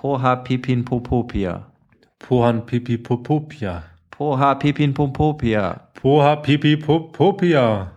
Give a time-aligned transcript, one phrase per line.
[0.00, 1.66] Poha Pipin Popopia.
[2.20, 3.82] Pohan Pipi Popopia.
[4.12, 5.80] Poha Pipin Popopia.
[5.92, 7.90] Poha Pipi Popopia.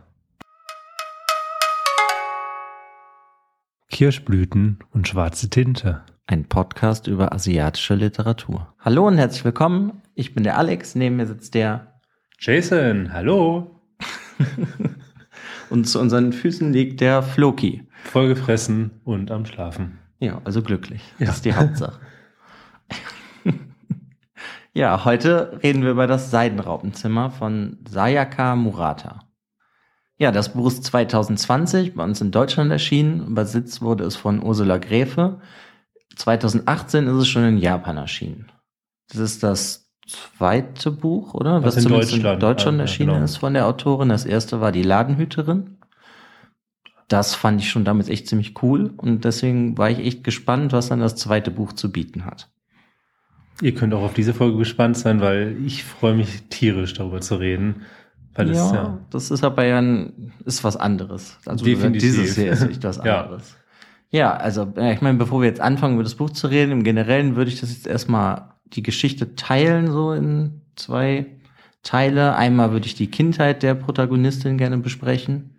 [3.92, 6.02] Kirschblüten und schwarze Tinte.
[6.26, 8.74] Ein Podcast über asiatische Literatur.
[8.80, 10.02] Hallo und herzlich willkommen.
[10.16, 12.00] Ich bin der Alex, neben mir sitzt der
[12.40, 13.80] Jason, hallo.
[15.70, 17.88] und zu unseren Füßen liegt der Floki.
[18.06, 20.00] Vollgefressen und am Schlafen.
[20.22, 21.02] Ja, also glücklich.
[21.18, 21.26] Ja.
[21.26, 22.00] Das ist die Hauptsache.
[24.74, 29.28] ja, heute reden wir über das Seidenraupenzimmer von Sayaka Murata.
[30.20, 33.26] Ja, das Buch ist 2020 bei uns in Deutschland erschienen.
[33.26, 35.42] Übersetzt wurde es von Ursula Gräfe.
[36.16, 38.52] 2018 ist es schon in Japan erschienen.
[39.10, 41.64] Das ist das zweite Buch, oder?
[41.64, 43.26] Was in zumindest Deutschland, in Deutschland ja, erschienen genau.
[43.26, 44.10] ist von der Autorin.
[44.10, 45.78] Das erste war die Ladenhüterin.
[47.12, 50.88] Das fand ich schon damals echt ziemlich cool und deswegen war ich echt gespannt, was
[50.88, 52.50] dann das zweite Buch zu bieten hat.
[53.62, 57.36] Ihr könnt auch auf diese Folge gespannt sein, weil ich freue mich tierisch darüber zu
[57.36, 57.82] reden.
[58.34, 61.38] Weil ja, es ja, das ist aber ja ein, ist was anderes.
[61.46, 62.02] Also Definitiv.
[62.02, 63.24] dieses hier ist echt was Ja.
[63.24, 63.58] anderes.
[64.10, 64.34] ja.
[64.34, 67.36] also äh, ich meine, bevor wir jetzt anfangen, über das Buch zu reden, im Generellen
[67.36, 71.26] würde ich das jetzt erstmal die Geschichte teilen, so in zwei
[71.84, 72.38] Teile.
[72.38, 75.58] Einmal würde ich die Kindheit der Protagonistin gerne besprechen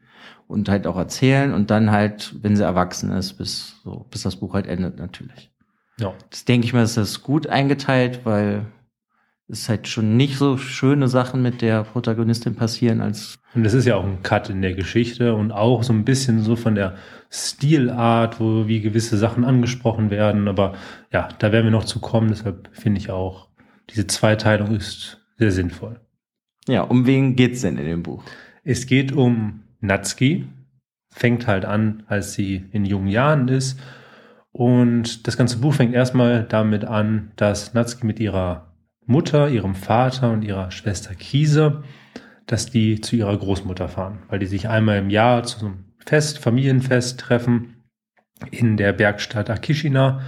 [0.53, 4.36] und halt auch erzählen und dann halt, wenn sie erwachsen ist, bis so, bis das
[4.36, 5.50] Buch halt endet natürlich.
[5.98, 6.12] ja.
[6.31, 8.67] Das denke ich mal, ist das gut eingeteilt, weil
[9.48, 13.86] es halt schon nicht so schöne Sachen mit der Protagonistin passieren, als Und es ist
[13.86, 16.97] ja auch ein Cut in der Geschichte und auch so ein bisschen so von der
[17.31, 20.48] Stilart, wo wie gewisse Sachen angesprochen werden.
[20.48, 20.75] Aber
[21.12, 22.28] ja, da werden wir noch zu kommen.
[22.28, 23.48] Deshalb finde ich auch,
[23.91, 26.00] diese Zweiteilung ist sehr sinnvoll.
[26.69, 28.22] ja, um wen geht's denn in dem Buch?
[28.64, 30.48] Es geht um Natsuki.
[31.14, 33.78] Fängt halt an, als sie in jungen Jahren ist.
[34.50, 38.72] Und das ganze Buch fängt erstmal damit an, dass Natsuki mit ihrer
[39.05, 41.83] Mutter, ihrem Vater und ihrer Schwester Kise,
[42.47, 46.38] dass die zu ihrer Großmutter fahren, weil die sich einmal im Jahr zu einem Fest,
[46.38, 47.82] Familienfest treffen
[48.50, 50.20] in der Bergstadt Akishina.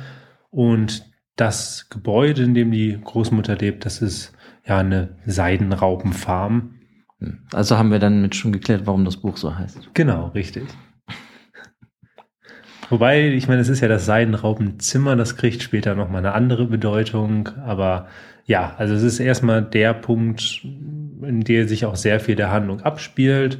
[0.51, 4.33] Und das Gebäude, in dem die Großmutter lebt, das ist
[4.67, 6.74] ja eine Seidenraupenfarm.
[7.53, 9.91] Also haben wir dann mit schon geklärt, warum das Buch so heißt.
[9.95, 10.65] Genau, richtig.
[12.91, 17.49] Wobei, ich meine, es ist ja das Seidenraupenzimmer, das kriegt später nochmal eine andere Bedeutung.
[17.65, 18.09] Aber
[18.45, 22.81] ja, also es ist erstmal der Punkt, in der sich auch sehr viel der Handlung
[22.83, 23.59] abspielt.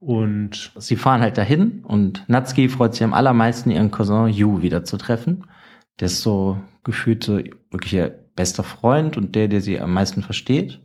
[0.00, 5.46] Und Sie fahren halt dahin und Natsuki freut sich am allermeisten, ihren Cousin Yu wiederzutreffen.
[6.00, 7.38] Der ist so gefühlt so
[7.70, 10.80] wirklich ihr bester Freund und der, der sie am meisten versteht.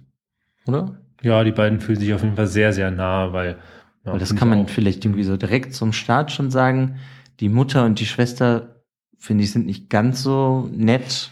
[0.67, 1.01] Oder?
[1.21, 3.57] Ja, die beiden fühlen sich auf jeden Fall sehr, sehr nah, weil.
[4.05, 6.97] Ja, Weil das kann man auch- vielleicht irgendwie so direkt zum Start schon sagen.
[7.39, 8.81] Die Mutter und die Schwester,
[9.17, 11.31] finde ich, sind nicht ganz so nett.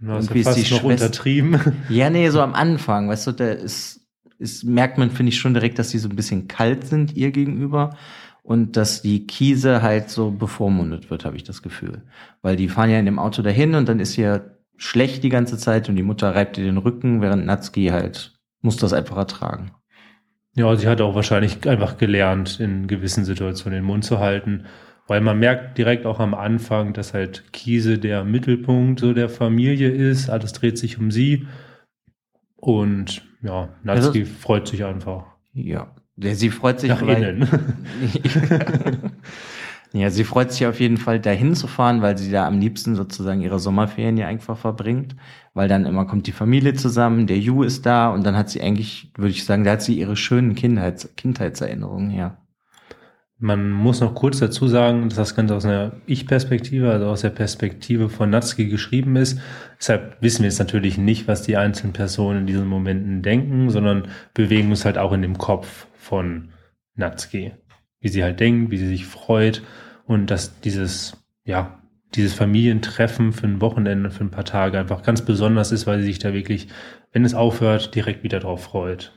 [0.00, 1.58] Ja, ist ja ist die fast noch Schwester- untertrieben.
[1.88, 4.00] Ja, nee, so am Anfang, weißt du, da ist,
[4.38, 7.30] ist, merkt man, finde ich, schon direkt, dass die so ein bisschen kalt sind ihr
[7.30, 7.96] gegenüber
[8.42, 12.02] und dass die Kiese halt so bevormundet wird, habe ich das Gefühl.
[12.42, 14.42] Weil die fahren ja in dem Auto dahin und dann ist sie ja
[14.76, 18.35] schlecht die ganze Zeit und die Mutter reibt ihr den Rücken, während Natsuki halt
[18.66, 19.70] muss das einfach ertragen.
[20.56, 24.64] Ja, sie hat auch wahrscheinlich einfach gelernt, in gewissen Situationen den Mund zu halten,
[25.06, 29.88] weil man merkt direkt auch am Anfang, dass halt Kiese der Mittelpunkt so der Familie
[29.88, 31.46] ist, alles dreht sich um sie
[32.56, 35.26] und ja, Natsuki freut sich einfach.
[35.52, 37.48] Ja, der, sie freut sich Nach innen.
[39.92, 42.96] ja, sie freut sich auf jeden Fall dahin zu fahren, weil sie da am liebsten
[42.96, 45.16] sozusagen ihre Sommerferien ja einfach verbringt,
[45.54, 48.60] weil dann immer kommt die Familie zusammen, der Ju ist da und dann hat sie
[48.60, 52.36] eigentlich, würde ich sagen, da hat sie ihre schönen Kindheits Kindheitserinnerungen her.
[53.38, 57.30] Man muss noch kurz dazu sagen, dass das Ganze aus einer Ich-Perspektive, also aus der
[57.30, 59.38] Perspektive von Natsuki geschrieben ist.
[59.78, 64.08] Deshalb wissen wir jetzt natürlich nicht, was die einzelnen Personen in diesen Momenten denken, sondern
[64.32, 66.48] bewegen uns halt auch in dem Kopf von
[66.94, 67.52] Natsuki.
[68.00, 69.62] Wie sie halt denkt, wie sie sich freut
[70.06, 71.80] und dass dieses, ja,
[72.14, 76.06] dieses Familientreffen für ein Wochenende, für ein paar Tage einfach ganz besonders ist, weil sie
[76.06, 76.68] sich da wirklich,
[77.12, 79.12] wenn es aufhört, direkt wieder drauf freut.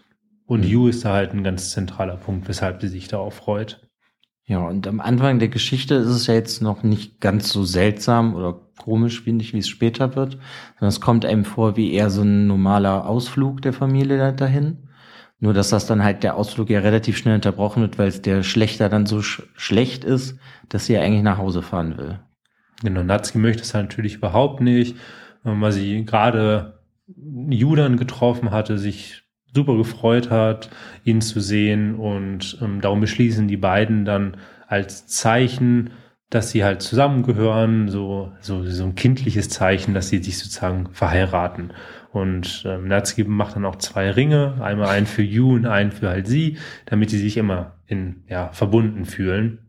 [0.45, 0.69] Und Mhm.
[0.69, 3.87] Yu ist da halt ein ganz zentraler Punkt, weshalb sie sich darauf freut.
[4.45, 8.33] Ja, und am Anfang der Geschichte ist es ja jetzt noch nicht ganz so seltsam
[8.33, 10.39] oder komisch, finde ich, wie es später wird,
[10.79, 14.88] sondern es kommt einem vor wie eher so ein normaler Ausflug der Familie da- dahin.
[15.39, 18.43] Nur, dass das dann halt der Ausflug ja relativ schnell unterbrochen wird, weil es der
[18.43, 20.37] Schlechter dann so sch schlecht ist,
[20.67, 22.19] dass sie ja eigentlich nach Hause fahren will.
[22.83, 24.97] Genau, Natsuki möchte es halt natürlich überhaupt nicht,
[25.45, 30.69] ähm, weil sie gerade Judan getroffen hatte, sich super gefreut hat,
[31.03, 34.37] ihn zu sehen und ähm, darum beschließen die beiden dann
[34.67, 35.89] als Zeichen
[36.29, 41.73] dass sie halt zusammengehören, so, so, so ein kindliches Zeichen, dass sie sich sozusagen verheiraten.
[42.11, 46.09] Und ähm, Natsuki macht dann auch zwei Ringe, einmal einen für Yu und einen für
[46.09, 49.59] halt sie, damit sie sich immer in, ja, verbunden fühlen.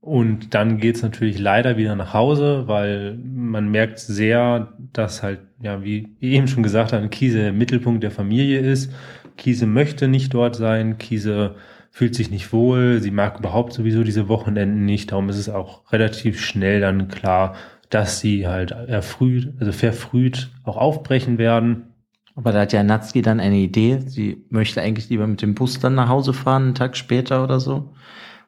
[0.00, 5.82] Und dann geht's natürlich leider wieder nach Hause, weil man merkt sehr, dass halt, ja,
[5.82, 8.92] wie eben schon gesagt haben, Kiese Mittelpunkt der Familie ist.
[9.38, 11.54] Kiese möchte nicht dort sein, Kiese
[11.90, 15.90] fühlt sich nicht wohl, sie mag überhaupt sowieso diese Wochenenden nicht, darum ist es auch
[15.92, 17.54] relativ schnell dann klar,
[17.94, 21.94] dass sie halt erfrüht, also verfrüht auch aufbrechen werden.
[22.34, 24.00] Aber da hat ja Natsuki dann eine Idee.
[24.04, 27.60] Sie möchte eigentlich lieber mit dem Bus dann nach Hause fahren, einen Tag später oder
[27.60, 27.94] so,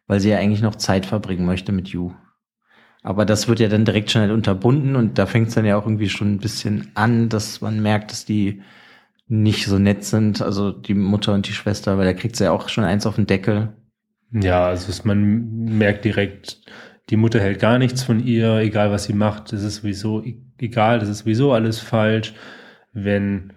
[0.09, 2.11] weil sie ja eigentlich noch Zeit verbringen möchte mit Yu.
[3.05, 5.87] Aber das wird ja dann direkt schnell unterbunden und da fängt es dann ja auch
[5.87, 8.63] irgendwie schon ein bisschen an, dass man merkt, dass die
[9.29, 12.51] nicht so nett sind, also die Mutter und die Schwester, weil da kriegt sie ja
[12.51, 13.77] auch schon eins auf den Deckel.
[14.33, 16.63] Ja, also man merkt direkt,
[17.11, 20.37] die Mutter hält gar nichts von ihr, egal was sie macht, das ist sowieso e-,
[20.59, 22.35] egal, das ist sowieso alles falsch.
[22.93, 23.53] Wenn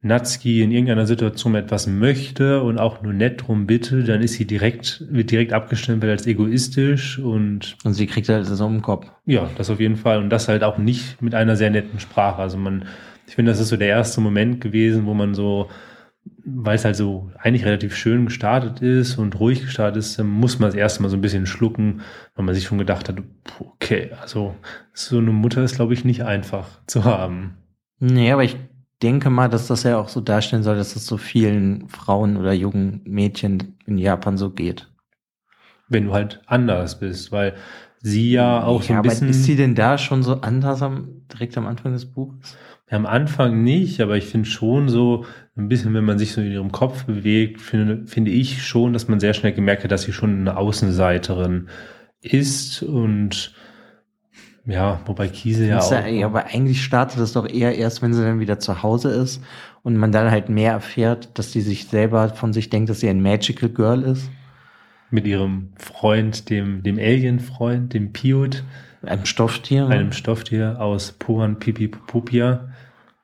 [0.00, 4.46] Natsuki in irgendeiner Situation etwas möchte und auch nur nett drum bitte, dann ist sie
[4.46, 7.76] direkt, wird direkt abgestempelt als egoistisch und.
[7.84, 9.10] Und sie kriegt halt das um den Kopf.
[9.26, 10.18] Ja, das auf jeden Fall.
[10.18, 12.40] Und das halt auch nicht mit einer sehr netten Sprache.
[12.40, 12.84] Also man,
[13.26, 15.68] ich finde, das ist so der erste Moment gewesen, wo man so,
[16.44, 20.68] weil es halt so eigentlich relativ schön gestartet ist und ruhig gestartet ist, muss man
[20.68, 22.00] das erste Mal so ein bisschen schlucken,
[22.34, 23.22] weil man sich schon gedacht hat,
[23.60, 24.54] okay, also
[24.92, 27.58] so eine Mutter ist, glaube ich, nicht einfach zu haben.
[28.00, 28.56] Nee, aber ich
[29.02, 32.52] denke mal, dass das ja auch so darstellen soll, dass es so vielen Frauen oder
[32.52, 34.90] jungen Mädchen in Japan so geht.
[35.88, 37.54] Wenn du halt anders bist, weil
[38.00, 39.28] sie ja auch ja, so ein bisschen.
[39.28, 42.56] Aber ist sie denn da schon so anders am, direkt am Anfang des Buches?
[42.90, 45.26] Am Anfang nicht, aber ich finde schon so
[45.56, 49.08] ein bisschen, wenn man sich so in ihrem Kopf bewegt, finde, finde ich schon, dass
[49.08, 51.68] man sehr schnell gemerkt hat, dass sie schon eine Außenseiterin
[52.22, 53.54] ist und
[54.68, 55.90] ja, wobei Kiese ja auch.
[55.90, 59.42] Ja, aber eigentlich startet es doch eher erst, wenn sie dann wieder zu Hause ist
[59.82, 63.08] und man dann halt mehr erfährt, dass sie sich selber von sich denkt, dass sie
[63.08, 64.30] ein Magical Girl ist.
[65.10, 68.62] Mit ihrem Freund, dem, dem Alien-Freund, dem Piot.
[69.02, 69.86] Einem Stofftier.
[69.86, 72.68] Einem Stofftier aus Puan Pipi Pupia.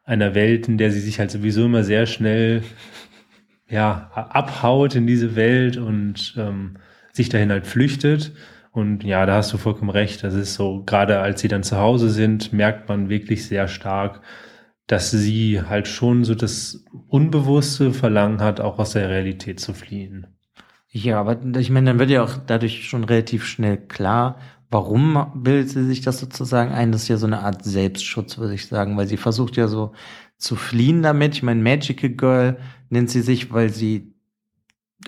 [0.05, 2.62] Einer Welt, in der sie sich halt sowieso immer sehr schnell
[3.69, 6.77] ja, abhaut in diese Welt und ähm,
[7.12, 8.33] sich dahin halt flüchtet.
[8.71, 10.25] Und ja, da hast du vollkommen recht.
[10.25, 14.21] Das ist so, gerade als sie dann zu Hause sind, merkt man wirklich sehr stark,
[14.87, 20.27] dass sie halt schon so das unbewusste Verlangen hat, auch aus der Realität zu fliehen.
[20.91, 24.39] Ja, aber ich meine, dann wird ja auch dadurch schon relativ schnell klar,
[24.75, 26.91] warum bildet sie sich das sozusagen ein?
[26.91, 29.93] Das ist ja so eine Art Selbstschutz, würde ich sagen, weil sie versucht ja so
[30.37, 31.35] zu fliehen damit.
[31.35, 32.59] Ich meine, Magical Girl
[32.91, 34.17] nennt sie sich, weil sie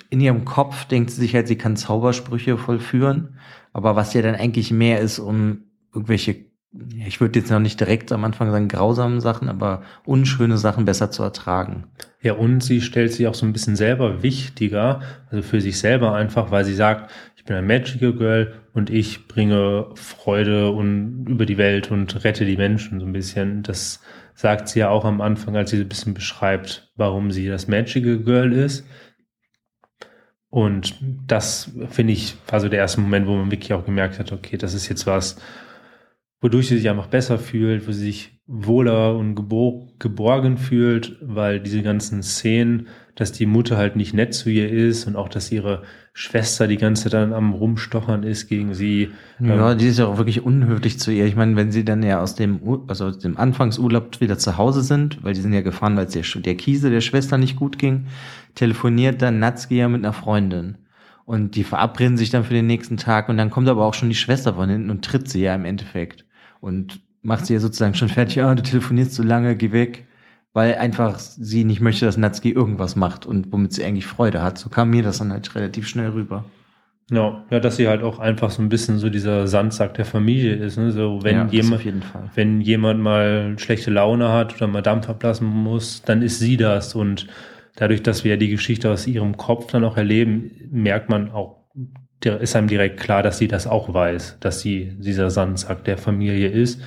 [0.08, 3.40] in ihrem Kopf denkt sie sich halt, sie kann Zaubersprüche vollführen,
[3.72, 6.44] aber was ja dann eigentlich mehr ist, um irgendwelche,
[7.04, 11.10] ich würde jetzt noch nicht direkt am Anfang sagen, grausamen Sachen, aber unschöne Sachen besser
[11.10, 11.88] zu ertragen.
[12.22, 16.14] Ja, und sie stellt sich auch so ein bisschen selber wichtiger, also für sich selber
[16.14, 21.46] einfach, weil sie sagt, ich bin ein Magical Girl und ich bringe Freude und über
[21.46, 23.62] die Welt und rette die Menschen so ein bisschen.
[23.62, 24.00] Das
[24.34, 28.18] sagt sie ja auch am Anfang, als sie ein bisschen beschreibt, warum sie das Magical
[28.18, 28.86] Girl ist
[30.56, 30.94] und
[31.26, 34.56] das, finde ich, war so der erste Moment, wo man wirklich auch gemerkt hat, okay,
[34.56, 35.36] das ist jetzt was,
[36.40, 39.34] wodurch sie sich einfach besser fühlt, wo sie sich wohler und
[39.98, 42.86] geborgen fühlt, weil diese ganzen Szenen,
[43.16, 46.76] dass die Mutter halt nicht nett zu ihr ist und auch, dass ihre Schwester die
[46.76, 49.10] ganze Zeit dann am Rumstochern ist gegen sie.
[49.40, 51.26] Ja, ähm, die ist ja auch wirklich unhöflich zu ihr.
[51.26, 54.82] Ich meine, wenn sie dann ja aus dem, also aus dem Anfangsurlaub wieder zu Hause
[54.82, 57.78] sind, weil die sind ja gefahren, weil es der, der Kiese der Schwester nicht gut
[57.78, 58.06] ging,
[58.54, 60.78] telefoniert dann Natsuki ja mit einer Freundin.
[61.24, 64.08] Und die verabreden sich dann für den nächsten Tag und dann kommt aber auch schon
[64.08, 66.24] die Schwester von hinten und tritt sie ja im Endeffekt.
[66.60, 70.06] Und macht sie ja sozusagen schon fertig, ah, du telefonierst so lange, geh weg.
[70.52, 74.56] Weil einfach sie nicht möchte, dass Natsuki irgendwas macht und womit sie eigentlich Freude hat.
[74.56, 76.46] So kam mir das dann halt relativ schnell rüber.
[77.10, 80.54] Ja, ja, dass sie halt auch einfach so ein bisschen so dieser Sandsack der Familie
[80.54, 80.78] ist.
[80.78, 80.92] Ne?
[80.92, 81.84] So, wenn ja, jemand,
[82.34, 86.94] wenn jemand mal schlechte Laune hat oder mal Dampf ablassen muss, dann ist sie das.
[86.94, 87.26] Und
[87.76, 91.66] dadurch, dass wir ja die Geschichte aus ihrem Kopf dann auch erleben, merkt man auch,
[92.24, 96.48] ist einem direkt klar, dass sie das auch weiß, dass sie dieser Sandsack der Familie
[96.48, 96.80] ist.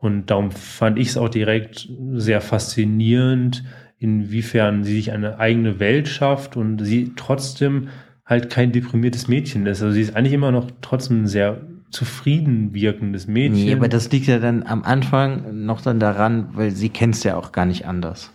[0.00, 3.64] Und darum fand ich es auch direkt sehr faszinierend,
[3.98, 7.88] inwiefern sie sich eine eigene Welt schafft und sie trotzdem
[8.24, 9.82] halt kein deprimiertes Mädchen ist.
[9.82, 13.64] Also sie ist eigentlich immer noch trotzdem ein sehr zufrieden wirkendes Mädchen.
[13.66, 17.24] Nee, aber das liegt ja dann am Anfang noch dann daran, weil sie kennt es
[17.24, 18.32] ja auch gar nicht anders.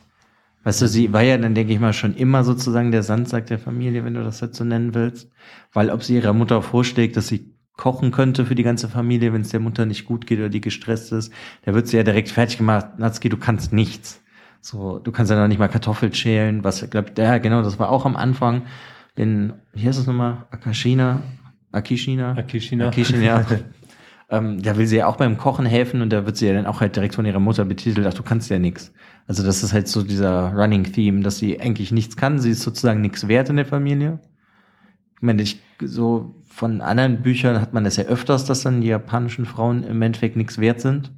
[0.66, 3.60] Weißt du, sie war ja dann, denke ich mal, schon immer sozusagen der Sandsack der
[3.60, 5.32] Familie, wenn du das jetzt so nennen willst.
[5.74, 9.42] Weil ob sie ihrer Mutter vorschlägt, dass sie kochen könnte für die ganze Familie, wenn
[9.42, 12.30] es der Mutter nicht gut geht oder die gestresst ist, da wird sie ja direkt
[12.30, 12.98] fertig gemacht.
[12.98, 14.22] Natsuki, du kannst nichts.
[14.62, 17.90] So, du kannst ja noch nicht mal Kartoffeln schälen, was, glaub, ja, genau, das war
[17.90, 18.64] auch am Anfang
[19.16, 20.46] in, wie heißt es nochmal?
[20.50, 21.22] Akashina?
[21.72, 22.32] Akishina?
[22.32, 22.88] Akishina.
[22.88, 23.46] Akishina.
[24.30, 26.66] ähm, da will sie ja auch beim Kochen helfen und da wird sie ja dann
[26.66, 28.92] auch halt direkt von ihrer Mutter betitelt, ach, du kannst ja nichts.
[29.28, 32.62] Also das ist halt so dieser Running Theme, dass sie eigentlich nichts kann, sie ist
[32.62, 34.20] sozusagen nichts wert in der Familie.
[35.16, 38.88] Ich meine, ich, so von anderen Büchern hat man das ja öfters, dass dann die
[38.88, 41.12] japanischen Frauen im Endeffekt nichts wert sind.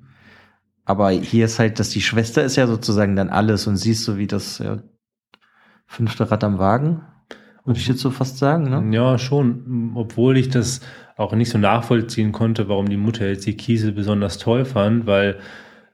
[0.83, 4.17] Aber hier ist halt, dass die Schwester ist ja sozusagen dann alles und siehst so
[4.17, 4.79] wie das ja,
[5.85, 7.03] fünfte Rad am Wagen.
[7.65, 8.95] Würde ich jetzt so fast sagen, ne?
[8.95, 9.91] Ja, schon.
[9.93, 10.81] Obwohl ich das
[11.17, 15.37] auch nicht so nachvollziehen konnte, warum die Mutter jetzt die Kiesel besonders toll fand, weil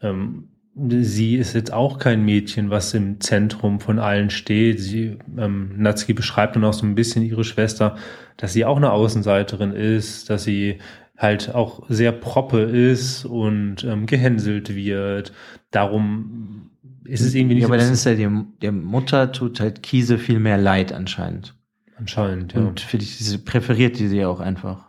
[0.02, 4.80] ähm, sie ist jetzt auch kein Mädchen, was im Zentrum von allen steht.
[4.80, 7.96] Sie, ähm, Natsuki beschreibt dann auch so ein bisschen ihre Schwester,
[8.38, 10.80] dass sie auch eine Außenseiterin ist, dass sie
[11.18, 15.32] halt auch sehr proppe ist und ähm, gehänselt wird.
[15.72, 16.72] Darum
[17.06, 18.28] ist es irgendwie nicht Ja, so aber dann ist ja die,
[18.62, 21.56] der Mutter tut halt Kiese viel mehr leid anscheinend.
[21.98, 22.62] anscheinend, ja.
[22.62, 24.88] Und für die, sie präferiert die sie auch einfach.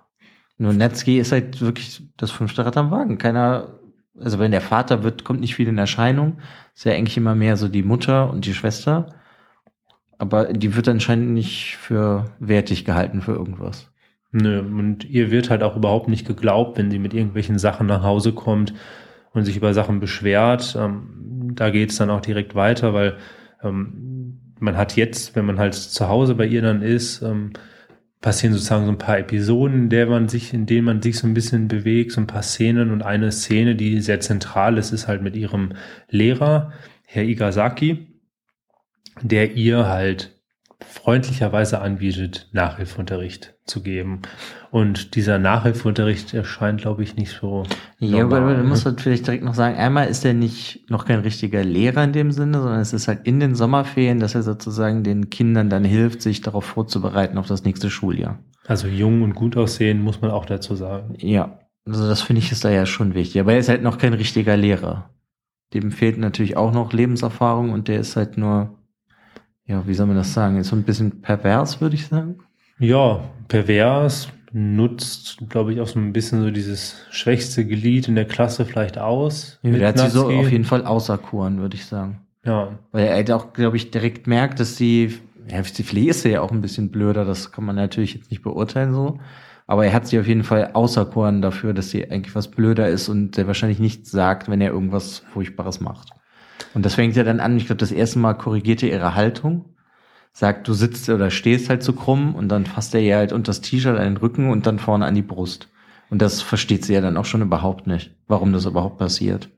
[0.57, 3.19] Nur Netzki ist halt wirklich das fünfte Rad am Wagen.
[3.19, 3.81] Keiner,
[4.21, 6.39] also wenn der Vater wird, kommt nicht viel in Erscheinung.
[6.75, 9.15] Ist ja eigentlich immer mehr so die Mutter und die Schwester.
[10.19, 13.91] Aber die wird anscheinend nicht für wertig gehalten für irgendwas.
[14.31, 18.03] Nö, und ihr wird halt auch überhaupt nicht geglaubt, wenn sie mit irgendwelchen Sachen nach
[18.03, 18.75] Hause kommt
[19.33, 20.77] und sich über Sachen beschwert.
[20.79, 23.17] Ähm, da geht's dann auch direkt weiter, weil
[23.63, 27.53] ähm, man hat jetzt, wenn man halt zu Hause bei ihr dann ist, ähm,
[28.25, 31.27] passieren sozusagen so ein paar Episoden, in der man sich, in denen man sich so
[31.27, 35.07] ein bisschen bewegt, so ein paar Szenen und eine Szene, die sehr zentral ist, ist
[35.07, 35.75] halt mit ihrem
[36.09, 36.73] Lehrer,
[37.05, 38.07] Herr Igasaki,
[39.21, 40.41] der ihr halt
[40.81, 44.23] freundlicherweise anbietet, Nachhilfeunterricht zu geben.
[44.75, 47.63] Und dieser Nachhilfeunterricht erscheint, glaube ich, nicht so.
[48.01, 48.57] Ja, aber normal.
[48.57, 52.03] du musst halt vielleicht direkt noch sagen, einmal ist er nicht noch kein richtiger Lehrer
[52.03, 55.71] in dem Sinne, sondern es ist halt in den Sommerferien, dass er sozusagen den Kindern
[55.71, 58.41] dann hilft, sich darauf vorzubereiten auf das nächste Schuljahr.
[58.67, 61.15] Also jung und gut aussehen, muss man auch dazu sagen.
[61.19, 63.41] Ja, also das finde ich ist da ja schon wichtig.
[63.41, 65.09] Aber er ist halt noch kein richtiger Lehrer.
[65.73, 68.77] Dem fehlt natürlich auch noch Lebenserfahrung und der ist halt nur,
[69.67, 72.39] ja, wie soll man das sagen, ist so ein bisschen pervers, würde ich sagen.
[72.81, 78.25] Ja, pervers nutzt, glaube ich, auch so ein bisschen so dieses schwächste Glied in der
[78.25, 79.59] Klasse vielleicht aus.
[79.63, 80.39] Ja, der hat sie so Natsuki.
[80.47, 82.21] auf jeden Fall auserkoren, würde ich sagen.
[82.45, 85.19] Ja, Weil er halt auch, glaube ich, direkt merkt, dass sie,
[85.49, 88.43] ja, die Flee ist ja auch ein bisschen blöder, das kann man natürlich jetzt nicht
[88.43, 89.19] beurteilen so.
[89.67, 93.09] Aber er hat sie auf jeden Fall auserkoren dafür, dass sie eigentlich was blöder ist
[93.09, 96.11] und der wahrscheinlich nichts sagt, wenn er irgendwas Furchtbares macht.
[96.75, 99.74] Und das fängt ja dann an, ich glaube, das erste Mal korrigiert er ihre Haltung,
[100.35, 103.51] sagt, du sitzt oder stehst halt so krumm und dann fasst er ihr halt unter
[103.51, 105.69] das T-Shirt an den Rücken und dann vorne an die Brust.
[106.11, 109.49] Und das versteht sie ja dann auch schon überhaupt nicht, warum das überhaupt passiert.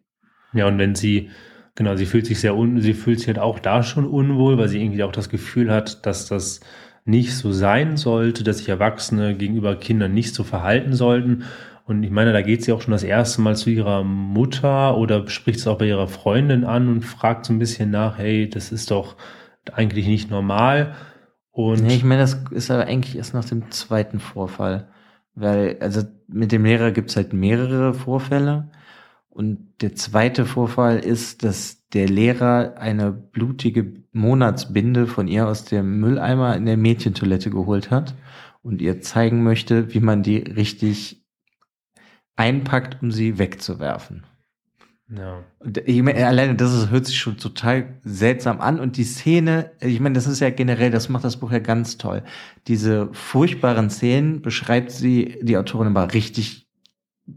[0.53, 1.31] Ja, und wenn sie,
[1.75, 4.69] genau, sie fühlt sich sehr un, sie fühlt sich halt auch da schon unwohl, weil
[4.69, 6.61] sie irgendwie auch das Gefühl hat, dass das
[7.07, 11.45] nicht so sein sollte, dass sich Erwachsene gegenüber Kindern nicht so verhalten sollten.
[11.87, 15.27] Und ich meine, da geht sie auch schon das erste Mal zu ihrer Mutter oder
[15.29, 18.73] spricht es auch bei ihrer Freundin an und fragt so ein bisschen nach, hey, das
[18.73, 19.17] ist doch
[19.75, 20.95] eigentlich nicht normal.
[21.51, 24.89] Und Nee, ich meine, das ist aber eigentlich erst nach dem zweiten Vorfall.
[25.35, 28.71] Weil, also mit dem Lehrer gibt's halt mehrere Vorfälle.
[29.29, 36.01] Und der zweite Vorfall ist, dass der Lehrer eine blutige Monatsbinde von ihr aus dem
[36.01, 38.15] Mülleimer in der Mädchentoilette geholt hat
[38.63, 41.25] und ihr zeigen möchte, wie man die richtig
[42.35, 44.25] einpackt, um sie wegzuwerfen.
[45.09, 45.45] Ja.
[45.85, 48.81] Ich meine, alleine das ist, hört sich schon total seltsam an.
[48.81, 51.97] Und die Szene, ich meine, das ist ja generell, das macht das Buch ja ganz
[51.97, 52.23] toll.
[52.67, 56.67] Diese furchtbaren Szenen beschreibt sie, die Autorin aber richtig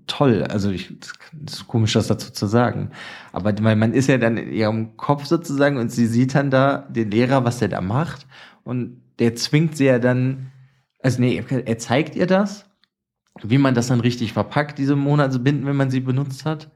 [0.08, 0.44] toll.
[0.44, 2.90] Also ich, das ist komisch, das dazu zu sagen.
[3.32, 7.12] Aber man ist ja dann in ihrem Kopf sozusagen und sie sieht dann da den
[7.12, 8.26] Lehrer, was der da macht.
[8.64, 10.52] Und der zwingt sie ja dann,
[11.04, 12.66] also nee, er zeigt ihr das,
[13.44, 16.72] wie man das dann richtig verpackt, diese Monatsbinden, wenn man sie benutzt hat.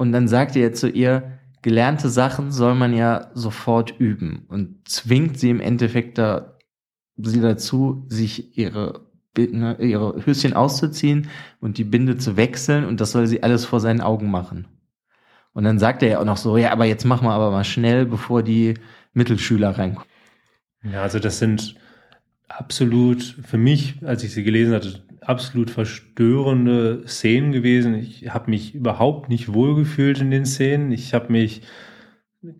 [0.00, 5.38] Und dann sagt er zu ihr, gelernte Sachen soll man ja sofort üben und zwingt
[5.38, 6.56] sie im Endeffekt da,
[7.18, 9.04] sie dazu, sich ihre,
[9.36, 11.28] ne, ihre Höschen auszuziehen
[11.60, 14.68] und die Binde zu wechseln und das soll sie alles vor seinen Augen machen.
[15.52, 17.64] Und dann sagt er ja auch noch so, ja, aber jetzt machen wir aber mal
[17.64, 18.78] schnell, bevor die
[19.12, 20.08] Mittelschüler reinkommen.
[20.82, 21.74] Ja, also das sind
[22.56, 27.94] absolut für mich, als ich sie gelesen hatte, absolut verstörende Szenen gewesen.
[27.94, 30.92] Ich habe mich überhaupt nicht wohlgefühlt in den Szenen.
[30.92, 31.62] Ich habe mich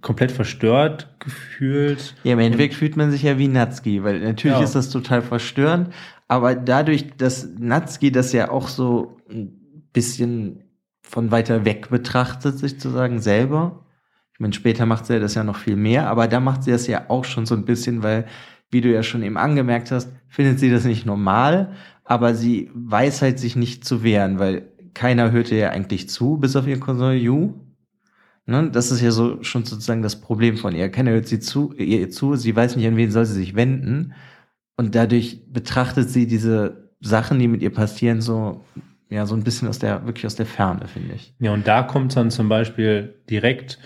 [0.02, 2.14] komplett verstört gefühlt.
[2.23, 4.62] Ja, im Endeffekt fühlt man sich ja wie Natsuki, weil natürlich Ja.
[4.64, 5.88] ist das total verstörend,
[6.28, 9.52] aber dadurch, dass Natsuki das ja auch so ein
[9.92, 10.64] bisschen
[11.02, 13.87] von weiter weg betrachtet, sich zu sagen, selber.
[14.35, 16.87] Ich meine, später macht sie das ja noch viel mehr, aber da macht sie das
[16.87, 18.26] ja auch schon so ein bisschen, weil,
[18.71, 21.73] wie du ja schon eben angemerkt hast, findet sie das nicht normal,
[22.05, 26.37] aber sie weiß halt sich nicht zu wehren, weil keiner hört ihr ja eigentlich zu,
[26.37, 27.55] bis auf ihr Cousin Yu.
[28.47, 30.89] Ne, das ist ja so schon sozusagen das Problem von ihr.
[30.89, 34.15] Keiner hört sie zu, ihr zu, sie weiß nicht, an wen soll sie sich wenden.
[34.77, 38.65] Und dadurch betrachtet sie diese Sachen, die mit ihr passieren, so,
[39.09, 41.35] ja, so ein bisschen aus der, wirklich aus der Ferne, finde ich.
[41.39, 43.79] Ja, und da kommt dann zum Beispiel direkt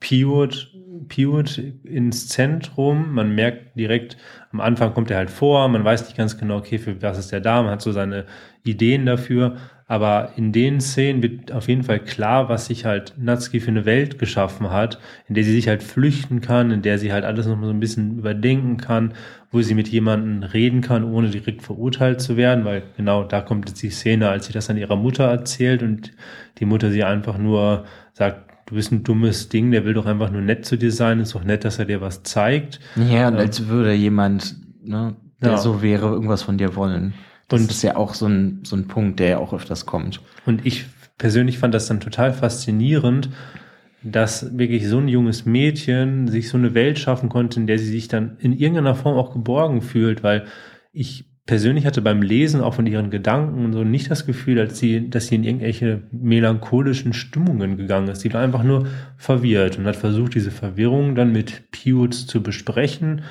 [0.00, 0.72] Piot,
[1.08, 3.12] Piot ins Zentrum.
[3.12, 4.16] Man merkt direkt,
[4.52, 7.32] am Anfang kommt er halt vor, man weiß nicht ganz genau, okay, für was ist
[7.32, 8.24] der da, man hat so seine
[8.64, 9.56] Ideen dafür.
[9.88, 13.84] Aber in den Szenen wird auf jeden Fall klar, was sich halt Natsuki für eine
[13.84, 14.98] Welt geschaffen hat,
[15.28, 17.72] in der sie sich halt flüchten kann, in der sie halt alles noch mal so
[17.72, 19.14] ein bisschen überdenken kann,
[19.52, 23.68] wo sie mit jemandem reden kann, ohne direkt verurteilt zu werden, weil genau da kommt
[23.68, 26.10] jetzt die Szene, als sie das an ihrer Mutter erzählt und
[26.58, 30.30] die Mutter sie einfach nur sagt, du bist ein dummes Ding, der will doch einfach
[30.30, 32.80] nur nett zu dir sein, ist doch nett, dass er dir was zeigt.
[32.96, 35.56] Ja, und als würde jemand, ne, der Ja.
[35.58, 37.14] so wäre, irgendwas von dir wollen.
[37.48, 40.20] Das Und- ist ja auch so ein, so ein Punkt, der ja auch öfters kommt.
[40.46, 40.86] Und ich
[41.18, 43.30] persönlich fand das dann total faszinierend,
[44.02, 47.86] dass wirklich so ein junges Mädchen sich so eine Welt schaffen konnte, in der sie
[47.90, 50.44] sich dann in irgendeiner Form auch geborgen fühlt, weil
[50.92, 55.08] ich persönlich hatte beim Lesen auch von ihren Gedanken so nicht das Gefühl, dass sie,
[55.08, 58.20] dass sie in irgendwelche melancholischen Stimmungen gegangen ist.
[58.20, 58.86] Sie war einfach nur
[59.16, 63.22] verwirrt und hat versucht, diese Verwirrung dann mit Pius zu besprechen.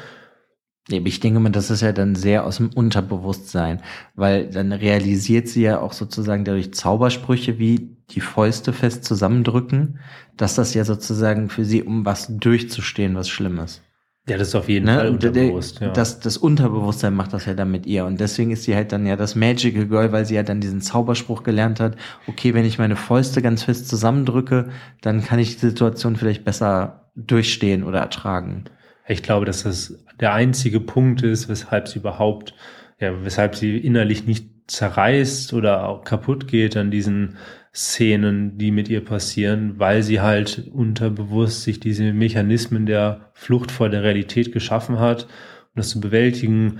[0.87, 3.81] Ich denke mal, das ist ja dann sehr aus dem Unterbewusstsein,
[4.13, 9.99] weil dann realisiert sie ja auch sozusagen dadurch Zaubersprüche wie die Fäuste fest zusammendrücken,
[10.37, 13.81] dass das ja sozusagen für sie, um was durchzustehen, was Schlimmes.
[14.27, 14.95] Ja, das ist auf jeden Ne?
[14.95, 15.79] Fall unterbewusst.
[15.81, 15.89] Ja.
[15.89, 18.05] Das, das Unterbewusstsein macht das ja dann mit ihr.
[18.05, 20.81] Und deswegen ist sie halt dann ja das Magical Girl, weil sie ja dann diesen
[20.81, 24.69] Zauberspruch gelernt hat, okay, wenn ich meine Fäuste ganz fest zusammendrücke,
[25.01, 28.65] dann kann ich die Situation vielleicht besser durchstehen oder ertragen.
[29.07, 32.55] Ich glaube, dass das der einzige Punkt ist, weshalb sie überhaupt,
[32.99, 37.37] ja, weshalb sie innerlich nicht zerreißt oder auch kaputt geht an diesen
[37.75, 43.89] Szenen, die mit ihr passieren, weil sie halt unterbewusst sich diese Mechanismen der Flucht vor
[43.89, 46.79] der Realität geschaffen hat, um das zu bewältigen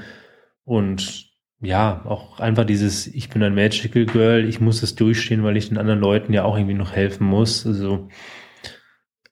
[0.63, 1.25] und
[1.61, 5.69] ja, auch einfach dieses, ich bin ein Magical Girl, ich muss es durchstehen, weil ich
[5.69, 7.65] den anderen Leuten ja auch irgendwie noch helfen muss.
[7.65, 8.07] Also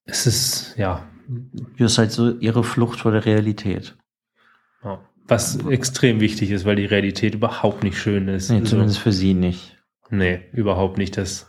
[0.05, 1.07] es ist, ja,
[1.77, 3.95] ist halt so ihre Flucht vor der Realität.
[4.83, 8.49] Ja, was extrem wichtig ist, weil die Realität überhaupt nicht schön ist.
[8.49, 9.72] Nee, Also, zumindest für sie nicht.
[10.13, 11.17] Nee, überhaupt nicht.
[11.17, 11.47] Das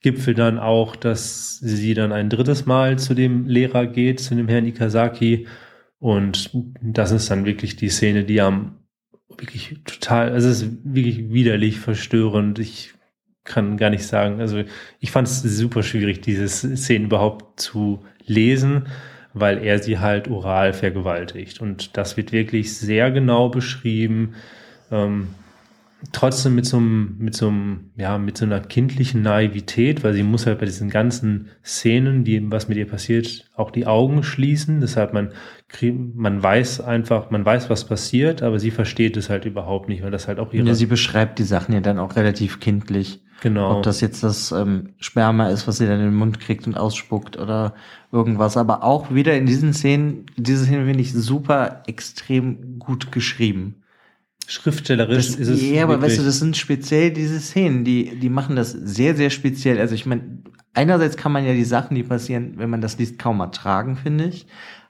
[0.00, 4.48] Gipfel dann auch, dass sie dann ein drittes Mal zu dem Lehrer geht, zu dem
[4.48, 5.46] Herrn Ikazaki.
[5.98, 8.76] Und das ist dann wirklich die Szene, die am
[9.28, 12.58] wirklich total, also es ist wirklich widerlich verstörend.
[12.58, 12.94] Ich
[13.44, 14.62] kann gar nicht sagen, also
[15.00, 18.88] ich fand es super schwierig, diese Szene überhaupt zu lesen,
[19.32, 21.60] weil er sie halt oral vergewaltigt.
[21.60, 24.34] Und das wird wirklich sehr genau beschrieben.
[24.90, 25.28] Ähm,
[26.12, 30.22] trotzdem mit so einem, mit so einem, ja, mit so einer kindlichen Naivität, weil sie
[30.22, 34.80] muss halt bei diesen ganzen Szenen, die, was mit ihr passiert, auch die Augen schließen.
[34.80, 35.32] Deshalb man,
[36.14, 40.10] man weiß einfach, man weiß, was passiert, aber sie versteht es halt überhaupt nicht, weil
[40.10, 43.20] das halt auch ihre, Ja, sie beschreibt die Sachen ja dann auch relativ kindlich.
[43.42, 43.76] genau.
[43.76, 46.76] Ob das jetzt das ähm, Sperma ist, was sie dann in den Mund kriegt und
[46.76, 47.74] ausspuckt oder
[48.10, 48.56] irgendwas.
[48.56, 53.76] Aber auch wieder in diesen Szenen, diese Szene finde ich super extrem gut geschrieben.
[54.50, 55.62] Schriftstellerisch Das, ist es.
[55.62, 59.30] ja, aber weißt du, das sind speziell diese Szenen, die, die machen das sehr, sehr
[59.30, 59.78] speziell.
[59.78, 60.42] Also ich meine,
[60.74, 64.24] einerseits kann man ja die Sachen, die passieren, wenn man das liest, kaum ertragen, finde
[64.24, 64.48] ich.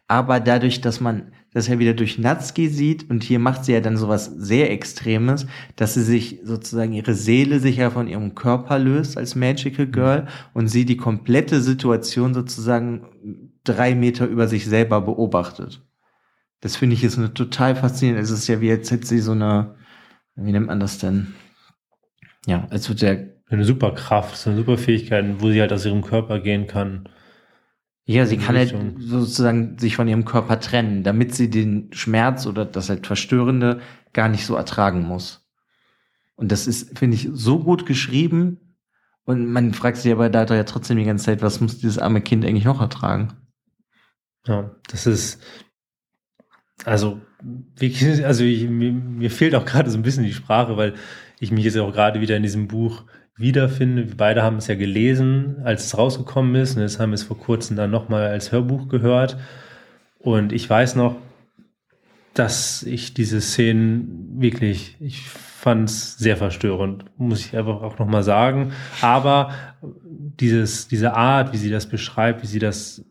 [0.09, 3.81] Aber dadurch, dass man das ja wieder durch Natsuki sieht und hier macht sie ja
[3.81, 5.47] dann sowas sehr Extremes,
[5.77, 10.27] dass sie sich sozusagen ihre Seele sich ja von ihrem Körper löst als Magical Girl
[10.55, 15.83] und sie die komplette Situation sozusagen drei Meter über sich selber beobachtet.
[16.61, 18.23] Das finde ich ist eine total faszinierend.
[18.23, 19.77] Es ist ja wie, als hätte sie so eine,
[20.35, 21.35] wie nennt man das denn?
[22.47, 25.85] Ja, als würde der, eine super Kraft, so eine super Fähigkeit, wo sie halt aus
[25.85, 27.09] ihrem Körper gehen kann.
[28.05, 29.01] ja, sie kann halt Richtung.
[29.01, 33.81] sozusagen sich von ihrem Körper trennen, damit sie den Schmerz oder das halt Verstörende
[34.13, 35.47] gar nicht so ertragen muss.
[36.37, 38.77] Und das ist, finde ich, so gut geschrieben.
[39.25, 42.23] Und man fragt sich aber da ja trotzdem die ganze Zeit, was muss dieses arme
[42.23, 43.35] Kind eigentlich noch ertragen?
[44.47, 45.43] Ja, das ist,
[46.85, 47.21] also,
[47.77, 50.95] wirklich, also ich, mir, mir fehlt auch gerade so ein bisschen die Sprache, weil
[51.39, 53.05] ich mich jetzt auch gerade wieder in diesem Buch
[53.37, 54.09] wiederfinde.
[54.09, 56.77] Wir beide haben es ja gelesen, als es rausgekommen ist.
[56.77, 59.39] Und jetzt haben wir es vor kurzem dann nochmal als Hörbuch gehört.
[60.19, 61.17] Und ich weiß noch,
[62.35, 68.23] dass ich diese Szenen wirklich, ich fand es sehr verstörend, muss ich einfach auch nochmal
[68.23, 68.73] sagen.
[69.01, 73.05] Aber dieses, diese Art, wie sie das beschreibt, wie sie das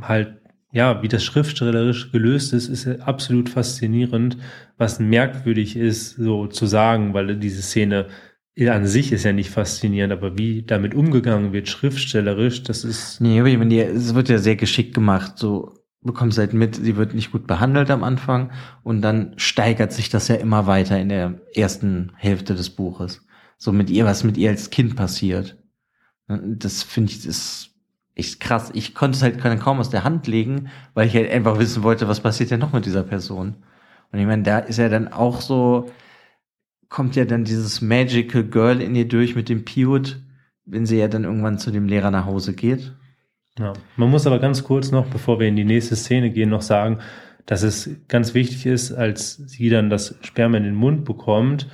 [0.00, 0.36] halt,
[0.76, 4.36] ja, wie das schriftstellerisch gelöst ist, ist absolut faszinierend,
[4.76, 8.08] was merkwürdig ist, so zu sagen, weil diese Szene
[8.58, 13.22] an sich ist ja nicht faszinierend, aber wie damit umgegangen wird, schriftstellerisch, das ist.
[13.22, 16.96] Nee, aber ich meine, es wird ja sehr geschickt gemacht, so bekommst halt mit, sie
[16.96, 21.08] wird nicht gut behandelt am Anfang und dann steigert sich das ja immer weiter in
[21.08, 23.26] der ersten Hälfte des Buches.
[23.56, 25.56] So mit ihr, was mit ihr als Kind passiert.
[26.28, 27.75] Das finde ich, ist
[28.16, 28.70] echt krass.
[28.74, 32.08] Ich konnte es halt kaum aus der Hand legen, weil ich halt einfach wissen wollte,
[32.08, 33.56] was passiert denn noch mit dieser Person.
[34.10, 35.90] Und ich meine, da ist ja dann auch so,
[36.88, 40.20] kommt ja dann dieses Magical Girl in ihr durch mit dem Piot,
[40.64, 42.94] wenn sie ja dann irgendwann zu dem Lehrer nach Hause geht.
[43.58, 43.74] Ja.
[43.96, 46.98] Man muss aber ganz kurz noch, bevor wir in die nächste Szene gehen, noch sagen,
[47.44, 51.68] dass es ganz wichtig ist, als sie dann das Sperma in den Mund bekommt,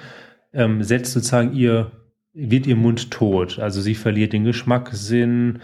[0.52, 1.92] ähm, setzt sozusagen ihr,
[2.34, 3.58] wird ihr Mund tot.
[3.58, 5.60] Also sie verliert den Geschmackssinn,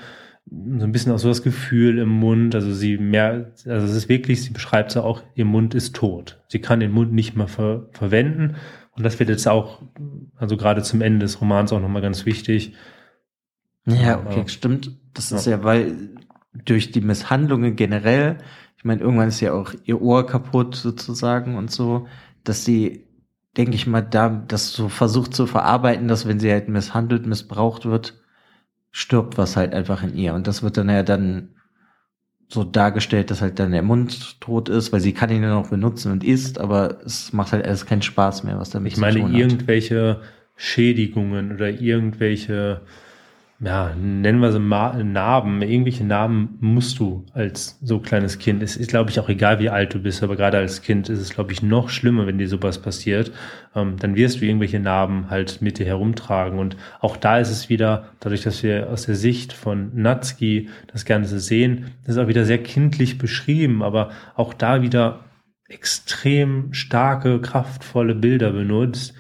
[0.51, 2.55] so ein bisschen auch so das Gefühl im Mund.
[2.55, 6.41] Also sie mehr, also es ist wirklich, sie beschreibt es auch, ihr Mund ist tot.
[6.49, 8.57] Sie kann den Mund nicht mehr ver verwenden.
[8.93, 9.83] Und das wird jetzt auch,
[10.37, 12.75] also gerade zum Ende des Romans auch nochmal ganz wichtig.
[13.87, 14.49] Ja, okay, ja.
[14.49, 14.97] stimmt.
[15.15, 16.11] Das ist ja, weil
[16.53, 18.39] durch die Misshandlungen generell,
[18.77, 22.07] ich meine, irgendwann ist ja auch ihr Ohr kaputt sozusagen und so,
[22.45, 23.07] dass sie,
[23.57, 27.87] denke ich mal, da das so versucht zu verarbeiten, dass wenn sie halt misshandelt, missbraucht
[27.87, 28.21] wird,
[28.91, 30.35] stirbt was halt einfach in ihr.
[30.35, 31.55] Und das wird dann ja dann
[32.49, 35.69] so dargestellt, dass halt dann der Mund tot ist, weil sie kann ihn ja noch
[35.69, 39.19] benutzen und isst, aber es macht halt alles keinen Spaß mehr, was damit ich meine,
[39.19, 40.23] irgendwelche
[40.57, 42.81] Schädigungen oder irgendwelche
[43.61, 48.63] ja, nennen wir sie Narben, irgendwelche Narben musst du als so kleines Kind.
[48.63, 51.19] Es ist, glaube ich, auch egal, wie alt du bist, aber gerade als Kind ist
[51.19, 53.33] es, glaube ich, noch schlimmer, wenn dir sowas passiert.
[53.75, 56.61] Ähm, dann wirst du irgendwelche Narben halt mit dir herumtragen.
[56.61, 61.05] Und auch da ist es wieder, dadurch, dass wir aus der Sicht von Natsuki das
[61.05, 65.25] Ganze sehen, das ist auch wieder sehr kindlich beschrieben, aber auch da wieder
[65.69, 69.15] extrem starke, kraftvolle Bilder benutzt,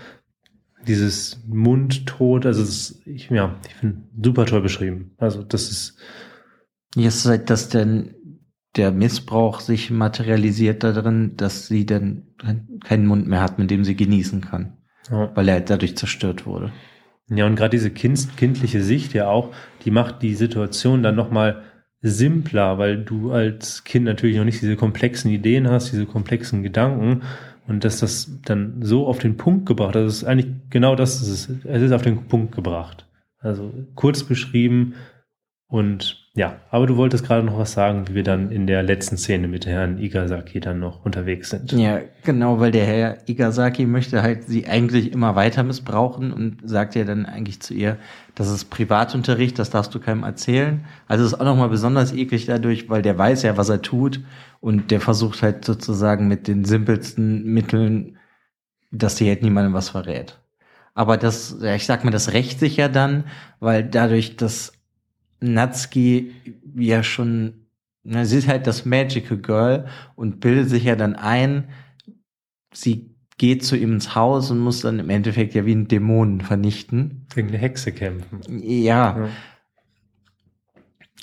[0.86, 5.12] dieses Mundtot, also das, ich, ja, ich finde super toll beschrieben.
[5.18, 5.98] Also das ist.
[6.94, 8.14] Jetzt seit dass denn
[8.76, 12.28] der Missbrauch sich materialisiert darin, dass sie dann
[12.84, 14.78] keinen Mund mehr hat, mit dem sie genießen kann.
[15.10, 15.30] Ja.
[15.34, 16.72] Weil er dadurch zerstört wurde.
[17.28, 19.52] Ja, und gerade diese kind, kindliche Sicht ja auch,
[19.84, 21.62] die macht die Situation dann nochmal
[22.00, 27.22] simpler, weil du als Kind natürlich noch nicht diese komplexen Ideen hast, diese komplexen Gedanken
[27.68, 31.28] und dass das dann so auf den Punkt gebracht, das ist eigentlich genau das, ist
[31.28, 33.06] es, es ist auf den Punkt gebracht.
[33.40, 34.94] Also kurz beschrieben
[35.68, 39.16] und ja, aber du wolltest gerade noch was sagen, wie wir dann in der letzten
[39.16, 41.72] Szene mit Herrn Igasaki dann noch unterwegs sind.
[41.72, 46.94] Ja, genau, weil der Herr Igasaki möchte halt sie eigentlich immer weiter missbrauchen und sagt
[46.94, 47.96] ja dann eigentlich zu ihr,
[48.36, 50.84] das ist Privatunterricht, das darfst du keinem erzählen.
[51.08, 54.20] Also ist auch nochmal besonders eklig dadurch, weil der weiß ja, was er tut
[54.60, 58.16] und der versucht halt sozusagen mit den simpelsten Mitteln,
[58.92, 60.38] dass sie halt niemandem was verrät.
[60.94, 63.24] Aber das, ich sag mal, das rächt sich ja dann,
[63.58, 64.77] weil dadurch, dass
[65.40, 66.32] Natsuki
[66.76, 67.66] ja schon,
[68.02, 71.68] na, sie ist halt das Magical Girl und bildet sich ja dann ein,
[72.72, 76.40] sie geht zu ihm ins Haus und muss dann im Endeffekt ja wie ein Dämon
[76.40, 77.26] vernichten.
[77.34, 78.40] Gegen eine Hexe kämpfen.
[78.48, 79.16] Ja.
[79.16, 79.28] ja.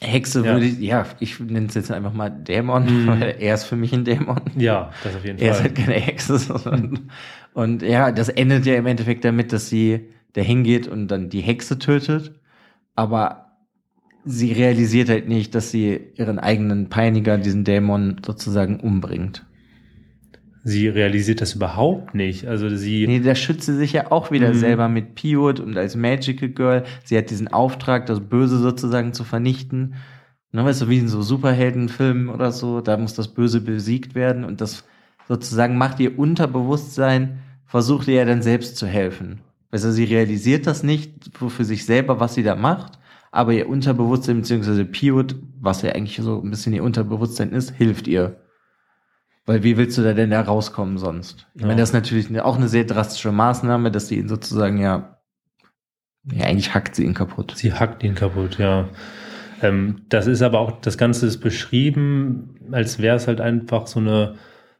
[0.01, 0.53] Hexe ja.
[0.53, 3.07] würde ich, ja, ich nenne es jetzt einfach mal Dämon, mhm.
[3.21, 4.41] weil er ist für mich ein Dämon.
[4.55, 5.47] Ja, das auf jeden Fall.
[5.47, 6.37] Er ist halt keine Hexe.
[6.37, 7.09] Sondern,
[7.53, 11.41] und ja, das endet ja im Endeffekt damit, dass sie da hingeht und dann die
[11.41, 12.33] Hexe tötet.
[12.95, 13.44] Aber
[14.25, 19.45] sie realisiert halt nicht, dass sie ihren eigenen Peiniger, diesen Dämon, sozusagen umbringt.
[20.63, 22.47] Sie realisiert das überhaupt nicht.
[22.47, 23.05] Also sie.
[23.05, 24.57] Nee, da schützt sie sich ja auch wieder mhm.
[24.57, 26.83] selber mit Piot und als Magical Girl.
[27.03, 29.93] Sie hat diesen Auftrag, das Böse sozusagen zu vernichten.
[30.51, 34.43] Ne, weißt du, wie in so Superheldenfilmen oder so, da muss das Böse besiegt werden
[34.43, 34.85] und das
[35.27, 39.41] sozusagen macht ihr Unterbewusstsein, versucht ihr ja dann selbst zu helfen.
[39.69, 42.97] Also sie realisiert das nicht für sich selber, was sie da macht,
[43.35, 48.07] aber ihr Unterbewusstsein beziehungsweise Piot, was ja eigentlich so ein bisschen ihr Unterbewusstsein ist, hilft
[48.07, 48.39] ihr.
[49.45, 51.45] Weil wie willst du da denn da rauskommen sonst?
[51.53, 51.67] Ich ja.
[51.67, 55.19] meine, das ist natürlich auch eine sehr drastische Maßnahme, dass sie ihn sozusagen ja,
[56.31, 57.53] ja, eigentlich hackt sie ihn kaputt.
[57.57, 58.87] Sie hackt ihn kaputt, ja.
[59.61, 63.99] Ähm, das ist aber auch, das Ganze ist beschrieben, als wäre es halt einfach so
[63.99, 64.35] eine,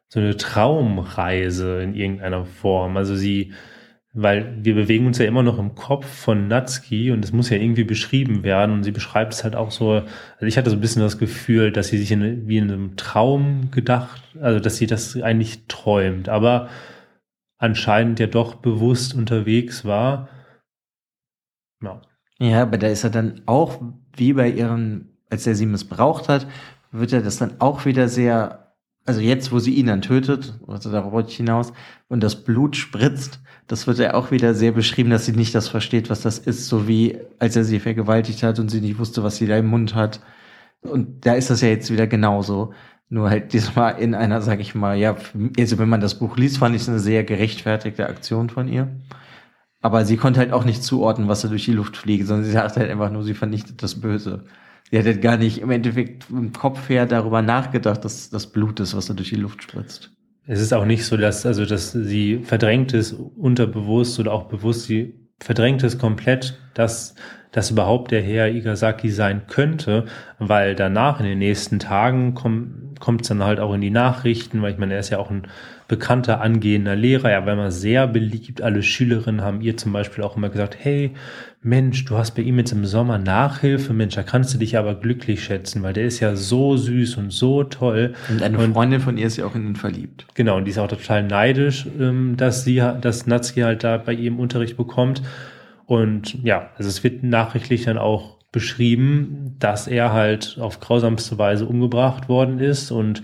[0.08, 2.96] so eine Traumreise in irgendeiner Form.
[2.96, 3.52] Also sie,
[4.18, 7.58] weil wir bewegen uns ja immer noch im Kopf von Natsuki und es muss ja
[7.58, 10.82] irgendwie beschrieben werden und sie beschreibt es halt auch so, also ich hatte so ein
[10.82, 14.88] bisschen das Gefühl, dass sie sich in, wie in einem Traum gedacht, also dass sie
[14.88, 16.70] das eigentlich träumt, aber
[17.58, 20.30] anscheinend ja doch bewusst unterwegs war.
[21.84, 22.02] Ja.
[22.40, 23.82] Ja, aber da ist er dann auch,
[24.16, 26.48] wie bei ihren, als er sie missbraucht hat,
[26.92, 28.65] wird er das dann auch wieder sehr,
[29.06, 31.74] also jetzt, wo sie ihn dann tötet, also darauf wollte ich hinaus,
[32.08, 35.68] und das Blut spritzt, das wird ja auch wieder sehr beschrieben, dass sie nicht das
[35.68, 39.24] versteht, was das ist, so wie als er sie vergewaltigt hat und sie nicht wusste,
[39.24, 40.22] was sie da im Mund hat.
[40.82, 42.74] Und da ist das ja jetzt wieder genauso.
[43.10, 45.16] Nur halt diesmal in einer, sag ich mal, ja,
[45.58, 48.90] also wenn man das Buch liest, fand ich es eine sehr gerechtfertigte Aktion von ihr.
[49.82, 52.52] Aber sie konnte halt auch nicht zuordnen, was da durch die Luft fliegt, sondern sie
[52.52, 54.46] sagt halt einfach nur, sie vernichtet das Böse.
[54.92, 58.96] Sie hat gar nicht im Endeffekt im Kopf her darüber nachgedacht, dass das Blut ist,
[58.96, 60.12] was da durch die Luft spritzt
[60.48, 64.86] es ist auch nicht so, dass, also, dass sie verdrängt ist, unterbewusst oder auch bewusst,
[64.86, 67.16] sie verdrängt es komplett, dass
[67.52, 70.06] das überhaupt der Herr Igasaki sein könnte,
[70.40, 74.62] weil danach in den nächsten Tagen kommt kommt es dann halt auch in die Nachrichten,
[74.62, 75.48] weil ich meine, er ist ja auch ein
[75.88, 78.62] bekannter angehender Lehrer, er war immer sehr beliebt.
[78.62, 81.12] Alle Schülerinnen haben ihr zum Beispiel auch immer gesagt, hey,
[81.66, 84.94] Mensch, du hast bei ihm jetzt im Sommer Nachhilfe, Mensch, da kannst du dich aber
[84.94, 88.14] glücklich schätzen, weil der ist ja so süß und so toll.
[88.30, 90.28] Und eine und, Freundin von ihr ist ja auch in ihn verliebt.
[90.36, 94.14] Genau, und die ist auch total neidisch, ähm, dass sie, dass Natsuki halt da bei
[94.14, 95.24] ihm Unterricht bekommt.
[95.88, 101.66] Und ja, also es wird nachrichtlich dann auch beschrieben, dass er halt auf grausamste Weise
[101.66, 103.24] umgebracht worden ist und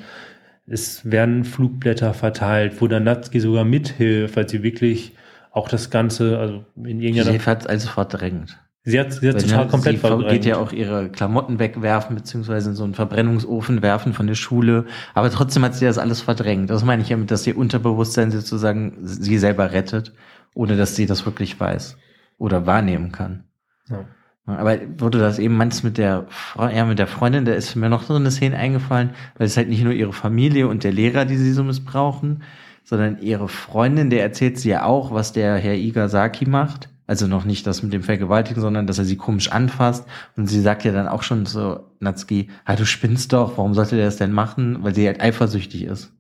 [0.66, 5.12] es werden Flugblätter verteilt, wo dann Natsuki sogar mithilft, weil sie wirklich
[5.52, 7.32] auch das Ganze, also in irgendeiner.
[7.32, 8.58] Sie hat also verdrängt.
[8.84, 10.32] Sie hat, sie hat total komplett sie verdrängt.
[10.32, 14.86] geht ja auch ihre Klamotten wegwerfen, beziehungsweise in so einen Verbrennungsofen werfen von der Schule.
[15.14, 16.70] Aber trotzdem hat sie das alles verdrängt.
[16.72, 20.14] Das meine ich ja mit, dass ihr Unterbewusstsein sozusagen sie selber rettet,
[20.56, 21.98] ohne dass sie das wirklich weiß
[22.40, 23.44] oder wahrnehmen kann.
[23.88, 24.06] Ja.
[24.48, 26.26] Aber wurde das eben meins mit der,
[26.58, 29.70] ja, mit der Freundin, da ist mir noch so eine Szene eingefallen, weil es halt
[29.70, 32.42] nicht nur ihre Familie und der Lehrer, die sie so missbrauchen,
[32.84, 36.90] sondern ihre Freundin, der erzählt sie ja auch, was der Herr Igasaki macht.
[37.08, 40.08] Also noch nicht das mit dem Vergewaltigen, sondern dass er sie komisch anfasst.
[40.38, 43.98] Und sie sagt ja dann auch schon so, Natsuki, ah, du spinnst doch, warum sollte
[43.98, 44.78] der das denn machen?
[44.82, 46.14] Weil sie halt eifersüchtig ist.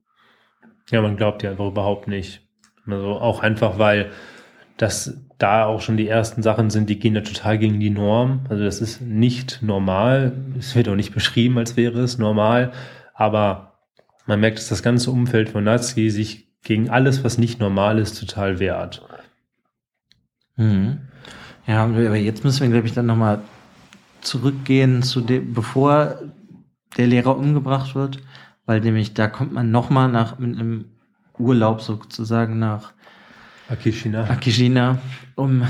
[0.89, 2.41] Ja, man glaubt ja einfach überhaupt nicht.
[2.85, 4.11] Also auch einfach, weil
[4.75, 8.41] das da auch schon die ersten Sachen sind, die gehen ja total gegen die Norm.
[8.49, 10.33] Also das ist nicht normal.
[10.59, 12.71] Es wird auch nicht beschrieben, als wäre es normal.
[13.13, 13.79] Aber
[14.25, 18.19] man merkt, dass das ganze Umfeld von Nazi sich gegen alles, was nicht normal ist,
[18.19, 19.01] total wehrt.
[20.55, 20.99] Mhm.
[21.67, 23.41] Ja, aber jetzt müssen wir, glaube ich, dann nochmal
[24.21, 26.19] zurückgehen zu dem, bevor
[26.97, 28.19] der Lehrer umgebracht wird,
[28.65, 30.85] weil nämlich da kommt man nochmal nach mit einem
[31.37, 32.93] Urlaub sozusagen nach
[33.69, 34.29] Akishina.
[34.29, 34.99] Akishina,
[35.35, 35.65] um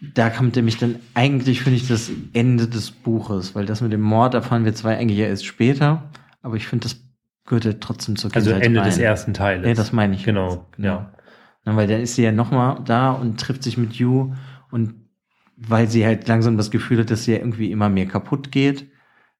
[0.00, 4.00] da kommt nämlich dann eigentlich, finde ich, das Ende des Buches, weil das mit dem
[4.00, 6.10] Mord erfahren wir zwar eigentlich erst später,
[6.42, 6.96] aber ich finde, das
[7.50, 8.88] gehört ja trotzdem zur Kindheit Also Ende rein.
[8.88, 9.66] des ersten Teiles.
[9.66, 10.24] Ja, das meine ich.
[10.24, 10.88] Genau, genau.
[10.88, 11.12] ja.
[11.64, 14.32] Na, weil dann ist sie ja nochmal da und trifft sich mit Yu
[14.70, 14.94] und
[15.56, 18.88] weil sie halt langsam das Gefühl hat, dass sie ja irgendwie immer mehr kaputt geht,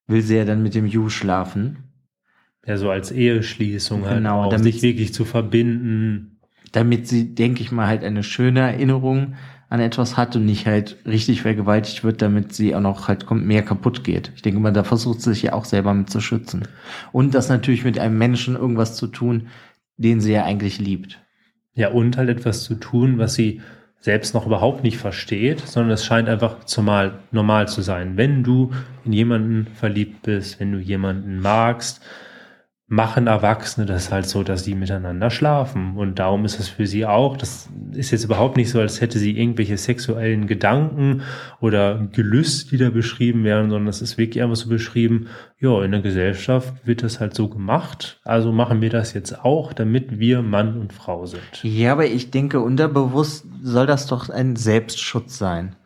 [0.05, 1.79] will sie ja dann mit dem Yu schlafen.
[2.67, 6.31] Ja, so als Eheschließung halt genau, auch, sich wirklich zu verbinden
[6.71, 9.35] damit sie, denke ich mal, halt eine schöne Erinnerung
[9.71, 13.63] an etwas hat und nicht halt richtig vergewaltigt wird, damit sie auch noch halt mehr
[13.63, 14.33] kaputt geht.
[14.35, 16.67] Ich denke mal, da versucht sie sich ja auch selber mit zu schützen.
[17.13, 19.47] Und das natürlich mit einem Menschen irgendwas zu tun,
[19.95, 21.21] den sie ja eigentlich liebt.
[21.73, 23.61] Ja, und halt etwas zu tun, was sie
[23.97, 28.17] selbst noch überhaupt nicht versteht, sondern es scheint einfach zumal normal zu sein.
[28.17, 28.71] Wenn du
[29.05, 32.01] in jemanden verliebt bist, wenn du jemanden magst,
[32.91, 35.95] machen Erwachsene das halt so, dass sie miteinander schlafen.
[35.95, 39.17] Und darum ist es für sie auch, das ist jetzt überhaupt nicht so, als hätte
[39.17, 41.21] sie irgendwelche sexuellen Gedanken
[41.61, 45.27] oder Gelüst, die da beschrieben werden, sondern es ist wirklich einfach so beschrieben,
[45.57, 49.71] ja, in der Gesellschaft wird das halt so gemacht, also machen wir das jetzt auch,
[49.71, 51.63] damit wir Mann und Frau sind.
[51.63, 55.77] Ja, aber ich denke, unterbewusst soll das doch ein Selbstschutz sein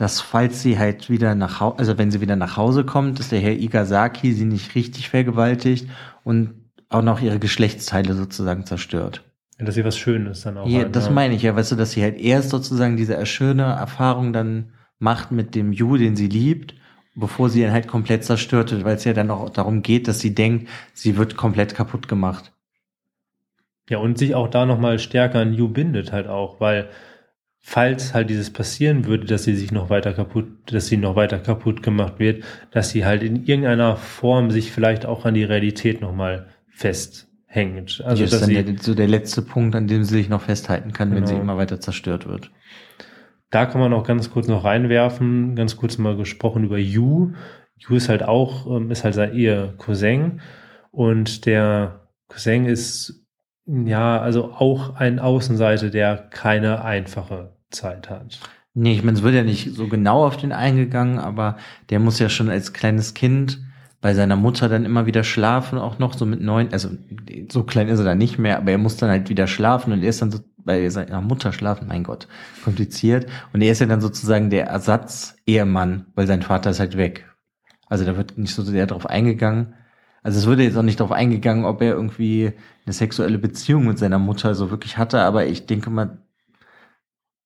[0.00, 3.28] dass falls sie halt wieder nach Hause, also wenn sie wieder nach Hause kommt, dass
[3.28, 5.88] der Herr Igasaki sie nicht richtig vergewaltigt
[6.24, 6.54] und
[6.88, 9.22] auch noch ihre Geschlechtsteile sozusagen zerstört.
[9.58, 10.66] Ja, dass sie was Schönes dann auch.
[10.66, 11.12] Ja, halt, das ja.
[11.12, 15.32] meine ich ja, weißt du, dass sie halt erst sozusagen diese schöne Erfahrung dann macht
[15.32, 16.74] mit dem Ju, den sie liebt,
[17.14, 20.20] bevor sie ihn halt komplett zerstört wird, weil es ja dann auch darum geht, dass
[20.20, 22.52] sie denkt, sie wird komplett kaputt gemacht.
[23.88, 26.88] Ja, und sich auch da nochmal stärker an Ju bindet halt auch, weil
[27.60, 31.38] falls halt dieses passieren würde, dass sie sich noch weiter kaputt, dass sie noch weiter
[31.38, 36.00] kaputt gemacht wird, dass sie halt in irgendeiner Form sich vielleicht auch an die Realität
[36.00, 37.28] nochmal festhält.
[37.46, 38.02] hängt.
[38.04, 40.92] Also das ist dann der, so der letzte Punkt, an dem sie sich noch festhalten
[40.92, 41.20] kann, genau.
[41.20, 41.44] wenn sie genau.
[41.44, 42.50] immer weiter zerstört wird.
[43.50, 47.32] Da kann man auch ganz kurz noch reinwerfen, ganz kurz mal gesprochen über Yu.
[47.76, 50.40] Yu ist halt auch, ähm, ist halt ihr Cousin
[50.92, 53.26] und der Cousin ist
[53.70, 58.40] ja, also auch ein Außenseiter, der keine einfache Zeit hat.
[58.74, 61.56] Nee, ich meine, es wird ja nicht so genau auf den eingegangen, aber
[61.90, 63.60] der muss ja schon als kleines Kind
[64.00, 66.88] bei seiner Mutter dann immer wieder schlafen, auch noch so mit neun, also
[67.50, 70.02] so klein ist er dann nicht mehr, aber er muss dann halt wieder schlafen und
[70.02, 72.28] er ist dann so bei seiner Mutter schlafen, mein Gott,
[72.64, 73.26] kompliziert.
[73.52, 77.26] Und er ist ja dann sozusagen der Ersatz-Ehemann, weil sein Vater ist halt weg.
[77.88, 79.74] Also da wird nicht so sehr drauf eingegangen.
[80.22, 82.52] Also es wurde jetzt auch nicht darauf eingegangen, ob er irgendwie
[82.84, 86.18] eine sexuelle Beziehung mit seiner Mutter so wirklich hatte, aber ich denke mal,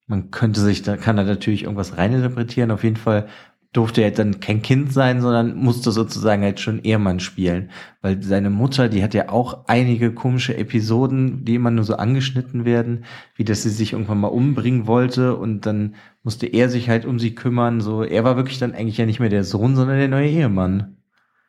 [0.07, 2.71] man könnte sich, da kann er natürlich irgendwas reininterpretieren.
[2.71, 3.29] Auf jeden Fall
[3.75, 7.71] durfte er dann kein Kind sein, sondern musste sozusagen halt schon Ehemann spielen.
[8.03, 12.65] Weil seine Mutter, die hat ja auch einige komische Episoden, die immer nur so angeschnitten
[12.65, 17.05] werden, wie dass sie sich irgendwann mal umbringen wollte und dann musste er sich halt
[17.05, 17.81] um sie kümmern.
[17.81, 20.97] So, er war wirklich dann eigentlich ja nicht mehr der Sohn, sondern der neue Ehemann.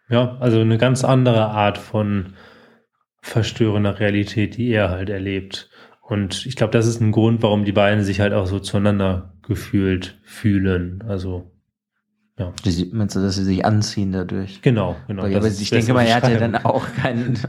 [0.09, 2.33] Ja, also eine ganz andere Art von
[3.21, 5.69] verstörender Realität, die er halt erlebt.
[6.01, 9.33] Und ich glaube, das ist ein Grund, warum die beiden sich halt auch so zueinander
[9.41, 11.03] gefühlt fühlen.
[11.07, 11.51] Also,
[12.37, 12.53] ja.
[12.91, 14.61] Meinst du, dass sie sich anziehen dadurch?
[14.61, 15.23] Genau, genau.
[15.23, 17.39] Weil, aber ich denke mal, er hat ja dann auch keinen,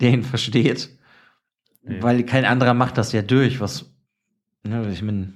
[0.00, 0.88] der ihn versteht.
[1.82, 2.02] Nee.
[2.02, 3.94] Weil kein anderer macht das ja durch, was,
[4.62, 5.34] ne, ich meine,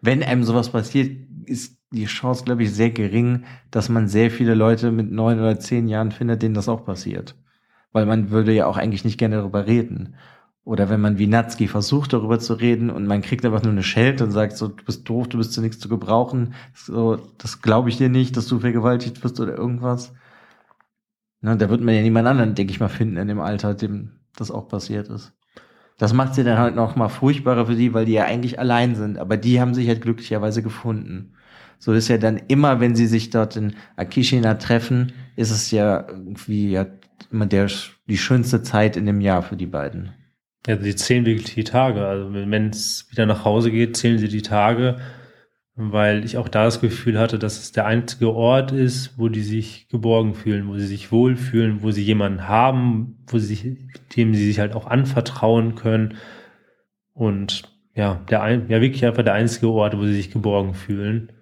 [0.00, 1.10] wenn einem sowas passiert,
[1.46, 5.58] ist die Chance, glaube ich, sehr gering, dass man sehr viele Leute mit neun oder
[5.58, 7.36] zehn Jahren findet, denen das auch passiert.
[7.92, 10.16] Weil man würde ja auch eigentlich nicht gerne darüber reden.
[10.64, 13.82] Oder wenn man wie Natski versucht, darüber zu reden und man kriegt einfach nur eine
[13.82, 17.60] Schelte und sagt so, du bist doof, du bist zu nichts zu gebrauchen, so, das
[17.60, 20.14] glaube ich dir nicht, dass du vergewaltigt wirst oder irgendwas.
[21.42, 24.12] Na, da wird man ja niemand anderen, denke ich mal, finden in dem Alter, dem
[24.34, 25.34] das auch passiert ist.
[25.98, 28.94] Das macht sie dann halt noch mal furchtbarer für die, weil die ja eigentlich allein
[28.94, 31.34] sind, aber die haben sich halt glücklicherweise gefunden.
[31.78, 36.06] So ist ja dann immer, wenn sie sich dort in Akishina treffen, ist es ja
[36.08, 36.86] irgendwie ja
[37.30, 37.68] immer der,
[38.08, 40.12] die schönste Zeit in dem Jahr für die beiden.
[40.66, 42.06] Ja, sie zählen wirklich die Tage.
[42.06, 44.96] Also wenn es wieder nach Hause geht, zählen sie die Tage,
[45.76, 49.42] weil ich auch da das Gefühl hatte, dass es der einzige Ort ist, wo die
[49.42, 53.76] sich geborgen fühlen, wo sie sich wohlfühlen, wo sie jemanden haben, wo sie sich,
[54.16, 56.14] dem sie sich halt auch anvertrauen können.
[57.12, 61.32] Und ja, der ja wirklich einfach der einzige Ort, wo sie sich geborgen fühlen.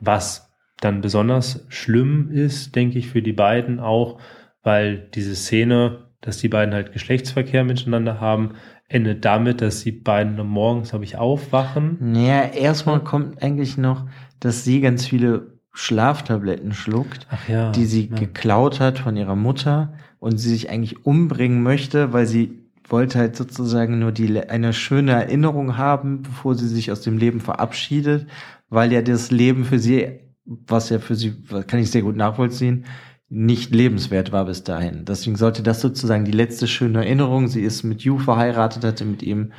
[0.00, 4.20] Was dann besonders schlimm ist, denke ich, für die beiden auch,
[4.62, 8.54] weil diese Szene, dass die beiden halt Geschlechtsverkehr miteinander haben,
[8.88, 11.98] endet damit, dass die beiden morgens, habe ich, aufwachen.
[12.00, 14.06] Naja, erstmal kommt eigentlich noch,
[14.40, 18.16] dass sie ganz viele Schlaftabletten schluckt, ja, die sie ja.
[18.16, 23.36] geklaut hat von ihrer Mutter und sie sich eigentlich umbringen möchte, weil sie wollte halt
[23.36, 28.26] sozusagen nur die eine schöne Erinnerung haben, bevor sie sich aus dem Leben verabschiedet,
[28.68, 32.84] weil ja das Leben für sie, was ja für sie, kann ich sehr gut nachvollziehen,
[33.28, 35.04] nicht lebenswert war bis dahin.
[35.04, 37.48] Deswegen sollte das sozusagen die letzte schöne Erinnerung.
[37.48, 39.52] Sie ist mit Yu verheiratet, hatte mit ihm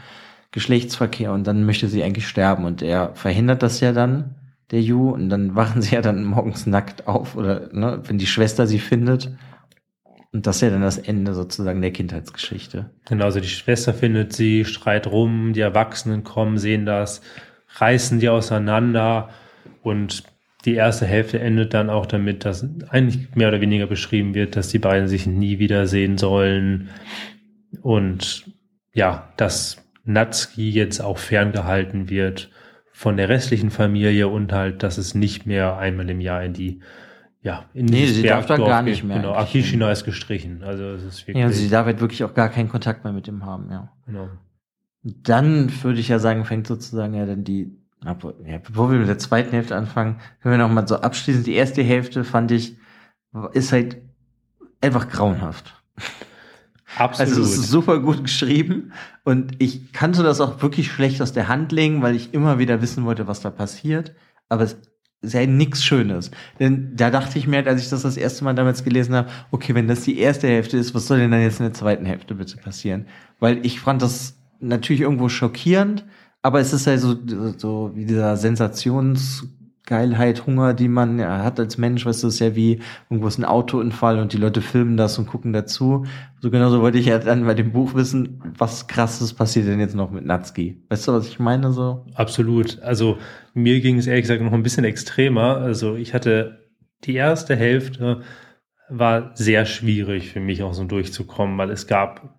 [0.52, 4.36] Geschlechtsverkehr und dann möchte sie eigentlich sterben und er verhindert das ja dann,
[4.72, 8.28] der Yu, und dann wachen sie ja dann morgens nackt auf oder ne, wenn die
[8.28, 9.32] Schwester sie findet.
[10.32, 12.92] Und das ist ja dann das Ende sozusagen der Kindheitsgeschichte.
[13.08, 17.22] Genau, also die Schwester findet sie, schreit rum, die Erwachsenen kommen, sehen das,
[17.80, 19.30] reißen die auseinander
[19.82, 20.24] und
[20.66, 24.68] die erste Hälfte endet dann auch damit, dass eigentlich mehr oder weniger beschrieben wird, dass
[24.68, 26.90] die beiden sich nie wiedersehen sollen
[27.82, 28.46] und
[28.94, 32.50] ja, dass Natsuki jetzt auch ferngehalten wird
[32.92, 36.82] von der restlichen Familie und halt, dass es nicht mehr einmal im Jahr in die
[37.42, 39.18] ja, in nee, sie darf da gar nicht mehr.
[39.18, 40.62] Genau, Akishina ist gestrichen.
[40.62, 41.42] Also es ist wirklich.
[41.42, 43.90] Ja, sie darf halt wirklich auch gar keinen Kontakt mehr mit ihm haben, ja.
[44.06, 44.28] Genau.
[45.04, 49.18] Dann würde ich ja sagen, fängt sozusagen ja dann die ja, bevor wir mit der
[49.18, 51.44] zweiten Hälfte anfangen, können wir noch mal so abschließen.
[51.44, 52.78] Die erste Hälfte fand ich,
[53.52, 53.98] ist halt
[54.82, 55.76] einfach grauenhaft.
[56.98, 57.30] Absolut.
[57.30, 61.48] Also es ist super gut geschrieben und ich kannte das auch wirklich schlecht aus der
[61.48, 64.16] Hand legen, weil ich immer wieder wissen wollte, was da passiert.
[64.48, 64.78] Aber es
[65.22, 66.32] ist ja nichts Schönes.
[66.60, 69.30] Denn da dachte ich mir, halt, als ich das das erste Mal damals gelesen habe,
[69.52, 72.06] okay, wenn das die erste Hälfte ist, was soll denn dann jetzt in der zweiten
[72.06, 73.06] Hälfte bitte passieren?
[73.40, 76.06] Weil ich fand das natürlich irgendwo schockierend,
[76.42, 77.16] aber es ist ja so,
[77.58, 82.56] so wie dieser Sensationsgeilheit, Hunger, die man ja, hat als Mensch, weißt du, ist ja
[82.56, 82.80] wie
[83.10, 86.06] irgendwo ist ein Autounfall und die Leute filmen das und gucken dazu.
[86.40, 89.96] So genauso wollte ich ja dann bei dem Buch wissen, was krasses passiert denn jetzt
[89.96, 90.82] noch mit Natsuki.
[90.90, 92.06] Weißt du, was ich meine so?
[92.14, 92.82] Absolut.
[92.82, 93.18] Also
[93.54, 95.58] mir ging es ehrlich gesagt noch ein bisschen extremer.
[95.58, 96.70] Also ich hatte
[97.04, 98.22] die erste Hälfte
[98.90, 102.39] war sehr schwierig für mich auch so durchzukommen, weil es gab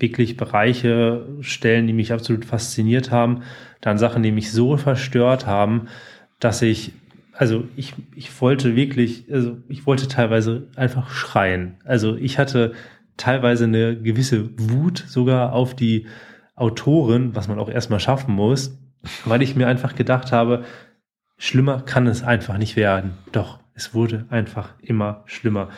[0.00, 3.42] wirklich Bereiche, Stellen, die mich absolut fasziniert haben,
[3.80, 5.88] dann Sachen, die mich so verstört haben,
[6.40, 6.92] dass ich,
[7.32, 11.76] also ich, ich wollte wirklich, also ich wollte teilweise einfach schreien.
[11.84, 12.72] Also ich hatte
[13.16, 16.06] teilweise eine gewisse Wut sogar auf die
[16.54, 18.78] Autorin, was man auch erstmal schaffen muss,
[19.24, 20.64] weil ich mir einfach gedacht habe,
[21.36, 23.12] schlimmer kann es einfach nicht werden.
[23.32, 25.68] Doch, es wurde einfach immer schlimmer.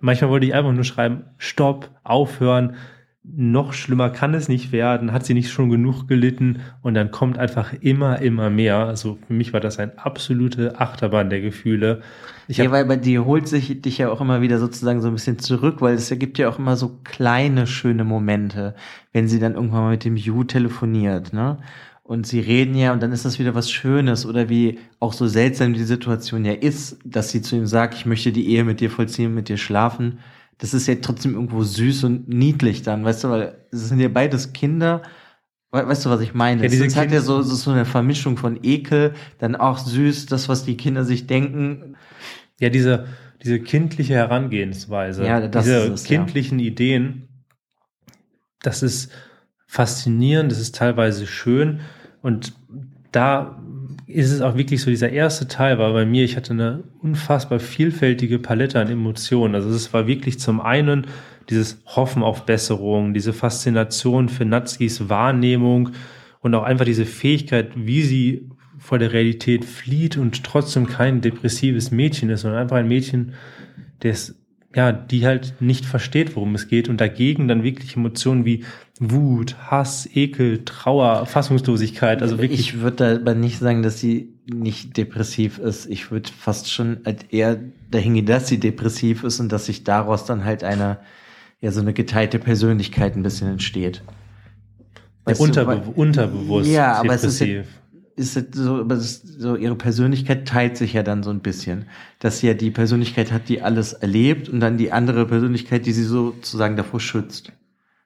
[0.00, 2.74] Manchmal wollte ich einfach nur schreiben, stopp, aufhören,
[3.26, 7.38] noch schlimmer kann es nicht werden, hat sie nicht schon genug gelitten und dann kommt
[7.38, 8.76] einfach immer, immer mehr.
[8.76, 12.02] Also für mich war das ein absolute Achterbahn der Gefühle.
[12.48, 15.38] Ich ja, weil dir holt sich dich ja auch immer wieder sozusagen so ein bisschen
[15.38, 18.74] zurück, weil es gibt ja auch immer so kleine, schöne Momente,
[19.12, 21.58] wenn sie dann irgendwann mal mit dem Ju telefoniert, ne?
[22.02, 25.26] Und sie reden ja und dann ist das wieder was Schönes oder wie auch so
[25.26, 28.80] seltsam die Situation ja ist, dass sie zu ihm sagt, ich möchte die Ehe mit
[28.80, 30.18] dir vollziehen, mit dir schlafen
[30.58, 34.08] das ist ja trotzdem irgendwo süß und niedlich dann, weißt du, weil es sind ja
[34.08, 35.02] beides Kinder.
[35.70, 36.62] Weißt du, was ich meine?
[36.62, 40.48] Ja, diese es hat ja so, so eine Vermischung von Ekel, dann auch süß, das,
[40.48, 41.96] was die Kinder sich denken.
[42.60, 43.06] Ja, diese,
[43.42, 46.66] diese kindliche Herangehensweise, ja, diese es, kindlichen ja.
[46.66, 47.28] Ideen,
[48.62, 49.10] das ist
[49.66, 51.80] faszinierend, das ist teilweise schön
[52.22, 52.54] und
[53.10, 53.60] da
[54.06, 57.58] ist es auch wirklich so, dieser erste Teil war bei mir, ich hatte eine unfassbar
[57.58, 59.54] vielfältige Palette an Emotionen.
[59.54, 61.06] Also es war wirklich zum einen
[61.48, 65.90] dieses Hoffen auf Besserung, diese Faszination für Natskis Wahrnehmung
[66.40, 71.90] und auch einfach diese Fähigkeit, wie sie vor der Realität flieht und trotzdem kein depressives
[71.90, 73.32] Mädchen ist, sondern einfach ein Mädchen,
[74.00, 74.34] das
[74.74, 78.64] ja, die halt nicht versteht, worum es geht und dagegen dann wirklich Emotionen wie
[78.98, 82.60] Wut, Hass, Ekel, Trauer, Fassungslosigkeit, also wirklich.
[82.60, 85.86] Ich würde aber nicht sagen, dass sie nicht depressiv ist.
[85.86, 87.58] Ich würde fast schon halt eher
[87.90, 90.98] dahin gehen, dass sie depressiv ist und dass sich daraus dann halt eine,
[91.60, 94.02] ja, so eine geteilte Persönlichkeit ein bisschen entsteht.
[95.26, 96.70] Ja, unterbe du, unterbewusst.
[96.70, 97.28] Ja, aber depressiv.
[97.28, 97.62] es ist ja,
[98.16, 98.86] ist es so,
[99.38, 101.86] so, ihre Persönlichkeit teilt sich ja dann so ein bisschen.
[102.20, 105.92] Dass sie ja die Persönlichkeit hat, die alles erlebt und dann die andere Persönlichkeit, die
[105.92, 107.52] sie sozusagen davor schützt.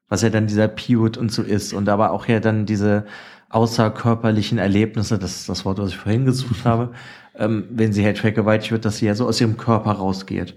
[0.08, 3.04] Was ja dann dieser Piot und so ist und aber auch ja dann diese
[3.50, 6.92] außerkörperlichen Erlebnisse, das ist das Wort, was ich vorhin gesucht habe,
[7.34, 10.54] ähm, wenn sie halt vergewaltigt wird, dass sie ja so aus ihrem Körper rausgeht.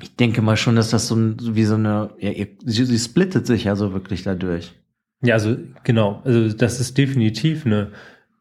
[0.00, 2.32] Ich denke mal schon, dass das so, wie so eine, ja,
[2.64, 4.74] sie, sie splittet sich ja so wirklich dadurch.
[5.22, 7.90] Ja, also genau, also das ist definitiv eine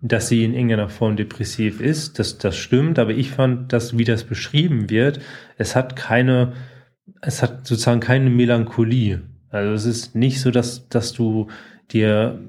[0.02, 4.04] dass sie in irgendeiner Form depressiv ist, das, das stimmt, aber ich fand, dass wie
[4.04, 5.20] das beschrieben wird,
[5.58, 6.54] es hat keine,
[7.22, 9.22] es hat sozusagen keine Melancholie.
[9.50, 11.48] Also es ist nicht so, dass, dass du
[11.92, 12.40] dir,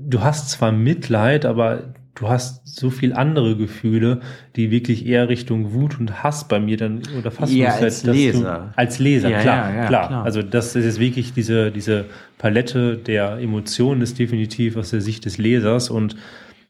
[0.00, 4.20] du hast zwar Mitleid, aber du hast so viel andere Gefühle,
[4.54, 8.72] die wirklich eher Richtung Wut und Hass bei mir dann oder fast ja, als Leser.
[8.74, 10.24] Du, als Leser, ja, klar, ja, ja, klar, klar.
[10.24, 12.06] Also das ist jetzt wirklich diese, diese
[12.38, 16.16] Palette der Emotionen ist definitiv aus der Sicht des Lesers und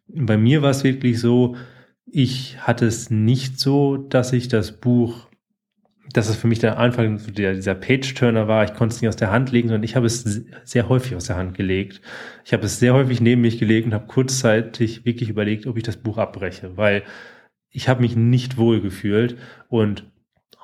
[0.09, 1.57] bei mir war es wirklich so,
[2.07, 5.29] ich hatte es nicht so, dass ich das Buch,
[6.13, 9.33] dass es für mich der Anfang dieser Page-Turner war, ich konnte es nicht aus der
[9.33, 12.01] Hand legen, sondern ich habe es sehr häufig aus der Hand gelegt.
[12.45, 15.83] Ich habe es sehr häufig neben mich gelegt und habe kurzzeitig wirklich überlegt, ob ich
[15.83, 17.03] das Buch abbreche, weil
[17.71, 19.37] ich habe mich nicht wohl gefühlt
[19.69, 20.11] und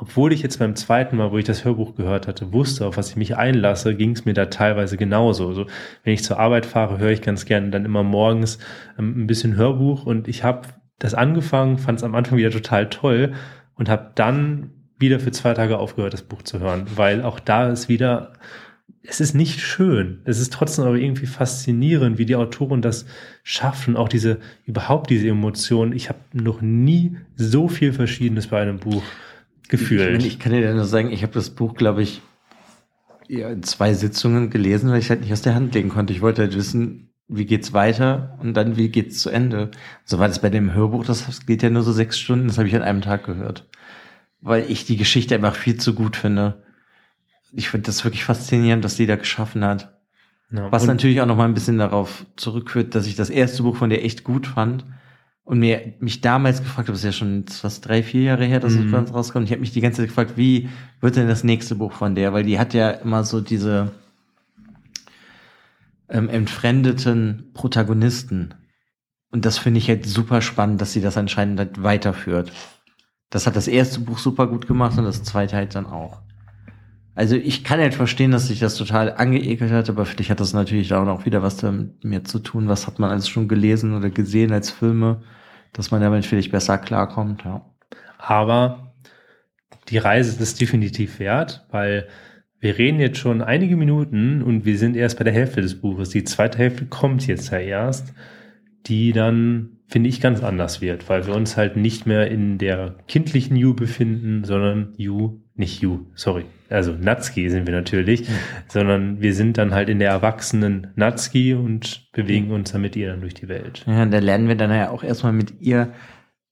[0.02, 3.10] obwohl ich jetzt beim zweiten Mal, wo ich das Hörbuch gehört hatte, wusste, auf was
[3.10, 5.46] ich mich einlasse, ging es mir da teilweise genauso.
[5.46, 5.66] Also
[6.02, 8.58] wenn ich zur Arbeit fahre, höre ich ganz gerne dann immer morgens
[8.98, 10.66] ähm, ein bisschen Hörbuch und ich habe
[10.98, 13.34] das angefangen, fand es am Anfang wieder total toll
[13.76, 17.68] und habe dann wieder für zwei Tage aufgehört, das Buch zu hören, weil auch da
[17.68, 18.32] ist wieder,
[19.04, 20.20] es ist nicht schön.
[20.24, 23.06] Es ist trotzdem aber irgendwie faszinierend, wie die Autoren das
[23.44, 25.92] schaffen, auch diese, überhaupt diese Emotionen.
[25.92, 29.04] Ich habe noch nie so viel Verschiedenes bei einem Buch
[29.68, 30.20] gefühlt.
[30.20, 32.20] Ich, ich kann dir nur sagen, ich habe das Buch, glaube ich,
[33.28, 36.12] ja, in zwei Sitzungen gelesen, weil ich halt nicht aus der Hand legen konnte.
[36.12, 39.70] Ich wollte halt wissen, wie geht's weiter und dann wie geht's zu Ende.
[40.04, 42.68] So war das bei dem Hörbuch, das geht ja nur so sechs Stunden, das habe
[42.68, 43.68] ich an einem Tag gehört.
[44.40, 46.62] Weil ich die Geschichte einfach viel zu gut finde.
[47.52, 49.98] Ich finde das wirklich faszinierend, was die da geschaffen hat.
[50.50, 53.76] Ja, was natürlich auch noch mal ein bisschen darauf zurückführt, dass ich das erste Buch
[53.76, 54.84] von der echt gut fand
[55.44, 58.60] und mir mich damals gefragt habe, das ist ja schon fast drei, vier Jahre her,
[58.60, 58.94] dass mhm.
[58.94, 59.46] es rauskommt.
[59.46, 60.68] Ich habe mich die ganze Zeit gefragt, wie
[61.00, 62.32] wird denn das nächste Buch von der?
[62.32, 63.90] Weil die hat ja immer so diese
[66.08, 68.54] ähm, entfremdeten Protagonisten.
[69.30, 72.52] Und das finde ich halt super spannend, dass sie das anscheinend halt weiterführt.
[73.30, 76.20] Das hat das erste Buch super gut gemacht und das zweite halt dann auch.
[77.14, 80.40] Also ich kann halt verstehen, dass sich das total angeekelt hat, aber für dich hat
[80.40, 82.68] das natürlich auch noch wieder was damit zu tun.
[82.68, 85.22] Was hat man alles schon gelesen oder gesehen als Filme,
[85.74, 87.66] dass man damit vielleicht besser klarkommt, ja.
[88.18, 88.94] Aber
[89.88, 92.08] die Reise ist definitiv wert, weil
[92.60, 96.10] wir reden jetzt schon einige Minuten und wir sind erst bei der Hälfte des Buches.
[96.10, 98.14] Die zweite Hälfte kommt jetzt ja erst,
[98.86, 102.94] die dann, finde ich, ganz anders wird, weil wir uns halt nicht mehr in der
[103.08, 108.34] kindlichen Yu befinden, sondern Yu, nicht Yu, sorry, also Natsuki sind wir natürlich, mhm.
[108.68, 113.08] sondern wir sind dann halt in der erwachsenen Natsuki und bewegen uns dann mit ihr
[113.08, 113.84] dann durch die Welt.
[113.86, 115.92] Ja, da lernen wir dann ja auch erstmal mit ihr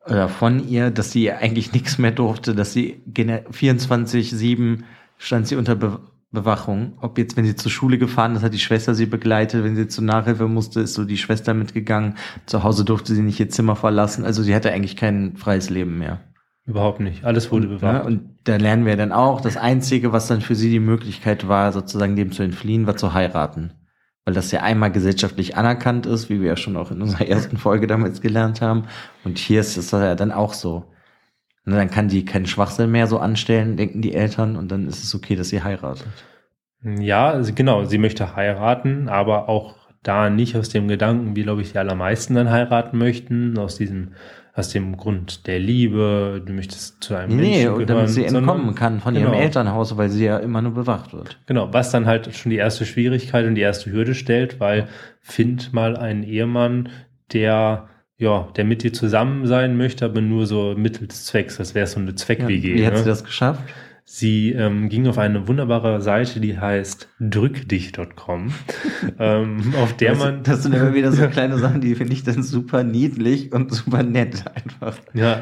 [0.07, 4.83] oder von ihr, dass sie eigentlich nichts mehr durfte, dass sie 24-7
[5.19, 6.01] stand sie unter Be
[6.33, 6.97] Bewachung.
[7.01, 9.65] Ob jetzt, wenn sie zur Schule gefahren ist, hat die Schwester sie begleitet.
[9.65, 12.15] Wenn sie zur Nachhilfe musste, ist so die Schwester mitgegangen.
[12.47, 14.25] Zu Hause durfte sie nicht ihr Zimmer verlassen.
[14.25, 16.21] Also sie hatte eigentlich kein freies Leben mehr.
[16.71, 17.25] Überhaupt nicht.
[17.25, 17.83] Alles wurde bewacht.
[17.83, 21.49] Ja, und da lernen wir dann auch, das Einzige, was dann für sie die Möglichkeit
[21.49, 23.73] war, sozusagen dem zu entfliehen, war zu heiraten.
[24.25, 27.57] Weil das ja einmal gesellschaftlich anerkannt ist, wie wir ja schon auch in unserer ersten
[27.57, 28.85] Folge damals gelernt haben.
[29.25, 30.85] Und hier ist es ja dann auch so.
[31.67, 35.03] Und dann kann die keinen Schwachsinn mehr so anstellen, denken die Eltern, und dann ist
[35.03, 36.07] es okay, dass sie heiratet.
[36.85, 41.73] Ja, genau, sie möchte heiraten, aber auch da nicht aus dem Gedanken, wie glaube ich
[41.73, 44.13] die allermeisten dann heiraten möchten, aus diesem
[44.55, 47.87] aus dem Grund der Liebe, du möchtest zu einem nee, Menschen gehören.
[47.87, 49.29] damit sie entkommen kann von genau.
[49.29, 51.39] ihrem Elternhaus, weil sie ja immer nur bewacht wird.
[51.47, 54.89] Genau, was dann halt schon die erste Schwierigkeit und die erste Hürde stellt, weil
[55.21, 56.89] find mal einen Ehemann,
[57.33, 57.89] der
[58.21, 61.57] ja, der mit dir zusammen sein möchte, aber nur so mittels Zwecks.
[61.57, 62.73] Das wäre so eine Zweck-WG.
[62.73, 62.99] Ja, wie hat ne?
[62.99, 63.63] sie das geschafft?
[64.13, 68.53] Sie ähm, ging auf eine wunderbare Seite, die heißt drückdich.com,
[69.21, 70.43] ähm, auf der man.
[70.43, 74.03] Das sind immer wieder so kleine Sachen, die finde ich dann super niedlich und super
[74.03, 74.97] nett einfach.
[75.15, 75.41] Ja,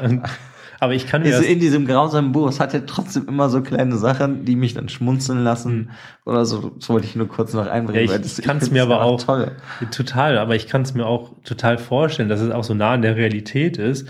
[0.79, 3.63] aber ich kann mir also in diesem grausamen Buch, es hat ja trotzdem immer so
[3.63, 5.89] kleine Sachen, die mich dann schmunzeln lassen
[6.23, 6.69] oder so.
[6.69, 8.07] Das wollte ich nur kurz noch einbringen.
[8.07, 9.51] Ja, ich kann es mir aber auch toll.
[9.89, 13.01] total, aber ich kann es mir auch total vorstellen, dass es auch so nah an
[13.01, 14.07] der Realität ist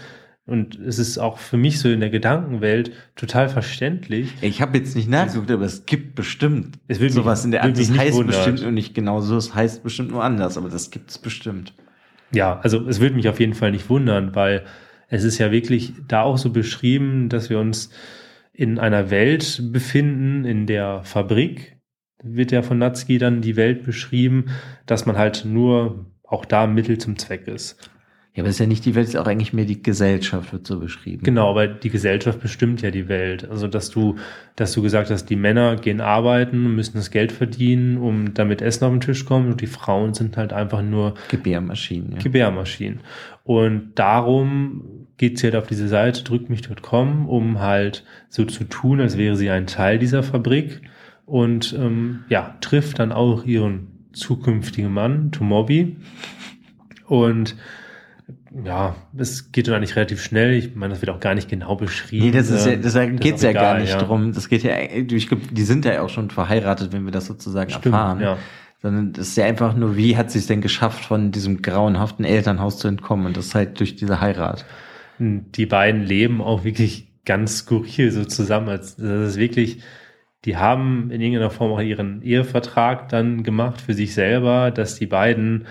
[0.50, 4.34] und es ist auch für mich so in der Gedankenwelt total verständlich.
[4.42, 7.64] Ich habe jetzt nicht nachgeguckt, aber es gibt bestimmt es will sowas mich, in der
[7.64, 7.78] Art.
[7.78, 8.36] Das heißt wundert.
[8.36, 11.74] bestimmt und nicht genau so, es heißt bestimmt nur anders, aber das gibt es bestimmt.
[12.32, 14.66] Ja, also es würde mich auf jeden Fall nicht wundern, weil
[15.08, 17.90] es ist ja wirklich da auch so beschrieben, dass wir uns
[18.54, 21.78] in einer Welt befinden, in der Fabrik
[22.22, 24.48] wird ja von Natsuki dann die Welt beschrieben,
[24.86, 27.90] dass man halt nur auch da Mittel zum Zweck ist.
[28.40, 30.54] Ja, aber es ist ja nicht die Welt, es ist auch eigentlich mehr die Gesellschaft,
[30.54, 31.24] wird so beschrieben.
[31.24, 33.50] Genau, aber die Gesellschaft bestimmt ja die Welt.
[33.50, 34.16] Also, dass du,
[34.56, 38.86] dass du gesagt hast, die Männer gehen arbeiten, müssen das Geld verdienen, um damit Essen
[38.86, 42.14] auf den Tisch kommen und die Frauen sind halt einfach nur Gebärmaschinen.
[42.14, 42.20] Ja.
[42.20, 43.02] Gebärmaschinen.
[43.44, 49.18] Und darum geht sie halt auf diese Seite drückmich.com, um halt so zu tun, als
[49.18, 50.80] wäre sie ein Teil dieser Fabrik
[51.26, 55.98] und ähm, ja, trifft dann auch ihren zukünftigen Mann, Tomobi.
[57.06, 57.58] Und
[58.64, 60.54] ja, es geht dann eigentlich relativ schnell.
[60.54, 62.26] Ich meine, das wird auch gar nicht genau beschrieben.
[62.26, 64.02] Nee, das ist ja, das geht es ja egal, gar nicht ja.
[64.02, 64.34] drum.
[64.34, 67.70] Das geht ja, ich glaube, die sind ja auch schon verheiratet, wenn wir das sozusagen
[67.70, 68.22] Stimmt, erfahren.
[68.22, 68.38] Ja.
[68.82, 72.26] Sondern es ist ja einfach nur, wie hat sie es denn geschafft, von diesem grauenhaften
[72.26, 73.26] Elternhaus zu entkommen?
[73.26, 74.66] Und das halt durch diese Heirat.
[75.20, 78.68] Die beiden leben auch wirklich ganz skurril so zusammen.
[78.68, 79.84] Das ist wirklich,
[80.46, 85.08] die haben in irgendeiner Form auch ihren Ehevertrag dann gemacht für sich selber, dass die
[85.08, 85.68] beiden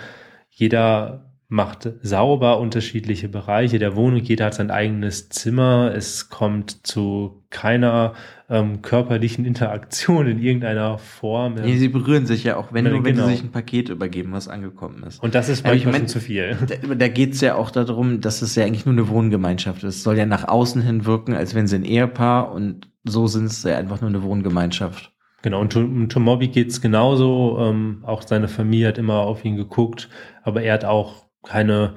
[0.51, 4.21] jeder macht sauber unterschiedliche Bereiche der Wohnung.
[4.21, 5.93] Jeder hat sein eigenes Zimmer.
[5.97, 8.13] Es kommt zu keiner
[8.51, 11.55] ähm, körperlichen Interaktion in irgendeiner Form.
[11.55, 13.27] Nee, sie berühren sich ja auch, wenn nur, wenn genau.
[13.27, 15.23] sie sich ein Paket übergeben, was angekommen ist.
[15.23, 16.57] Und das ist manchmal schon zu viel.
[16.69, 19.97] Da, da geht es ja auch darum, dass es ja eigentlich nur eine Wohngemeinschaft ist.
[19.97, 23.47] Es soll ja nach außen hin wirken, als wenn sie ein Ehepaar und so sind
[23.47, 25.13] es ja einfach nur eine Wohngemeinschaft.
[25.41, 27.59] Genau, und um Tomobi geht's genauso.
[27.61, 30.11] Ähm, auch seine Familie hat immer auf ihn geguckt,
[30.43, 31.95] aber er hat auch keine,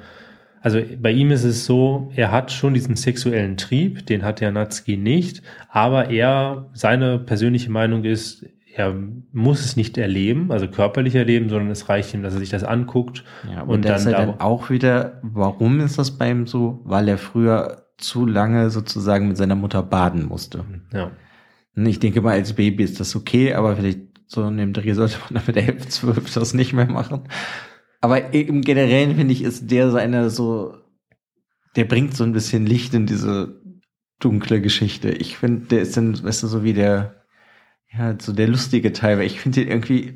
[0.61, 4.51] also bei ihm ist es so, er hat schon diesen sexuellen Trieb, den hat der
[4.51, 8.95] Natsuki nicht, aber er, seine persönliche Meinung ist, er
[9.33, 12.63] muss es nicht erleben, also körperlich erleben, sondern es reicht ihm, dass er sich das
[12.63, 13.23] anguckt.
[13.51, 16.81] Ja, und, und dann, er dann auch wieder, warum ist das bei ihm so?
[16.85, 20.65] Weil er früher zu lange sozusagen mit seiner Mutter baden musste.
[20.93, 21.11] Ja.
[21.75, 25.17] Ich denke mal, als Baby ist das okay, aber vielleicht so in dem Dreh sollte
[25.29, 27.23] man damit elf, zwölf das nicht mehr machen.
[28.01, 30.75] Aber im Generellen finde ich, ist der seine so,
[31.75, 33.61] der bringt so ein bisschen Licht in diese
[34.19, 35.11] dunkle Geschichte.
[35.11, 37.23] Ich finde, der ist dann, weißt du, so wie der,
[37.91, 40.15] ja, so der lustige Teil, weil ich finde den irgendwie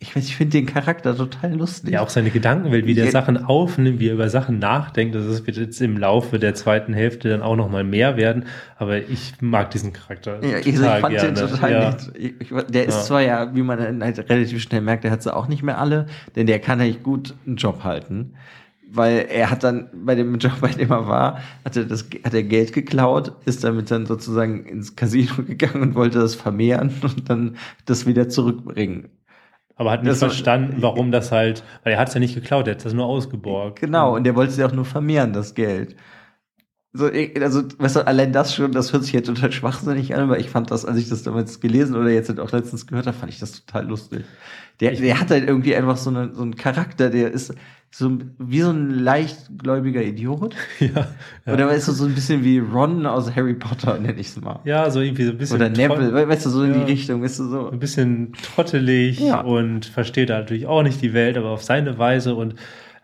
[0.00, 1.92] ich weiß, ich finde den Charakter total lustig.
[1.94, 3.10] Ja, auch seine Gedankenwelt, wie der ja.
[3.10, 5.14] Sachen aufnimmt, wie er über Sachen nachdenkt.
[5.14, 8.44] Das wird jetzt im Laufe der zweiten Hälfte dann auch noch mal mehr werden.
[8.76, 11.32] Aber ich mag diesen Charakter ja, ich, total ich fand gerne.
[11.32, 11.96] den total ja.
[12.14, 13.02] Ich, ich, der ist ja.
[13.02, 16.06] zwar ja, wie man halt relativ schnell merkt, der hat sie auch nicht mehr alle,
[16.36, 18.34] denn der kann eigentlich gut einen Job halten.
[18.90, 22.34] weil er hat dann bei dem Job, bei dem er war, hat er das, hat
[22.34, 27.30] er Geld geklaut, ist damit dann sozusagen ins Casino gegangen und wollte das vermehren und
[27.30, 29.08] dann das wieder zurückbringen.
[29.76, 32.34] Aber hat nicht Das war- verstanden, warum das halt, weil er hat es ja nicht
[32.34, 33.80] geklaut, er hat das nur ausgeborgt.
[33.80, 35.96] Genau, und er wollte es ja auch nur vermehren, das Geld.
[36.96, 37.06] So,
[37.40, 40.48] also, weißt du, allein das schon, das hört sich jetzt total schwachsinnig an, weil ich
[40.48, 43.40] fand das, als ich das damals gelesen oder jetzt auch letztens gehört habe, fand ich
[43.40, 44.24] das total lustig.
[44.80, 47.52] Der, der hat halt irgendwie einfach so, eine, so einen Charakter, der ist
[47.90, 50.54] so wie so ein leichtgläubiger Idiot.
[50.78, 51.08] Ja,
[51.46, 51.52] ja.
[51.52, 54.60] Oder weißt du, so ein bisschen wie Ron aus Harry Potter, nenn ich es mal.
[54.64, 55.56] ja, so irgendwie so ein bisschen.
[55.56, 56.84] Oder Neville, weißt du, so in Ja.
[56.84, 57.70] die Richtung, weißt du, so.
[57.70, 59.40] Ein bisschen trottelig Ja.
[59.40, 62.34] und versteht natürlich auch nicht die Welt, aber auf seine Weise.
[62.36, 62.54] Und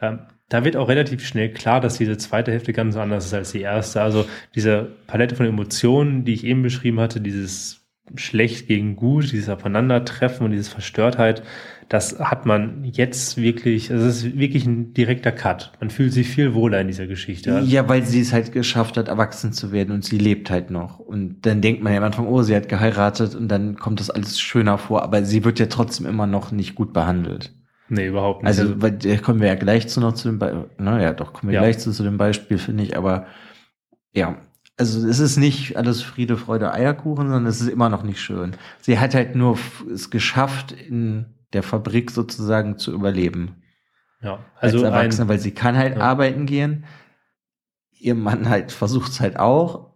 [0.00, 0.20] ähm,
[0.50, 3.60] da wird auch relativ schnell klar, dass diese zweite Hälfte ganz anders ist als die
[3.60, 4.02] erste.
[4.02, 7.80] Also diese Palette von Emotionen, die ich eben beschrieben hatte, dieses
[8.16, 11.44] schlecht gegen gut, dieses Aufeinandertreffen und dieses Verstörtheit,
[11.88, 15.70] das hat man jetzt wirklich, es ist wirklich ein direkter Cut.
[15.78, 17.54] Man fühlt sich viel wohler in dieser Geschichte.
[17.54, 20.72] Also Ja, weil sie es halt geschafft hat, erwachsen zu werden und sie lebt halt
[20.72, 20.98] noch.
[20.98, 24.10] Und dann denkt man ja am Anfang, oh, sie hat geheiratet und dann kommt das
[24.10, 27.52] alles schöner vor, aber sie wird ja trotzdem immer noch nicht gut behandelt.
[27.90, 28.48] Nee, überhaupt nicht.
[28.58, 31.50] Also, weil, da kommen wir ja gleich zu noch zu dem Beispiel, naja, doch, kommen
[31.50, 31.62] wir Ja.
[31.62, 33.26] gleich zu, zu dem Beispiel, finde ich, aber
[34.12, 34.36] ja.
[34.76, 38.56] Also es ist nicht alles Friede, Freude, Eierkuchen, sondern es ist immer noch nicht schön.
[38.80, 39.58] Sie hat halt nur
[39.92, 43.62] es geschafft, in der Fabrik sozusagen zu überleben
[44.22, 46.02] ja, als also Erwachsene, ein, weil sie kann halt Ja.
[46.02, 46.84] arbeiten gehen.
[47.98, 49.90] Ihr Mann halt versucht es halt auch.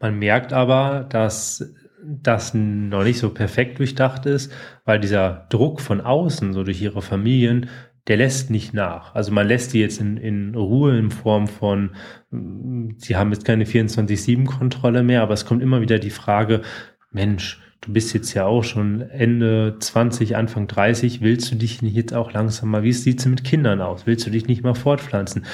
[0.00, 1.74] Man merkt aber, dass
[2.08, 4.52] das noch nicht so perfekt durchdacht ist,
[4.84, 7.68] weil dieser Druck von außen, so durch ihre Familien,
[8.06, 9.14] der lässt nicht nach.
[9.14, 11.90] Also man lässt die jetzt in, in Ruhe in Form von,
[12.30, 16.62] mm, sie haben jetzt keine 24-7-Kontrolle mehr, aber es kommt immer wieder die Frage,
[17.10, 21.94] Mensch, du bist jetzt ja auch schon Ende 20, Anfang 30, willst du dich nicht
[21.94, 24.06] jetzt auch langsam mal, wie sieht's denn mit Kindern aus?
[24.06, 25.44] Willst du dich nicht mal fortpflanzen?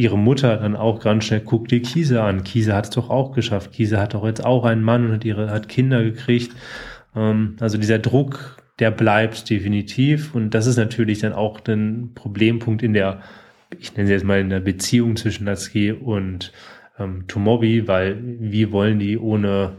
[0.00, 2.42] Ihre Mutter dann auch ganz schnell, guck dir Kiese an.
[2.42, 3.72] Kiese hat es doch auch geschafft.
[3.72, 6.52] Kiese hat doch jetzt auch einen Mann und hat ihre, hat Kinder gekriegt.
[7.14, 10.34] Ähm, also dieser Druck, der bleibt definitiv.
[10.34, 13.20] Und das ist natürlich dann auch ein Problempunkt in der,
[13.78, 16.52] ich nenne sie jetzt mal in der Beziehung zwischen Natsuki und
[16.98, 19.72] ähm, Tomobi, weil wie wollen die ohne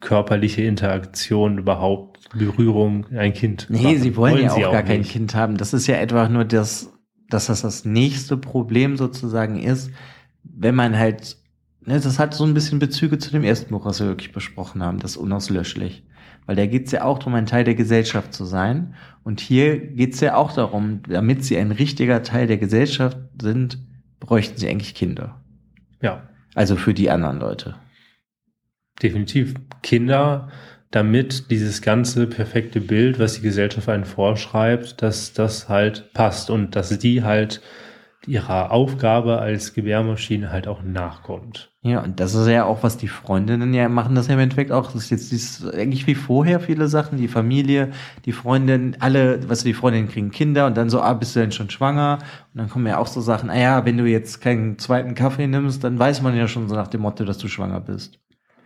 [0.00, 3.98] körperliche Interaktion überhaupt Berührung ein Kind Nee, machen?
[3.98, 5.12] sie wollen, ja auch gar kein nicht.
[5.12, 5.56] Kind haben.
[5.56, 6.92] Das ist ja einfach nur das,
[7.28, 9.90] dass das das nächste Problem sozusagen ist,
[10.42, 11.36] wenn man halt,
[11.84, 14.82] ne, das hat so ein bisschen Bezüge zu dem ersten Buch, was wir wirklich besprochen
[14.82, 16.04] haben, das Unauslöschlich.
[16.46, 18.94] Weil da geht's ja auch darum, ein Teil der Gesellschaft zu sein.
[19.22, 23.78] Und hier geht's ja auch darum, damit sie ein richtiger Teil der Gesellschaft sind,
[24.18, 25.42] bräuchten sie eigentlich Kinder.
[26.00, 26.22] Ja,
[26.54, 27.74] Also für die anderen Leute.
[29.02, 30.48] definitiv Kinder,
[30.90, 36.76] damit dieses ganze perfekte Bild, was die Gesellschaft einen vorschreibt, dass das halt passt und
[36.76, 37.60] dass die halt
[38.26, 41.70] ihrer Aufgabe als Gebärmaschine halt auch nachkommt.
[41.82, 44.72] Ja, und das ist ja auch, was die Freundinnen ja machen, das ja im Endeffekt
[44.72, 44.92] auch.
[44.92, 47.90] Das ist jetzt dieses, eigentlich wie vorher viele Sachen, die Familie,
[48.24, 51.52] die Freundin, alle, was die Freundinnen kriegen Kinder und dann so, ah, bist du denn
[51.52, 52.18] schon schwanger?
[52.52, 55.46] Und dann kommen ja auch so Sachen, ah ja, wenn du jetzt keinen zweiten Kaffee
[55.46, 58.18] nimmst, dann weiß man ja schon so nach dem Motto, dass du schwanger bist.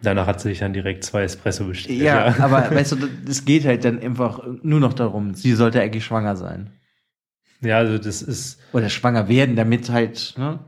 [0.03, 2.00] Danach hat sie sich dann direkt zwei Espresso bestellt.
[2.00, 2.96] Ja, aber weißt du,
[3.28, 6.70] es geht halt dann einfach nur noch darum, sie sollte eigentlich schwanger sein.
[7.61, 10.59] ja, also das ist, Oder schwanger werden, damit halt, ne?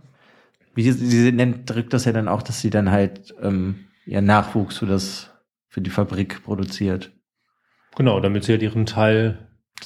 [0.76, 4.24] Wie sie, sie nennt, drückt das ja dann auch, dass sie dann halt ähm, ihren
[4.24, 5.30] Nachwuchs für das,
[5.68, 7.12] für die Fabrik produziert.
[7.97, 9.39] genau, damit sie halt ihren Teil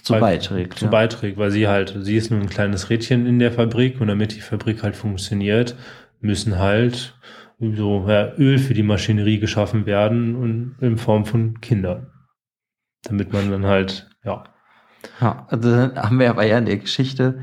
[0.02, 0.78] Zu Weil- beiträgt.
[0.78, 0.90] zu ja.
[0.90, 4.34] beiträgt, weil sie halt, sie ist nur ein kleines Rädchen in der Fabrik und damit
[4.34, 5.76] die Fabrik halt funktioniert,
[6.20, 7.14] müssen halt
[7.58, 12.10] so ja, Öl für die Maschinerie geschaffen werden und in Form von Kindern.
[13.02, 14.44] Damit man dann halt, ja,
[15.20, 17.40] Ja, also haben wir aber ja in der Geschichte,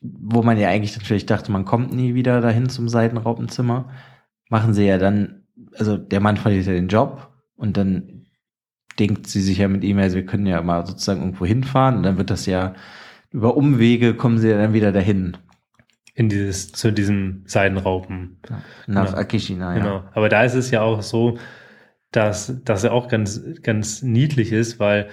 [0.00, 3.90] wo man ja eigentlich natürlich dachte, man kommt nie wieder dahin zum Seitenraupenzimmer,
[4.48, 5.44] machen sie ja dann,
[5.76, 8.26] also der Mann verliert ja den Job und dann
[8.98, 12.02] denkt sie sich ja mit ihm, also wir können ja mal sozusagen irgendwo hinfahren und
[12.02, 12.74] dann wird das ja
[13.30, 15.36] über Umwege kommen sie ja dann wieder dahin
[16.20, 18.36] in dieses, zu diesem Seidenraupen.
[18.86, 19.18] nach Genau.
[19.18, 19.74] Akishina.
[19.74, 19.78] Ja.
[19.78, 20.04] Genau.
[20.12, 21.38] Aber da ist es ja auch so,
[22.12, 25.08] dass, dass er auch ganz, ganz niedlich ist, weil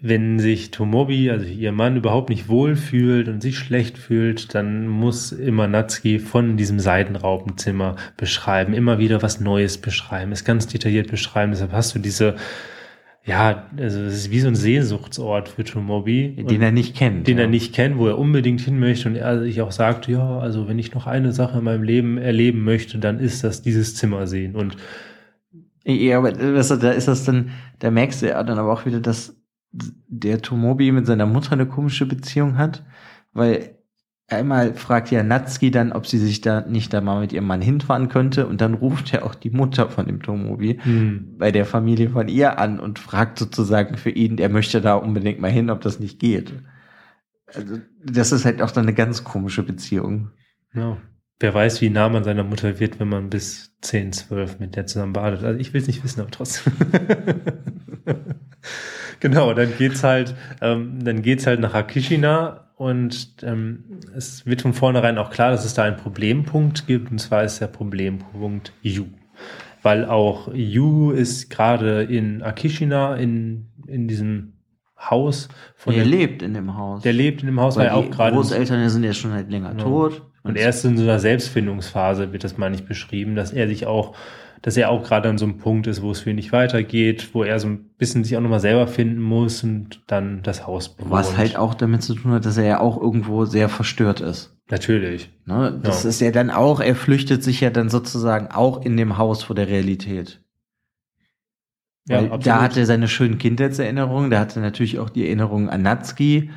[0.00, 5.30] wenn sich Tomobi, also ihr Mann, überhaupt nicht wohlfühlt und sich schlecht fühlt, dann muss
[5.30, 11.52] immer Natsuki von diesem Seidenraupenzimmer beschreiben, immer wieder was Neues beschreiben, es ganz detailliert beschreiben.
[11.52, 12.36] Deshalb hast du diese,
[13.24, 16.42] ja, also es ist wie so ein Sehnsuchtsort für Tomobi.
[16.48, 17.28] Den er nicht kennt.
[17.28, 17.44] den ja.
[17.44, 20.68] er nicht kennt, wo er unbedingt hin möchte und er sich auch sagt, ja, also
[20.68, 24.26] wenn ich noch eine Sache in meinem Leben erleben möchte, dann ist das dieses Zimmer
[24.26, 24.56] sehen.
[24.56, 24.76] Und
[25.84, 28.86] Ja, aber weißt du, da ist das dann, da merkst du ja dann aber auch
[28.86, 29.36] wieder, dass
[29.72, 32.84] der Tomobi mit seiner Mutter eine komische Beziehung hat,
[33.32, 33.76] weil,
[34.30, 37.60] einmal fragt ja Natsuki dann, ob sie sich da nicht da mal mit ihrem Mann
[37.60, 41.36] hinfahren könnte und dann ruft ja auch die Mutter von dem Tomobi Hm.
[41.38, 45.40] bei der Familie von ihr an und fragt sozusagen für ihn, der möchte da unbedingt
[45.40, 46.52] mal hin, ob das nicht geht.
[47.46, 50.30] Also, das ist halt auch dann eine ganz komische Beziehung.
[50.74, 50.96] Ja.
[51.40, 54.86] Wer weiß, wie nah man seiner Mutter wird, wenn man bis 10, 12 mit der
[54.86, 55.42] zusammen badet.
[55.42, 56.74] Also ich will es nicht wissen, aber trotzdem.
[59.20, 63.84] genau, dann geht's halt, ähm, dann geht's halt nach Akishina und ähm,
[64.16, 67.58] es wird von vornherein auch klar, dass es da einen Problempunkt gibt, und zwar ist
[67.60, 69.04] der Problempunkt Yu.
[69.82, 74.54] Weil auch Yu ist gerade in Akishina, in, in diesem
[74.98, 77.02] Haus von der lebt in dem Haus.
[77.02, 79.50] der lebt in dem Haus, weil Weil auch die gerade Großeltern sind ja schon halt
[79.50, 79.74] länger Ja.
[79.74, 80.22] tot.
[80.42, 83.86] Und er ist in so einer Selbstfindungsphase, wird das mal nicht beschrieben, dass er sich
[83.86, 84.16] auch,
[84.62, 87.30] dass er auch gerade an so einem Punkt ist, wo es für ihn nicht weitergeht,
[87.34, 90.96] wo er so ein bisschen sich auch nochmal selber finden muss und dann das Haus
[90.96, 91.12] bewohnt.
[91.12, 94.56] Was halt auch damit zu tun hat, dass er ja auch irgendwo sehr verstört ist.
[94.70, 95.30] Natürlich.
[95.46, 95.78] Ne?
[95.82, 96.08] Das Ja.
[96.08, 99.56] ist ja dann auch, er flüchtet sich ja dann sozusagen auch in dem Haus vor
[99.56, 100.40] der Realität.
[102.08, 102.46] Absolut.
[102.46, 106.50] da hat er seine schönen Kindheitserinnerungen, da hat er natürlich auch die Erinnerungen an Natsuki.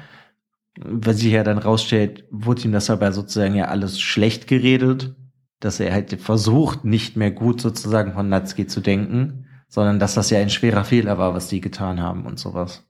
[0.79, 5.15] Was sich ja dann rausstellt, wurde ihm das aber sozusagen ja alles schlecht geredet,
[5.59, 10.29] dass er halt versucht, nicht mehr gut sozusagen von Natsuki zu denken, sondern dass das
[10.29, 12.85] ja ein schwerer Fehler war, was die getan haben und sowas.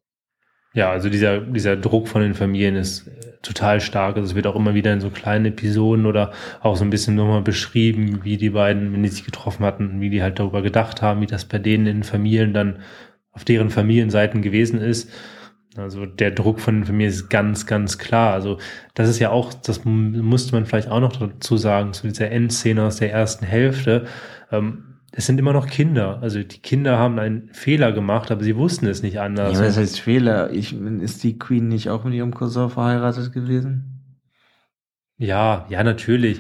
[0.76, 4.16] Ja, also dieser, dieser Druck von den Familien ist äh, total stark.
[4.16, 6.32] Also es wird auch immer wieder in so kleinen Episoden oder
[6.62, 10.10] auch so ein bisschen nochmal beschrieben, wie die beiden, wenn die sich getroffen hatten, wie
[10.10, 12.80] die halt darüber gedacht haben, wie das bei denen in den Familien dann
[13.32, 15.12] auf deren Familienseiten gewesen ist.
[15.78, 18.34] Also der Druck von den Familien ist ganz, ganz klar.
[18.34, 18.60] Also
[18.94, 22.84] das ist ja auch, das musste man vielleicht auch noch dazu sagen, zu dieser Endszene
[22.84, 24.06] aus der ersten Hälfte.
[24.52, 26.20] Ähm, es sind immer noch Kinder.
[26.22, 29.54] Also die Kinder haben einen Fehler gemacht, aber sie wussten es nicht anders.
[29.54, 30.52] ja, das heißt Fehler.
[30.52, 33.93] Ich, ist die Queen nicht auch mit ihrem Cousin verheiratet gewesen?
[35.20, 36.40] Ja, ja, natürlich.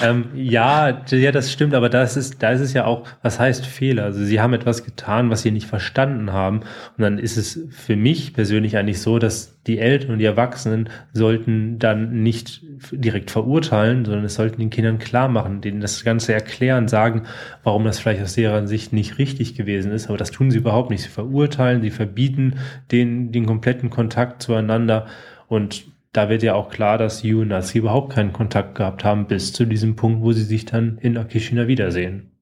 [0.00, 3.66] Ähm, ja, ja, das stimmt, aber das ist, da ist es ja auch, was heißt
[3.66, 4.04] Fehler?
[4.04, 6.60] Also sie haben etwas getan, was sie nicht verstanden haben.
[6.60, 10.88] Und dann ist es für mich persönlich eigentlich so, dass die Eltern und die Erwachsenen
[11.12, 12.62] sollten dann nicht
[12.92, 17.24] direkt verurteilen, sondern es sollten den Kindern klar machen, denen das Ganze erklären, sagen,
[17.64, 20.08] warum das vielleicht aus deren Sicht nicht richtig gewesen ist.
[20.08, 21.02] Aber das tun sie überhaupt nicht.
[21.02, 22.54] Sie verurteilen, sie verbieten
[22.92, 25.06] den, den kompletten Kontakt zueinander
[25.48, 29.26] und da wird ja auch klar, dass Yu und Natsuki überhaupt keinen Kontakt gehabt haben,
[29.26, 32.32] bis zu diesem Punkt, wo sie sich dann in Akishina wiedersehen.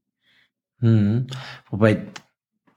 [0.81, 1.29] Mhm.
[1.71, 2.07] Wobei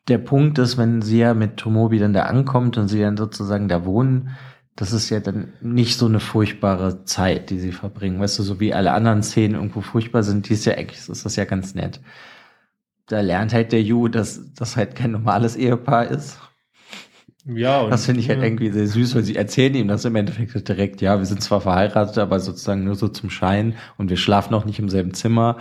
[0.08, 3.68] der Punkt ist, wenn sie ja mit Tomobi dann da ankommt und sie dann sozusagen
[3.68, 4.36] da wohnen,
[4.76, 8.20] das ist ja dann nicht so eine furchtbare Zeit, die sie verbringen.
[8.20, 11.26] Weißt du, so wie alle anderen Szenen irgendwo furchtbar sind, die ist ja eigentlich, ist
[11.26, 12.02] das ja ganz nett.
[13.08, 16.40] Da lernt halt der Yu, dass das halt kein normales Ehepaar ist.
[17.46, 20.16] Ja, und Das finde ich halt irgendwie sehr süß, weil sie erzählen ihm das im
[20.16, 24.18] Endeffekt direkt, ja, wir sind zwar verheiratet, aber sozusagen nur so zum Schein und wir
[24.18, 25.58] schlafen auch nicht im selben Zimmer.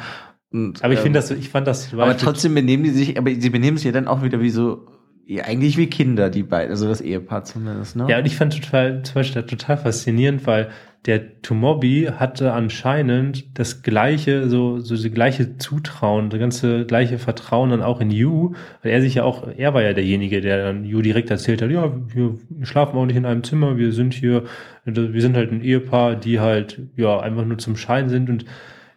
[0.52, 3.30] Und, Aber ich ähm, finde das, ich fand das, aber trotzdem benehmen die sich, aber
[3.34, 4.86] sie benehmen sich ja dann auch wieder wie so,
[5.26, 8.06] ja, eigentlich wie Kinder, die beiden, also das Ehepaar zumindest, ne?
[8.08, 10.70] Ja, und ich fand total, zum Beispiel total faszinierend, weil
[11.06, 17.70] der Tomobi hatte anscheinend das gleiche, so, so die gleiche Zutrauen, das ganze gleiche Vertrauen
[17.70, 20.84] dann auch in Yu, weil er sich ja auch, er war ja derjenige, der dann
[20.84, 24.44] Yu direkt erzählt hat, ja, wir schlafen auch nicht in einem Zimmer, wir sind hier,
[24.84, 28.44] wir sind halt ein Ehepaar, die halt, ja, einfach nur zum Schein sind und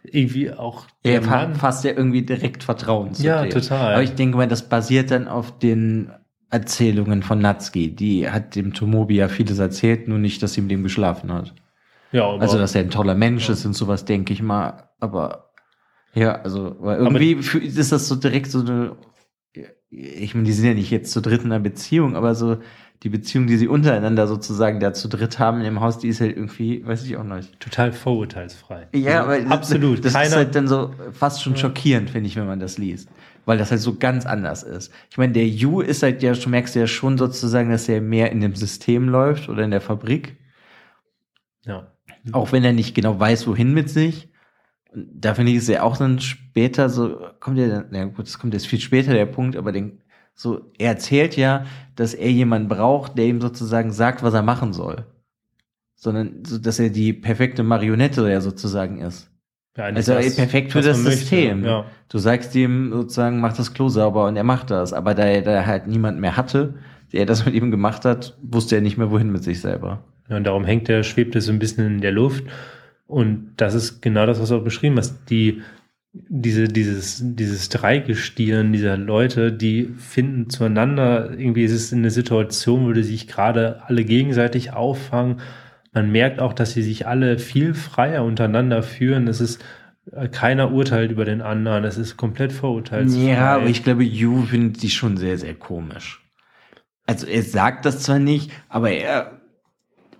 [0.04, 3.50] irgendwie auch er fasst ja irgendwie direkt Vertrauen zu Ja, dem.
[3.50, 3.94] total.
[3.94, 6.10] Aber ich denke mal, das basiert dann auf den
[6.50, 7.94] Erzählungen von Natsuki.
[7.94, 11.54] Die hat dem Tomobi ja vieles erzählt, nur nicht, dass sie mit ihm geschlafen hat.
[12.16, 14.88] Ja, aber, Also, dass er ein toller Mensch ist und sowas, denke ich mal.
[15.00, 15.50] Aber
[16.14, 18.96] ja, also, weil irgendwie fü- ist das so direkt so eine.
[19.90, 22.58] Ich meine, die sind ja nicht jetzt zu dritt in einer Beziehung, aber so
[23.02, 26.20] die Beziehung, die sie untereinander sozusagen da zu dritt haben in dem Haus, die ist
[26.20, 27.60] halt irgendwie, weiß ich auch nicht.
[27.60, 28.88] total vorurteilsfrei.
[28.94, 29.98] Ja, aber das- absolut.
[29.98, 33.08] Das ist Keiner, halt dann so fast schon schockierend, finde ich, wenn man das liest.
[33.44, 34.90] Weil das halt so ganz anders ist.
[35.10, 38.32] Ich meine, der Yu ist halt ja, du merkst ja schon sozusagen, dass er mehr
[38.32, 40.36] in dem System läuft oder in der Fabrik.
[41.64, 41.92] ja.
[42.32, 44.28] Auch wenn er nicht genau weiß, wohin mit sich.
[44.92, 48.26] Und da finde ich es ja auch dann später so, kommt ja dann, na gut,
[48.26, 50.00] das kommt jetzt viel später der Punkt, aber den,
[50.34, 51.64] so, er erzählt ja,
[51.94, 55.06] dass er jemanden braucht, der ihm sozusagen sagt, was er machen soll.
[55.94, 59.30] Sondern, so, dass er die perfekte Marionette ja sozusagen ist.
[59.76, 61.20] Ja, Also das, perfekt für das man möchte.
[61.20, 61.64] System.
[61.64, 61.86] Ja.
[62.08, 64.92] Du sagst ihm sozusagen, mach das Klo sauber und er macht das.
[64.92, 66.74] Aber da er da halt niemand mehr hatte,
[67.12, 70.04] der das mit ihm gemacht hat, wusste er nicht mehr, wohin mit sich selber.
[70.28, 72.44] Und darum hängt er, schwebt es so ein bisschen in der Luft.
[73.06, 75.30] Und das ist genau das, was du auch beschrieben hast.
[75.30, 75.62] Die,
[76.12, 82.92] diese, dieses, dieses Dreigestirn dieser Leute, die finden zueinander, irgendwie ist es eine Situation, wo
[82.92, 85.40] die sich gerade alle gegenseitig auffangen.
[85.92, 89.28] man merkt auch, dass sie sich alle viel freier untereinander führen.
[89.28, 89.64] Es ist
[90.12, 91.84] äh, keiner urteilt über den anderen.
[91.84, 93.32] Es ist komplett verurteilsfrei.
[93.32, 96.22] Ja, aber ich glaube, Yu findet die schon sehr, sehr komisch.
[97.06, 99.40] Also er sagt das zwar nicht, aber er,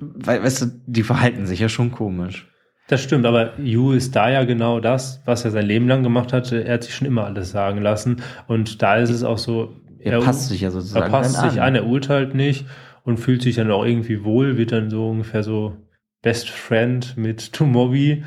[0.01, 2.49] weißt du, die verhalten sich ja schon komisch.
[2.89, 6.33] Das stimmt, aber Yu ist da ja genau das, was er sein Leben lang gemacht
[6.33, 6.65] hatte.
[6.65, 8.23] Er hat sich schon immer alles sagen lassen.
[8.47, 9.75] Und da ist es auch so.
[9.99, 11.07] Er, er passt sich ja sozusagen.
[11.07, 11.69] Er passt sich an.
[11.69, 12.67] an, er urteilt nicht
[13.03, 15.77] und fühlt sich dann auch irgendwie wohl, wird dann so ungefähr so
[16.23, 18.25] Best Friend mit Tomobi.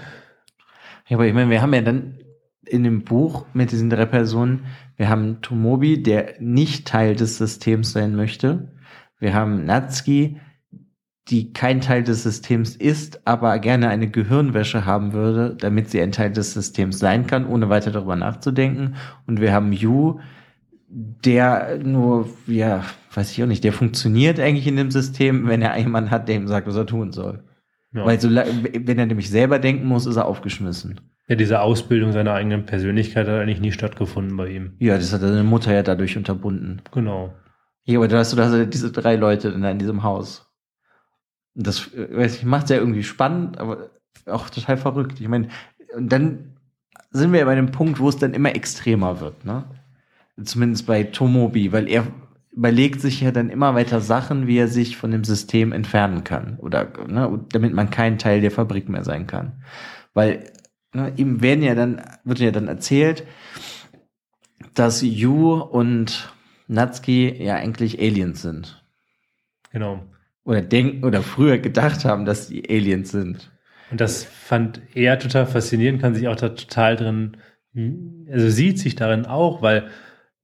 [1.07, 2.19] Ja, aber ich meine, wir haben ja dann
[2.65, 4.65] in dem Buch mit diesen drei Personen,
[4.95, 8.73] wir haben Tomobi, der nicht Teil des Systems sein möchte.
[9.19, 10.39] Wir haben Natsuki,
[11.29, 16.11] die kein Teil des Systems ist, aber gerne eine Gehirnwäsche haben würde, damit sie ein
[16.11, 18.95] Teil des Systems sein kann, ohne weiter darüber nachzudenken.
[19.27, 20.19] Und wir haben Yu,
[20.89, 25.77] der nur, ja, weiß ich auch nicht, der funktioniert eigentlich in dem System, wenn er
[25.77, 27.43] jemanden hat, der ihm sagt, was er tun soll.
[27.93, 28.05] Ja.
[28.05, 30.99] Weil so, wenn er nämlich selber denken muss, ist er aufgeschmissen.
[31.27, 34.73] Ja, diese Ausbildung seiner eigenen Persönlichkeit hat eigentlich nie stattgefunden bei ihm.
[34.79, 36.81] Ja, das hat seine Mutter ja dadurch unterbunden.
[36.91, 37.33] Genau.
[37.83, 40.48] Ja, aber du hast, du hast diese drei Leute in diesem Haus.
[41.61, 43.89] Das weiß ich, macht ja irgendwie spannend, aber
[44.25, 45.19] auch total verrückt.
[45.19, 45.49] Ich meine,
[45.93, 46.55] und dann
[47.11, 49.65] sind wir ja bei dem Punkt, wo es dann immer extremer wird, ne?
[50.41, 52.07] Zumindest bei Tomobi, weil er
[52.51, 56.57] überlegt sich ja dann immer weiter Sachen, wie er sich von dem System entfernen kann.
[56.59, 59.63] Oder ne, damit man kein Teil der Fabrik mehr sein kann.
[60.13, 60.51] Weil
[60.93, 63.25] ne, ihm werden ja dann, wird ja dann erzählt,
[64.75, 66.33] dass Yu und
[66.67, 68.81] Natsuki ja eigentlich Aliens sind.
[69.71, 70.01] Genau
[70.49, 73.51] oder denken oder früher gedacht haben, dass die Aliens sind.
[73.91, 77.37] Und das fand er total faszinierend, kann sich auch da total drin,
[78.31, 79.89] also sieht sich darin auch, weil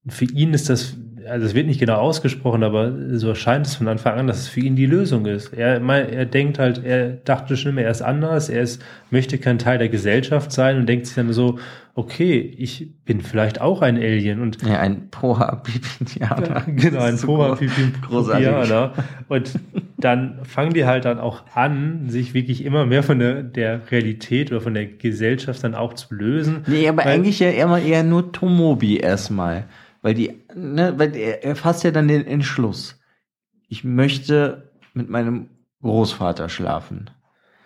[0.07, 0.95] für ihn ist das,
[1.27, 4.47] also es wird nicht genau ausgesprochen, aber so erscheint es von Anfang an, dass es
[4.47, 5.53] für ihn die Lösung ist.
[5.53, 9.59] Er, er denkt halt, er dachte schon immer, er ist anders, er ist, möchte kein
[9.59, 11.59] Teil der Gesellschaft sein und denkt sich dann so,
[11.95, 16.63] okay, ich bin vielleicht auch ein Alien und ja, ein Poha Pipianer.
[16.67, 18.93] Genau, ein Poha Pipianer.
[19.29, 19.51] Und
[19.97, 24.51] dann fangen die halt dann auch an, sich wirklich immer mehr von der, der Realität
[24.51, 26.63] oder von der Gesellschaft dann auch zu lösen.
[26.67, 29.65] Nee, aber eigentlich ja immer eher nur Tomobi erstmal.
[30.05, 32.99] Weil die, ne, weil er, er fasst ja dann den Entschluss.
[33.67, 35.49] Ich möchte mit meinem
[35.81, 37.09] Großvater schlafen.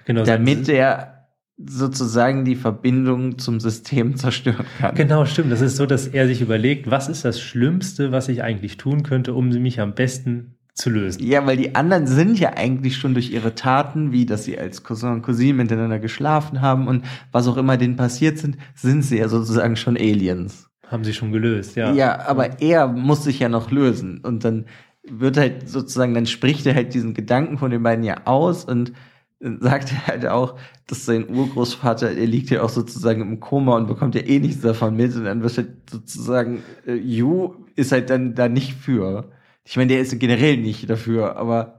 [0.05, 0.23] Genau.
[0.23, 1.27] Damit er
[1.57, 4.95] sozusagen die Verbindung zum System zerstören kann.
[4.95, 5.51] Genau, stimmt.
[5.51, 9.03] Das ist so, dass er sich überlegt, was ist das Schlimmste, was ich eigentlich tun
[9.03, 11.21] könnte, um mich am besten zu lösen.
[11.21, 14.85] Ja, weil die anderen sind ja eigentlich schon durch ihre Taten, wie dass sie als
[14.85, 19.17] Cousin und Cousine miteinander geschlafen haben und was auch immer denen passiert sind, sind sie
[19.17, 20.68] ja sozusagen schon Aliens.
[20.89, 21.93] Haben sie schon gelöst, ja.
[21.93, 24.65] Ja, aber er muss sich ja noch lösen und dann
[25.03, 28.93] wird halt sozusagen, dann spricht er halt diesen Gedanken von den beiden ja aus und
[29.39, 30.55] sagt er halt auch,
[30.87, 34.61] dass sein Urgroßvater, er liegt ja auch sozusagen im Koma und bekommt ja eh nichts
[34.61, 39.31] davon mit und dann wird halt sozusagen, äh, Yu ist halt dann da nicht für.
[39.63, 41.78] Ich meine, der ist generell nicht dafür, aber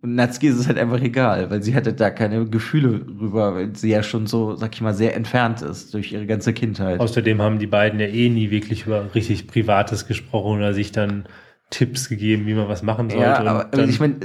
[0.00, 3.90] Natsuki ist es halt einfach egal, weil sie hatte da keine Gefühle rüber, weil sie
[3.90, 7.00] ja schon so, sag ich mal, sehr entfernt ist durch ihre ganze Kindheit.
[7.00, 11.24] Außerdem haben die beiden ja eh nie wirklich über richtig Privates gesprochen oder sich dann
[11.70, 13.24] Tipps gegeben, wie man was machen sollte.
[13.24, 14.16] Ja, aber ich meine,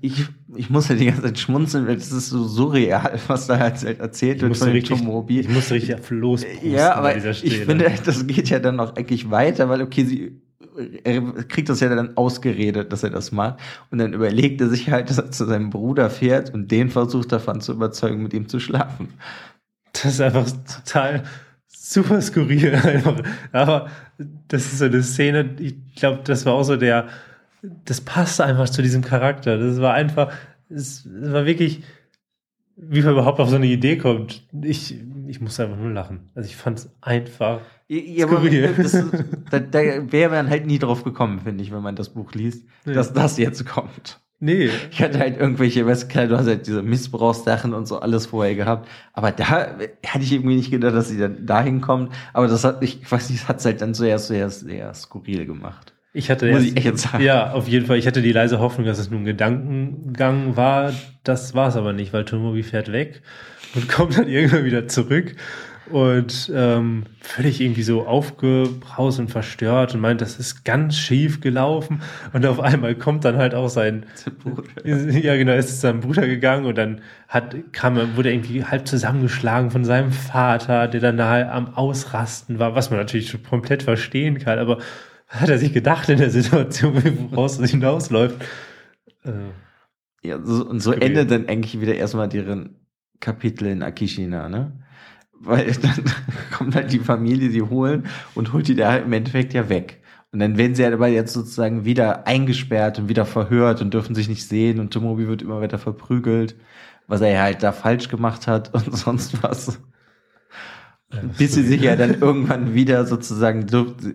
[0.00, 0.24] ich,
[0.56, 3.84] ich muss ja die ganze Zeit schmunzeln, weil das ist so surreal, was da halt
[3.84, 5.40] erzählt wird von richtig, Tomobi.
[5.40, 6.44] Ich musste richtig los.
[6.62, 10.40] Ja, aber ich finde, das geht ja dann noch eigentlich weiter, weil okay, sie
[11.04, 13.58] er kriegt das ja dann ausgeredet, dass er das macht.
[13.90, 17.32] Und dann überlegt er sich halt, dass er zu seinem Bruder fährt und den versucht
[17.32, 19.08] davon zu überzeugen, mit ihm zu schlafen.
[19.92, 20.46] Das ist einfach
[20.84, 21.24] total
[21.66, 22.78] super skurril.
[23.52, 23.88] Aber
[24.48, 27.08] das ist so eine Szene, ich glaube, das war auch so der,
[27.84, 29.58] das passte einfach zu diesem Charakter.
[29.58, 30.32] Das war einfach,
[30.68, 31.82] es war wirklich,
[32.80, 34.46] wie man überhaupt auf so eine Idee kommt.
[34.62, 36.30] Ich, ich musste einfach nur lachen.
[36.34, 38.72] Also ich fand es einfach ja, skurril.
[38.76, 38.92] Das,
[39.50, 42.66] da, da wäre man halt nie drauf gekommen, finde ich, wenn man das Buch liest,
[42.86, 42.92] ja.
[42.92, 44.20] dass das jetzt kommt.
[44.40, 44.70] Nee.
[44.92, 48.54] Ich hatte halt irgendwelche, weißt du, du hast halt diese Missbrauchssachen und so alles vorher
[48.54, 48.88] gehabt.
[49.12, 52.12] Aber da hatte ich irgendwie nicht gedacht, dass sie dann dahin kommt.
[52.32, 55.44] Aber das hat, ich weiß nicht, das hat es halt dann sehr, sehr, sehr skurril
[55.44, 55.92] gemacht.
[56.18, 57.22] Ich hatte Muss ich echt sagen.
[57.22, 57.96] Ja, auf jeden Fall.
[57.96, 60.92] Ich hatte die leise Hoffnung, dass es nur ein Gedankengang war.
[61.22, 63.22] Das war es aber nicht, weil Tomobi fährt weg
[63.76, 65.36] und kommt dann irgendwann wieder zurück
[65.90, 72.02] und ähm, völlig irgendwie so aufgebraust und verstört und meint, das ist ganz schief gelaufen.
[72.32, 74.04] Und auf einmal kommt dann halt auch sein
[74.42, 74.64] Bruder.
[75.18, 78.88] Ja, genau, ist zu seinem Bruder gegangen und dann hat, kam, wurde er irgendwie halb
[78.88, 83.84] zusammengeschlagen von seinem Vater, der dann nahe am Ausrasten war, was man natürlich schon komplett
[83.84, 84.78] verstehen kann, aber
[85.28, 86.94] hat er sich gedacht in der Situation,
[87.30, 88.42] woraus es hinausläuft?
[89.24, 89.52] Äh,
[90.22, 92.76] Ja, so, und so endet dann eigentlich wieder erstmal deren
[93.20, 94.84] Kapitel in Akishina, ne?
[95.32, 96.04] Weil dann
[96.52, 100.02] kommt halt die Familie, die holen und holt die da im Endeffekt ja weg.
[100.32, 104.14] Und dann werden sie halt aber jetzt sozusagen wieder eingesperrt und wieder verhört und dürfen
[104.14, 106.56] sich nicht sehen und Tomobi wird immer weiter verprügelt,
[107.08, 109.80] was er ja halt da falsch gemacht hat und sonst was.
[111.38, 113.66] Bis sie sich ja dann irgendwann wieder sozusagen,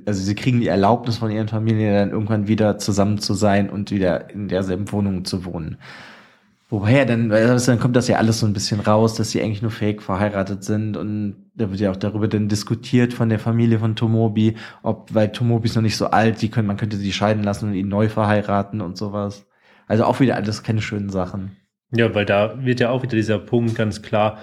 [0.06, 3.91] also sie kriegen die Erlaubnis von ihren Familien dann irgendwann wieder zusammen zu sein und
[3.91, 5.78] wieder in derselben Wohnung zu wohnen.
[6.70, 9.62] Wobei ja dann, dann kommt das ja alles so ein bisschen raus, dass sie eigentlich
[9.62, 13.78] nur fake verheiratet sind und da wird ja auch darüber dann diskutiert von der Familie
[13.78, 17.12] von Tomobi, ob, weil Tomobi ist noch nicht so alt, die können, man könnte sie
[17.12, 19.46] scheiden lassen und ihn neu verheiraten und sowas.
[19.88, 21.58] Also auch wieder alles keine schönen Sachen.
[21.91, 24.39] Ja, weil da wird ja auch wieder dieser Punkt ganz klar,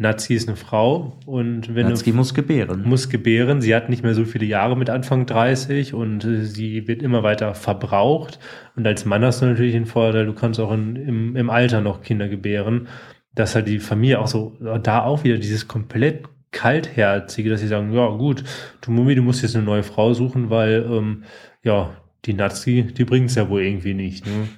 [0.00, 2.84] Nazi ist eine Frau und wenn Nazi muss gebären.
[2.84, 3.60] Muss gebären.
[3.60, 7.22] Sie hat nicht mehr so viele Jahre mit Anfang 30 und äh, sie wird immer
[7.22, 8.38] weiter verbraucht.
[8.76, 11.82] Und als Mann hast du natürlich den Vorteil, du kannst auch in, im, im Alter
[11.82, 12.88] noch Kinder gebären.
[13.34, 17.92] Dass halt die Familie auch so, da auch wieder dieses komplett kaltherzige, dass sie sagen,
[17.92, 18.42] ja gut,
[18.80, 21.24] du Mummi, du musst jetzt eine neue Frau suchen, weil ähm,
[21.62, 21.90] ja,
[22.24, 24.26] die Nazi, die bringt's ja wohl irgendwie nicht.
[24.26, 24.48] Ne?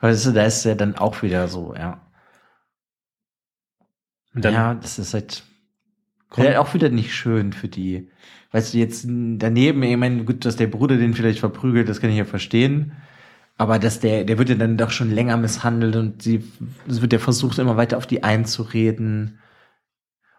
[0.00, 2.00] Weißt du, da ist ja dann auch wieder so, ja
[4.34, 5.44] ja, das ist halt,
[6.36, 8.08] halt auch wieder nicht schön für die.
[8.52, 12.10] Weißt du, jetzt daneben, ich meine, gut, dass der Bruder den vielleicht verprügelt, das kann
[12.10, 12.92] ich ja verstehen.
[13.56, 16.42] Aber dass der, der wird ja dann doch schon länger misshandelt und sie,
[16.88, 19.38] es wird ja versucht, immer weiter auf die einzureden.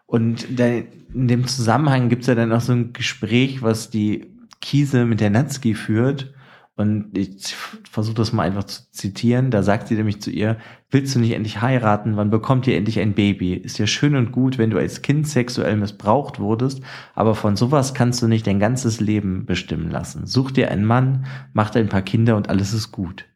[0.06, 5.04] Und da, in dem Zusammenhang gibt's ja dann auch so ein Gespräch, was die Kiese
[5.04, 6.34] mit der Natsuki führt,
[6.74, 7.54] und ich
[7.90, 9.50] versuche das mal einfach zu zitieren.
[9.50, 10.56] Da sagt sie nämlich zu ihr,
[10.90, 12.16] willst du nicht endlich heiraten?
[12.16, 13.54] Wann bekommt ihr endlich ein Baby?
[13.54, 16.80] Ist ja schön und gut, wenn du als Kind sexuell missbraucht wurdest,
[17.14, 20.26] aber von sowas kannst du nicht dein ganzes Leben bestimmen lassen.
[20.26, 23.26] Such dir einen Mann, mach ein paar Kinder und alles ist gut.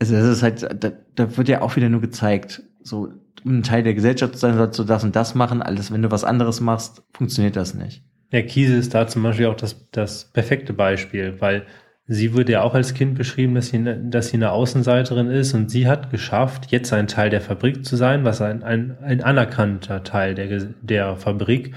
[0.00, 3.12] Also das ist halt, da, da wird ja auch wieder nur gezeigt, so
[3.44, 6.24] ein Teil der Gesellschaft sein, sollst du das und das machen, alles, wenn du was
[6.24, 8.04] anderes machst, funktioniert das nicht.
[8.32, 11.66] Ja, Kiese ist da zum Beispiel auch das, das perfekte Beispiel, weil
[12.06, 15.70] Sie wurde ja auch als Kind beschrieben, dass sie, dass sie eine Außenseiterin ist und
[15.70, 20.02] sie hat geschafft, jetzt ein Teil der Fabrik zu sein, was ein, ein, ein anerkannter
[20.02, 21.74] Teil der, der Fabrik.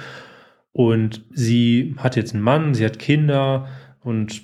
[0.73, 3.69] Und sie hat jetzt einen Mann, sie hat Kinder
[4.01, 4.43] und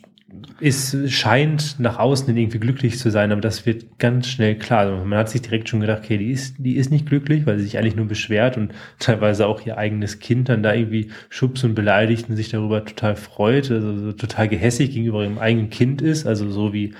[0.59, 4.79] ist, scheint nach außen irgendwie glücklich zu sein, aber das wird ganz schnell klar.
[4.79, 7.57] Also man hat sich direkt schon gedacht, okay, die ist, die ist nicht glücklich, weil
[7.57, 11.63] sie sich eigentlich nur beschwert und teilweise auch ihr eigenes Kind dann da irgendwie schubst
[11.63, 16.01] und beleidigt und sich darüber total freut, also so total gehässig gegenüber ihrem eigenen Kind
[16.01, 16.93] ist, also so wie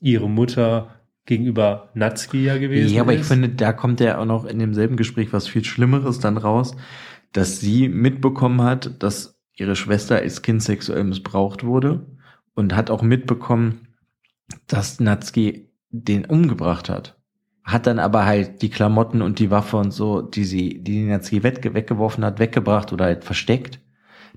[0.00, 0.94] ihre Mutter
[1.26, 2.92] gegenüber Natsuki ja gewesen ist.
[2.92, 3.22] Ja, aber ist.
[3.22, 6.76] ich finde, da kommt ja auch noch in demselben Gespräch was viel Schlimmeres dann raus,
[7.32, 12.06] dass sie mitbekommen hat, dass ihre Schwester als Kind sexuell missbraucht wurde
[12.58, 13.86] und hat auch mitbekommen,
[14.66, 17.16] dass Natsuki den umgebracht hat.
[17.62, 21.44] Hat dann aber halt die Klamotten und die Waffe und so, die sie, die Natsuki
[21.44, 23.78] weggeworfen hat, weggebracht oder halt versteckt,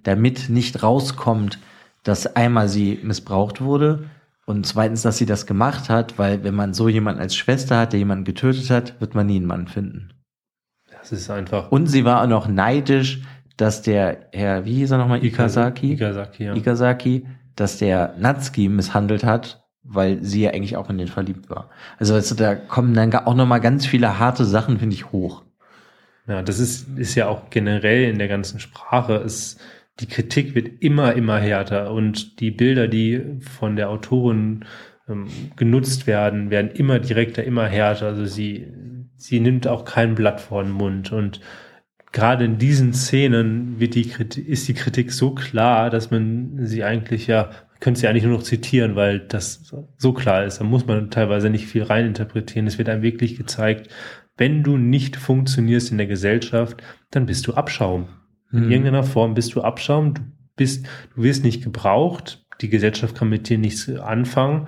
[0.04, 1.58] damit nicht rauskommt,
[2.04, 4.12] dass einmal sie missbraucht wurde
[4.46, 7.94] und zweitens, dass sie das gemacht hat, weil wenn man so jemanden als Schwester hat,
[7.94, 10.14] der jemanden getötet hat, wird man nie einen Mann finden.
[10.92, 11.72] Das ist einfach.
[11.72, 13.24] Und sie war auch noch neidisch,
[13.58, 15.94] dass der Herr, wie hieß er nochmal, Ikazaki?
[15.94, 16.56] Ikazaki, ja.
[16.56, 17.26] Ikazaki,
[17.62, 21.70] dass der Natsuki misshandelt hat, weil sie ja eigentlich auch in den verliebt war.
[21.98, 25.12] Also weißt du, da kommen dann auch noch mal ganz viele harte Sachen, finde ich,
[25.12, 25.44] hoch.
[26.28, 29.16] Ja, das ist, ist ja auch generell in der ganzen Sprache.
[29.16, 29.58] Es,
[30.00, 34.66] die Kritik wird immer, immer härter und die Bilder, die von der Autorin
[35.10, 38.08] ähm, genutzt werden, werden immer direkter, immer härter.
[38.08, 38.68] Also sie,
[39.18, 41.42] sie nimmt auch kein Blatt vor den Mund und
[42.12, 46.84] gerade in diesen Szenen wird die Kritik, ist die Kritik so klar, dass man sie
[46.84, 47.50] eigentlich ja,
[47.80, 50.60] könnte sie eigentlich nur noch zitieren, weil das so klar ist.
[50.60, 52.68] Da muss man teilweise nicht viel reininterpretieren.
[52.68, 53.90] Es wird einem wirklich gezeigt,
[54.38, 56.82] wenn du nicht funktionierst in der Gesellschaft,
[57.12, 58.08] dann bist du Abschaum.
[58.52, 58.72] In mhm.
[58.72, 60.22] irgendeiner Form bist du Abschaum, du
[60.56, 60.86] bist,
[61.16, 64.68] du wirst nicht gebraucht, die Gesellschaft kann mit dir nichts anfangen.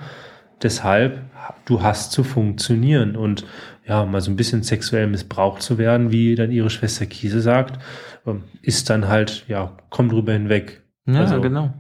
[0.62, 1.22] Deshalb,
[1.66, 3.46] du hast zu funktionieren und
[3.86, 7.80] ja, mal so ein bisschen sexuell missbraucht zu werden, wie dann ihre Schwester Kiese sagt,
[8.26, 10.84] ähm, ist dann halt, ja, komm drüber hinweg.
[11.06, 11.74] Ja, also, genau.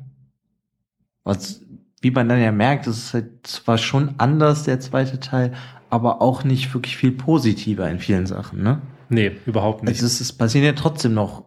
[1.24, 1.62] Was,
[2.02, 5.54] wie man dann ja merkt, ist es halt zwar schon anders, der zweite Teil,
[5.90, 8.82] aber auch nicht wirklich viel positiver in vielen Sachen, ne?
[9.10, 9.94] Nee, überhaupt nicht.
[9.94, 11.46] Also es, es passieren ja trotzdem noch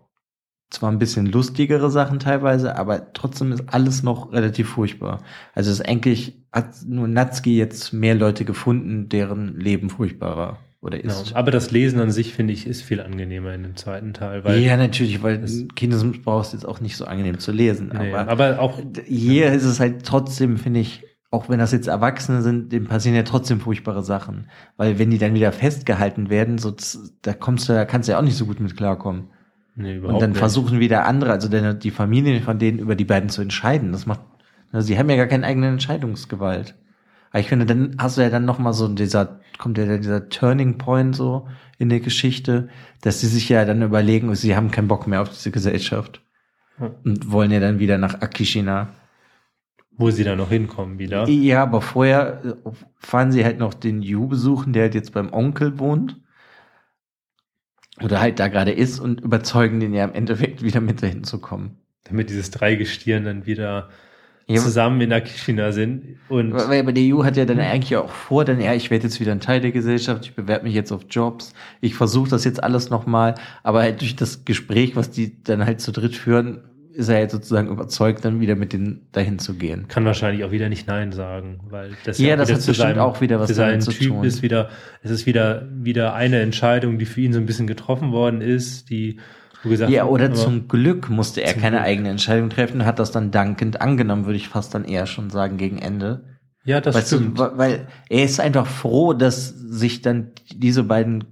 [0.71, 5.23] zwar ein bisschen lustigere Sachen teilweise, aber trotzdem ist alles noch relativ furchtbar.
[5.55, 11.03] Also es ist eigentlich, hat nur Natsuki jetzt mehr Leute gefunden, deren Leben furchtbarer oder
[11.03, 11.27] ist.
[11.27, 11.39] Genau.
[11.39, 14.45] Aber das Lesen an sich, finde ich, ist viel angenehmer in dem zweiten Teil.
[14.45, 15.45] Weil ja, natürlich, weil
[15.75, 17.93] Kindesmissbrauch ist jetzt auch nicht so angenehm zu lesen.
[17.97, 21.89] Nee, aber, aber auch hier ist es halt trotzdem, finde ich, auch wenn das jetzt
[21.89, 24.49] Erwachsene sind, dem passieren ja trotzdem furchtbare Sachen.
[24.77, 26.75] Weil wenn die dann wieder festgehalten werden, so,
[27.23, 29.31] da kommst du, da kannst du ja auch nicht so gut mit klarkommen.
[29.77, 30.39] Nee, überhaupt Und dann nicht.
[30.39, 33.93] versuchen wieder andere, also die Familien von denen über die beiden zu entscheiden.
[33.93, 34.20] Das macht,
[34.72, 36.74] also sie haben ja gar keine eigene Entscheidungsgewalt.
[37.31, 40.31] Aber ich finde, dann hast du ja dann noch mal so dieser, kommt ja dieser
[40.31, 41.47] Turning Point so
[41.77, 42.68] in der Geschichte,
[43.03, 46.22] dass sie sich ja dann überlegen, sie haben keinen Bock mehr auf diese Gesellschaft.
[46.79, 46.91] Hm.
[47.05, 48.89] Und wollen ja dann wieder nach Akishina.
[49.99, 51.29] Wo sie dann noch hinkommen wieder.
[51.29, 52.57] Ja, aber vorher
[52.99, 56.20] fahren sie halt noch den Yu besuchen, der halt jetzt beim Onkel wohnt.
[58.03, 61.40] Oder halt da gerade ist und überzeugen den ja im Endeffekt wieder mit dahin zu
[61.40, 61.78] kommen.
[62.05, 63.88] Damit dieses Dreigestirn dann wieder
[64.47, 66.18] Ja, zusammen in Akishina sind.
[66.28, 69.05] Und Weil aber der Yu hat ja dann eigentlich auch vor, dann ja, ich werde
[69.05, 72.44] jetzt wieder ein Teil der Gesellschaft, ich bewerbe mich jetzt auf Jobs, ich versuche das
[72.44, 76.62] jetzt alles nochmal, aber halt durch das Gespräch, was die dann halt zu dritt führen,
[76.97, 79.86] ist er halt sozusagen überzeugt, dann wieder mit denen dahin zu gehen.
[79.88, 82.88] kann wahrscheinlich auch wieder nicht Nein sagen, weil das Ja, auch das hat zu bestimmt
[82.94, 84.24] seinem, auch wieder was damit zu Typ tun.
[84.24, 84.70] ist wieder,
[85.03, 88.88] es ist wieder, wieder eine Entscheidung, die für ihn so ein bisschen getroffen worden ist,
[88.90, 89.20] die,
[89.62, 91.86] wo gesagt Ja, oder aber- zum Glück musste er keine Glück.
[91.88, 95.59] eigene Entscheidung treffen, hat das dann dankend angenommen, würde ich fast dann eher schon sagen,
[95.59, 96.24] gegen Ende.
[96.64, 97.38] ja, das weißt stimmt.
[97.38, 101.24] du, weil er ist einfach froh, dass sich dann diese beiden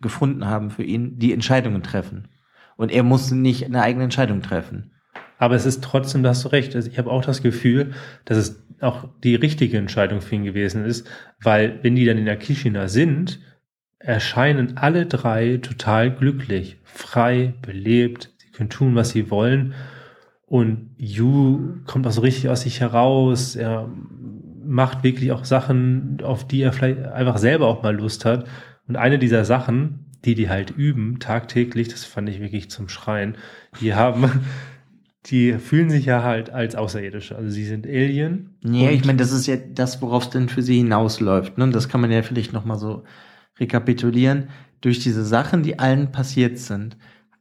[0.00, 2.28] gefunden haben für ihn, die Entscheidungen treffen.
[2.76, 4.92] Und er muss nicht eine eigene Entscheidung treffen.
[5.40, 6.76] Aber es ist trotzdem, da hast du recht.
[6.76, 7.92] Also ich habe auch das Gefühl,
[8.26, 11.08] dass es auch die richtige Entscheidung für ihn gewesen ist,
[11.42, 13.40] weil wenn die dann in Akishina sind,
[13.98, 19.72] erscheinen alle drei total glücklich, frei, belebt, sie können tun, was sie wollen.
[20.44, 23.56] Und Yu kommt auch so richtig aus sich heraus.
[23.56, 23.88] Er
[24.62, 28.46] macht wirklich auch Sachen, auf die er vielleicht einfach selber auch mal Lust hat.
[28.86, 33.36] Und eine dieser Sachen, die die halt üben, tagtäglich, das fand ich wirklich zum Schreien,
[33.80, 34.42] die haben,
[35.26, 37.36] die fühlen sich ja halt als Außerirdische.
[37.36, 38.56] Also sie sind Alien.
[38.64, 41.58] Ja, Und- ich meine, das ist ja das, worauf es denn für sie hinausläuft.
[41.58, 41.64] Ne?
[41.64, 43.04] Und das kann man ja vielleicht nochmal so
[43.58, 44.48] rekapitulieren.
[44.80, 46.96] Durch diese Sachen, die allen passiert sind,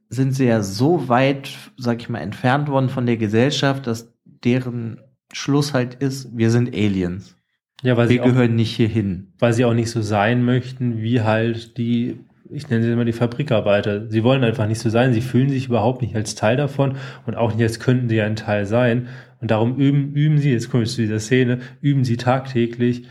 [0.09, 4.99] sind sie ja so weit, sag ich mal, entfernt worden von der Gesellschaft, dass deren
[5.31, 7.35] Schluss halt ist, wir sind Aliens.
[7.83, 9.31] ja, weil sie, Wir auch, gehören nicht hierhin.
[9.39, 12.19] weil sie auch nicht so sein möchten, wie halt die,
[12.51, 14.09] ich nenne sie immer die Fabrikarbeiter.
[14.09, 15.13] Sie wollen einfach nicht so sein.
[15.13, 16.95] Sie fühlen sich überhaupt nicht als Teil davon
[17.25, 19.07] und auch nicht, als könnten sie ein Teil sein.
[19.41, 23.03] Und darum üben, üben sie, jetzt komme ich zu dieser Szene, üben sie tagtäglich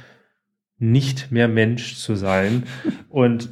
[0.78, 2.64] nicht mehr Mensch zu sein
[3.09, 3.51] und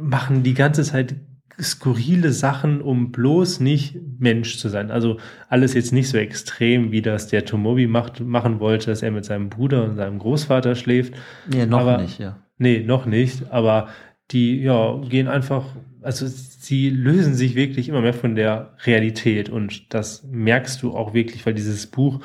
[0.00, 1.16] machen die ganze Zeit
[1.60, 4.90] skurrile Sachen, um bloß nicht Mensch zu sein.
[4.92, 5.18] Also
[5.48, 9.24] alles jetzt nicht so extrem, wie das der Tomobi macht, machen wollte, dass er mit
[9.24, 11.14] seinem Bruder und seinem Großvater schläft.
[11.52, 12.36] Ja, noch Aber- nicht, ja.
[12.60, 13.88] Nee, noch nicht, aber
[14.30, 15.64] die ja, gehen einfach,
[16.02, 21.14] also sie lösen sich wirklich immer mehr von der Realität und das merkst du auch
[21.14, 22.20] wirklich, weil dieses Buch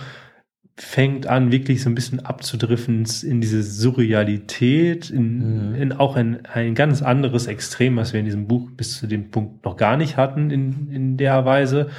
[0.75, 5.75] fängt an, wirklich so ein bisschen abzudriffen in diese Surrealität, in, Mhm.
[5.75, 9.29] in auch ein, ein ganz anderes Extrem, was wir in diesem Buch bis zu dem
[9.29, 11.89] Punkt noch gar nicht hatten in, in der Weise,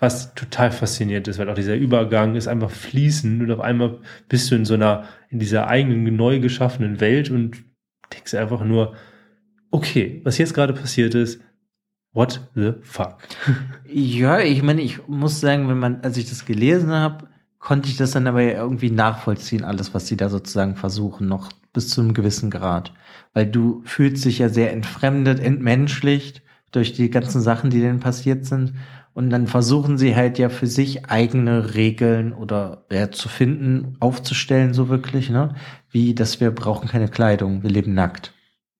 [0.00, 3.98] was total faszinierend ist, weil auch dieser Übergang ist einfach fließend und auf einmal
[4.28, 7.62] bist du in so einer, in dieser eigenen neu geschaffenen Welt und
[8.12, 8.94] denkst einfach nur,
[9.74, 11.40] okay, was jetzt gerade passiert ist,
[12.12, 13.18] what the fuck?
[13.86, 17.96] Ja, ich meine, ich muss sagen, wenn man, als ich das gelesen habe, konnte ich
[17.96, 22.14] das dann aber irgendwie nachvollziehen, alles, was sie da sozusagen versuchen, noch bis zu einem
[22.14, 22.92] gewissen Grad.
[23.32, 28.46] Weil du fühlst dich ja sehr entfremdet, entmenschlicht durch die ganzen Sachen, die denen passiert
[28.46, 28.74] sind.
[29.12, 34.74] Und dann versuchen sie halt ja für sich eigene Regeln oder ja, zu finden, aufzustellen,
[34.74, 35.54] so wirklich, ne?
[35.90, 38.33] Wie, dass wir brauchen keine Kleidung, wir leben nackt.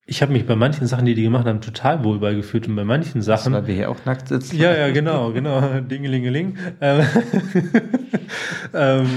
[0.07, 2.83] Ich habe mich bei manchen Sachen, die die gemacht haben, total wohl beigefühlt und bei
[2.83, 4.57] manchen Das, Sachen, weil wir hier auch nackt sitzen.
[4.57, 5.79] Ja, ja, genau, genau.
[5.81, 6.57] Dingelingeling.
[6.79, 7.05] Ähm,
[8.73, 9.07] ähm,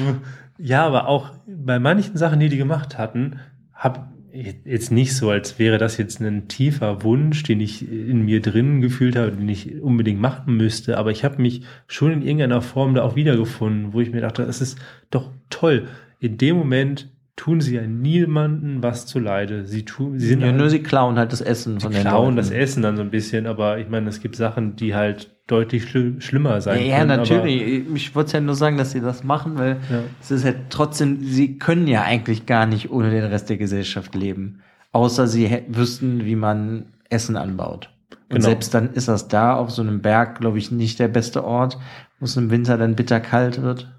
[0.56, 3.38] ja, aber auch bei manchen Sachen, die die gemacht hatten,
[3.74, 8.40] habe jetzt nicht so, als wäre das jetzt ein tiefer Wunsch, den ich in mir
[8.40, 10.96] drinnen gefühlt habe, den ich unbedingt machen müsste.
[10.96, 14.42] Aber ich habe mich schon in irgendeiner Form da auch wiedergefunden, wo ich mir dachte,
[14.42, 14.78] es ist
[15.10, 15.88] doch toll.
[16.20, 19.64] In dem Moment tun sie ja niemanden was zuleide.
[19.64, 22.24] Sie tun, sie sind Ja, halt- nur sie klauen halt das Essen von den klauen
[22.34, 22.36] Leuten.
[22.36, 25.84] das Essen dann so ein bisschen, aber ich meine, es gibt Sachen, die halt deutlich
[25.88, 27.08] schli schlimmer sein Ja, ja können.
[27.16, 27.86] natürlich.
[27.94, 30.00] Ich wollte ja nur sagen, dass sie das machen, weil Ja.
[30.20, 34.14] es ist halt trotzdem, sie können ja eigentlich gar nicht ohne den Rest der Gesellschaft
[34.14, 34.60] leben.
[34.92, 37.90] Außer sie wüssten, wie man Essen anbaut.
[38.30, 38.44] Und Genau.
[38.46, 41.78] selbst dann ist das da auf so einem Berg, glaube ich, nicht der beste Ort,
[42.18, 43.94] wo es im Winter dann bitter kalt wird.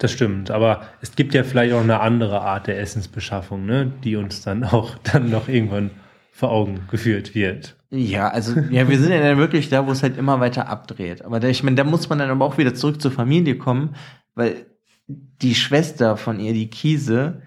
[0.00, 4.16] Das stimmt, aber es gibt ja vielleicht auch eine andere Art der Essensbeschaffung, ne, die
[4.16, 5.90] uns dann auch dann noch irgendwann
[6.32, 7.76] vor Augen geführt wird.
[7.90, 11.22] Ja, also, ja, wir sind ja dann wirklich da, wo es halt immer weiter abdreht.
[11.22, 13.94] Aber da, ich meine, da muss man dann aber auch wieder zurück zur Familie kommen,
[14.34, 14.64] weil
[15.06, 17.42] die Schwester von ihr, die Kiese,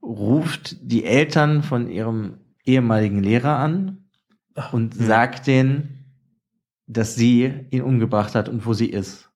[0.00, 4.04] ruft die Eltern von ihrem ehemaligen Lehrer an
[4.70, 5.04] und hm.
[5.04, 6.04] sagt denen,
[6.86, 9.27] dass sie ihn umgebracht hat und wo sie ist.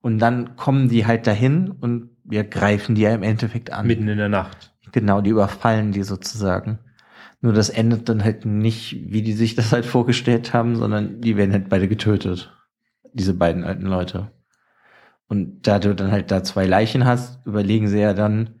[0.00, 3.86] Und dann kommen die halt dahin und wir greifen die ja im Endeffekt an.
[3.86, 4.72] Mitten in der Nacht.
[4.92, 6.78] Genau, die überfallen die sozusagen.
[7.42, 11.36] Nur das endet dann halt nicht, wie die sich das halt vorgestellt haben, sondern die
[11.36, 12.52] werden halt beide getötet.
[13.12, 14.30] Diese beiden alten Leute.
[15.28, 18.60] Und da du dann halt da zwei Leichen hast, überlegen sie ja dann,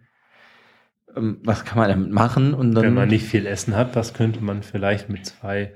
[1.16, 2.54] ähm, was kann man damit machen?
[2.54, 5.72] Und dann, Wenn man nicht viel Essen hat, was könnte man vielleicht mit zwei.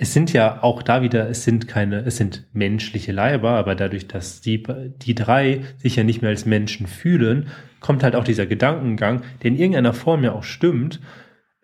[0.00, 4.06] Es sind ja auch da wieder, es sind keine, es sind menschliche Leiber, aber dadurch,
[4.06, 4.62] dass die,
[5.02, 7.48] die drei sich ja nicht mehr als Menschen fühlen,
[7.80, 11.00] kommt halt auch dieser Gedankengang, der in irgendeiner Form ja auch stimmt.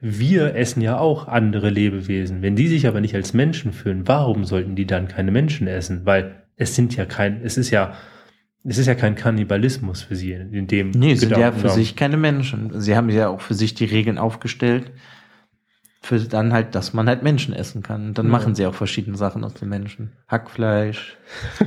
[0.01, 2.43] Wir essen ja auch andere Lebewesen.
[2.43, 6.05] Wenn die sich aber nicht als Menschen fühlen, warum sollten die dann keine Menschen essen?
[6.05, 7.94] Weil es sind ja kein, es ist ja,
[8.65, 12.16] es ist ja kein Kannibalismus für sie in dem Nee, sind ja für sich keine
[12.16, 12.81] Menschen.
[12.81, 14.90] Sie haben ja auch für sich die Regeln aufgestellt,
[16.05, 18.09] für dann halt, dass man halt Menschen essen kann.
[18.09, 18.32] Und dann Ja.
[18.32, 20.12] machen sie auch verschiedene Sachen aus den Menschen.
[20.28, 21.16] Hackfleisch.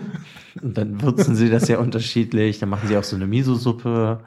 [0.61, 2.59] und dann würzen sie das ja unterschiedlich.
[2.59, 4.19] Dann machen sie auch so eine Miso-Suppe.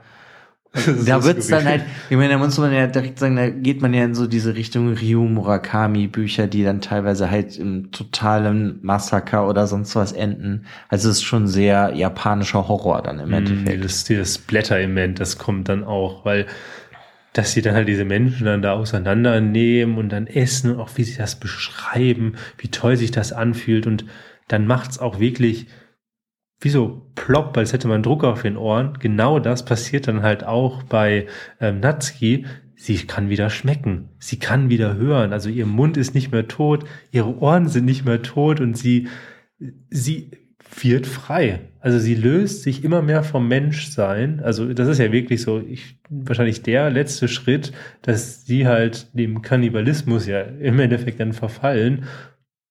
[0.72, 3.82] Das Da wird's dann halt, ich meine, da muss man ja direkt sagen, da geht
[3.82, 8.78] man ja in so diese Richtung Ryu Murakami Bücher, die dann teilweise halt im totalen
[8.82, 10.66] Massaker oder sonst was enden.
[10.88, 13.82] Also es ist schon sehr japanischer Horror dann im Mm, Endeffekt.
[13.82, 16.46] Dieses, dieses Blätter-Element, das kommt dann auch, weil
[17.32, 21.04] dass sie dann halt diese Menschen dann da auseinandernehmen und dann essen und auch wie
[21.04, 24.04] sie das beschreiben, wie toll sich das anfühlt und
[24.48, 25.66] dann macht's auch wirklich
[26.60, 28.98] wie so plopp, als hätte man Druck auf den Ohren.
[28.98, 31.26] Genau das passiert dann halt auch bei
[31.58, 32.44] ähm, Natsuki.
[32.76, 34.10] Sie kann wieder schmecken.
[34.18, 35.32] Sie kann wieder hören.
[35.32, 39.08] Also ihr Mund ist nicht mehr tot, ihre Ohren sind nicht mehr tot und sie,
[39.88, 40.30] sie
[40.82, 41.60] wird frei.
[41.80, 44.40] Also sie löst sich immer mehr vom Menschsein.
[44.40, 47.72] Also das ist ja wirklich so, ich, wahrscheinlich der letzte Schritt,
[48.02, 52.04] dass sie halt dem Kannibalismus ja im Endeffekt dann verfallen.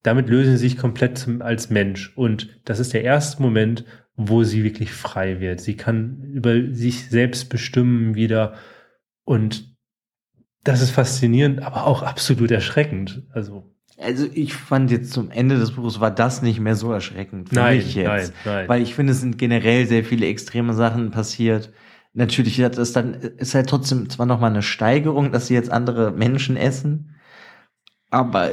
[0.03, 2.15] Damit lösen sie sich komplett zum, als Mensch.
[2.15, 3.84] Und das ist der erste Moment,
[4.15, 5.59] wo sie wirklich frei wird.
[5.59, 8.53] Sie kann über sich selbst bestimmen wieder.
[9.23, 9.76] Und
[10.63, 13.23] das ist faszinierend, aber auch absolut erschreckend.
[13.31, 17.49] Also Also ich fand jetzt zum Ende des Buches war das nicht mehr so erschreckend
[17.49, 18.07] für nein, mich jetzt.
[18.07, 18.69] nein, nein.
[18.69, 21.71] Weil ich finde, es sind generell sehr viele extreme Sachen passiert.
[22.13, 26.11] Natürlich hat es dann, ist halt trotzdem zwar nochmal eine Steigerung, dass sie jetzt andere
[26.11, 27.15] Menschen essen,
[28.09, 28.49] aber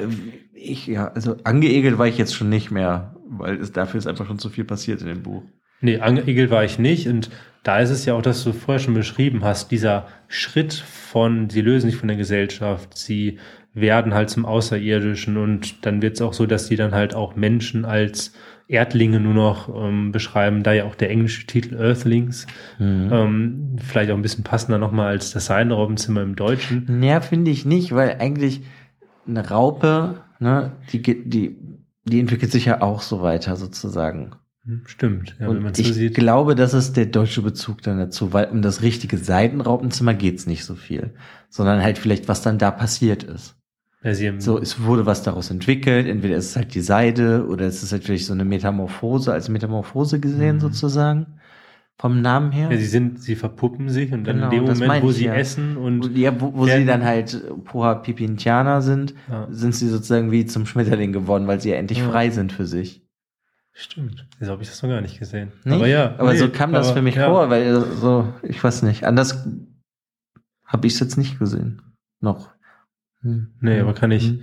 [0.53, 4.27] ich, ja, also angeekelt war ich jetzt schon nicht mehr, weil es dafür ist einfach
[4.27, 5.43] schon zu viel passiert in dem Buch.
[5.81, 7.07] Nee, angeekelt war ich nicht.
[7.07, 7.31] Und
[7.63, 11.61] da ist es ja auch, dass du vorher schon beschrieben hast, dieser Schritt von, sie
[11.61, 13.39] lösen sich von der Gesellschaft, sie
[13.77, 17.37] werden halt zum Außerirdischen und dann wird es auch so, dass die dann halt auch
[17.37, 18.33] Menschen als
[18.69, 22.47] Erdlinge nur noch ähm, beschreiben, da ja auch der englische Titel Earthlings,
[22.81, 26.85] ähm, vielleicht auch ein bisschen passender nochmal als das Seidenraubenzimmer im Deutschen.
[26.89, 28.63] Naja, finde ich nicht, weil eigentlich
[29.29, 31.57] eine Raupe, ne, die, die,
[32.05, 34.33] die entwickelt sich ja auch so weiter sozusagen.
[34.65, 36.15] Hm, Stimmt, ja, wenn man so ich sieht.
[36.15, 40.65] glaube, das ist der deutsche Bezug dann dazu, weil um das richtige Seitenraupenzimmer geht's nicht
[40.65, 41.15] so viel,
[41.51, 43.56] sondern halt vielleicht, was dann da passiert ist.
[44.39, 47.93] So, es wurde was daraus entwickelt, entweder ist es halt die Seide oder es ist
[47.93, 50.61] halt vielleicht so eine Metamorphose, als Metamorphose gesehen Mhm.
[50.61, 51.27] sozusagen,
[51.99, 52.71] vom Namen her.
[52.71, 55.17] ja, sie sind, sie verpuppen sich und dann Genau, in dem das Moment, wo ich
[55.17, 55.35] sie ja.
[55.35, 59.49] essen und ja, wo, wo sie dann halt Poha Pipintianer sind, Ja.
[59.51, 63.03] sind sie sozusagen wie zum Schmetterling geworden, weil sie ja endlich frei sind für sich.
[63.73, 64.27] Stimmt.
[64.41, 65.53] So habe ich das noch gar nicht gesehen.
[65.65, 65.75] Nicht?
[65.75, 66.15] Aber ja.
[66.19, 69.47] aber nee, so kam das aber für mich vor, weil so, ich weiß nicht, anders
[70.65, 71.83] habe ich es jetzt nicht gesehen.
[72.21, 72.55] Noch.
[73.27, 73.49] Hm.
[73.61, 74.41] Nee, aber kann ich- Hm.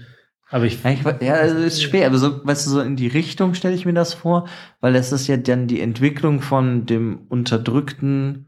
[0.50, 3.08] Aber ich, Ja, ich, ja, also ist schwer, aber so, weißt du, so in die
[3.08, 4.48] Richtung stelle ich mir das vor,
[4.82, 8.46] weil es ist ja dann die Entwicklung von dem Unterdrückten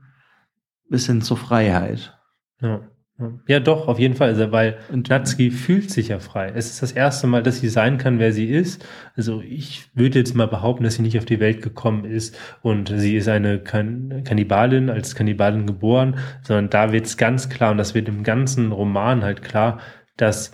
[0.90, 2.16] bis hin zur Freiheit.
[2.62, 2.82] ja,
[3.18, 3.32] ja.
[3.48, 4.28] ja, doch, auf jeden Fall.
[4.30, 6.52] Also, weil Und- Natsuki fühlt sich ja frei.
[6.54, 8.86] Es ist das erste Mal, dass sie sein kann, wer sie ist.
[9.16, 12.90] Also ich würde jetzt mal behaupten, dass sie nicht auf die Welt gekommen ist und
[12.94, 17.78] sie ist eine kan Kannibalin, als Kannibalin geboren, sondern da wird es ganz klar, und
[17.78, 19.80] das wird im ganzen Roman halt klar,
[20.18, 20.52] dass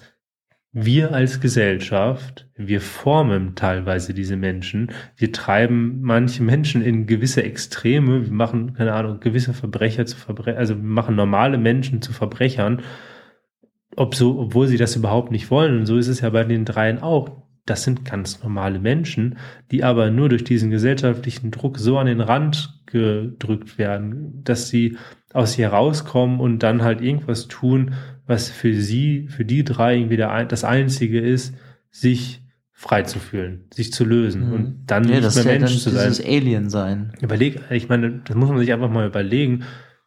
[0.74, 8.26] wir als Gesellschaft, wir formen teilweise diese Menschen, wir treiben manche Menschen in gewisse Extreme,
[8.26, 12.82] wir machen, keine Ahnung, gewisse Verbrecher zu Verbrechern, also wir machen normale Menschen zu Verbrechern,
[13.98, 15.80] ob so, obwohl sie das überhaupt nicht wollen.
[15.80, 17.42] Und so ist es ja bei den dreien auch.
[17.66, 19.38] Das sind ganz normale Menschen,
[19.70, 24.98] die aber nur durch diesen gesellschaftlichen Druck so an den Rand gedrückt werden, dass sie
[25.34, 27.94] aus sich herauskommen und dann halt irgendwas tun,
[28.28, 31.54] was für sie, für die drei irgendwie der, das Einzige ist,
[31.90, 32.42] sich
[32.72, 35.10] frei zu fühlen, sich zu lösen und dann Mhm.
[35.10, 36.10] ja, nicht das mehr ja Mensch zu sein.
[36.10, 37.14] dieses Alien sein.
[37.22, 39.64] Überleg, ich meine, das muss man sich einfach mal überlegen.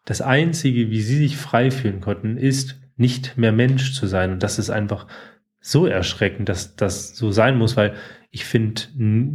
[0.06, 4.32] das Einzige, wie sie sich frei fühlen konnten, ist, nicht mehr Mensch zu sein.
[4.32, 5.06] Und das ist einfach
[5.60, 7.94] so erschreckend, dass das so sein muss, weil
[8.30, 8.82] ich finde,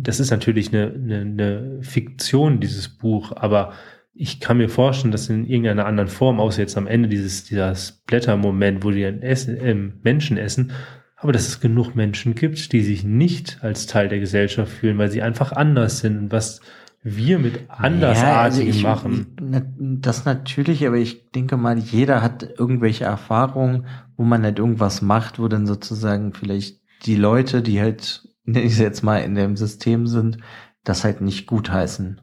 [0.03, 3.73] das ist natürlich eine, eine, eine Fiktion, dieses Buch, aber
[4.21, 8.03] ich kann mir vorstellen, dass in irgendeiner anderen Form, außer jetzt am Ende dieses, dieses
[8.05, 10.73] Blättermoment, wo die essen, äh, Menschen essen,
[11.15, 15.09] aber dass es genug Menschen gibt, die sich nicht als Teil der Gesellschaft fühlen, weil
[15.09, 16.59] sie einfach anders sind und was
[17.01, 20.01] wir mit Andersartigen ja, also machen.
[20.01, 23.85] Das natürlich, aber ich denke mal, jeder hat irgendwelche Erfahrungen,
[24.17, 28.73] wo man halt irgendwas macht, wo dann sozusagen vielleicht die Leute, die halt, nenne ich
[28.73, 30.39] es jetzt mal, in dem System sind,
[30.83, 32.19] das halt nicht gutheißen.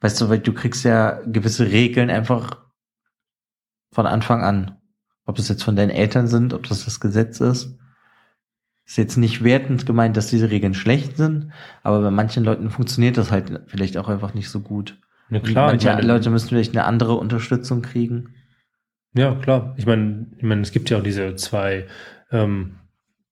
[0.00, 2.66] Weißt du, weil du kriegst ja gewisse Regeln einfach
[3.92, 4.76] von Anfang an.
[5.24, 7.78] Ob das jetzt von deinen Eltern sind, ob das das Gesetz ist.
[8.84, 11.50] Ist jetzt nicht wertend gemeint, dass diese Regeln schlecht sind,
[11.82, 15.00] aber bei manchen Leuten funktioniert das halt vielleicht auch einfach nicht so gut.
[15.28, 15.66] Ja, klar.
[15.66, 18.34] manche meine, Leute müssen vielleicht eine andere Unterstützung kriegen.
[19.14, 19.74] Ja, klar.
[19.76, 21.86] Ich meine, ich meine, es gibt ja auch diese zwei
[22.30, 22.76] ähm,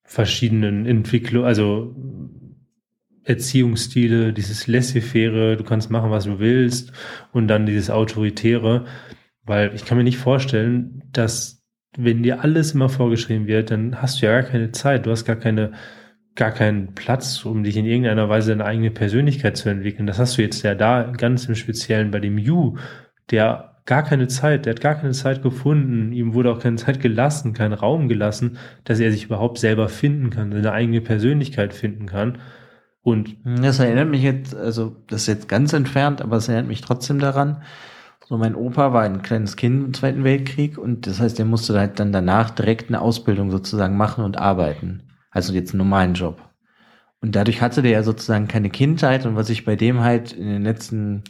[0.02, 1.94] verschiedenen Entwicklungen, also
[3.24, 6.92] Erziehungsstile, dieses laissez-faire, du kannst machen, was du willst,
[7.32, 8.84] und dann dieses autoritäre,
[9.44, 11.62] weil ich kann mir nicht vorstellen, dass
[11.96, 15.24] wenn dir alles immer vorgeschrieben wird, dann hast du ja gar keine Zeit, du hast
[15.24, 15.72] gar keine,
[16.34, 20.06] gar keinen Platz, um dich in irgendeiner Weise deine eigene Persönlichkeit zu entwickeln.
[20.06, 22.76] Das hast du jetzt ja da ganz im Speziellen bei dem You,
[23.30, 27.00] der gar keine Zeit, der hat gar keine Zeit gefunden, ihm wurde auch keine Zeit
[27.00, 32.06] gelassen, keinen Raum gelassen, dass er sich überhaupt selber finden kann, seine eigene Persönlichkeit finden
[32.06, 32.38] kann.
[33.04, 36.80] Und das erinnert mich jetzt, also das ist jetzt ganz entfernt, aber es erinnert mich
[36.80, 37.62] trotzdem daran,
[38.26, 41.78] so, mein Opa war ein kleines Kind im Zweiten Weltkrieg und das heißt, er musste
[41.78, 45.02] halt dann danach direkt eine Ausbildung sozusagen machen und arbeiten.
[45.30, 46.40] Also jetzt einen normalen Job.
[47.20, 50.46] Und dadurch hatte der ja sozusagen keine Kindheit und was ich bei dem halt in
[50.46, 51.24] den letzten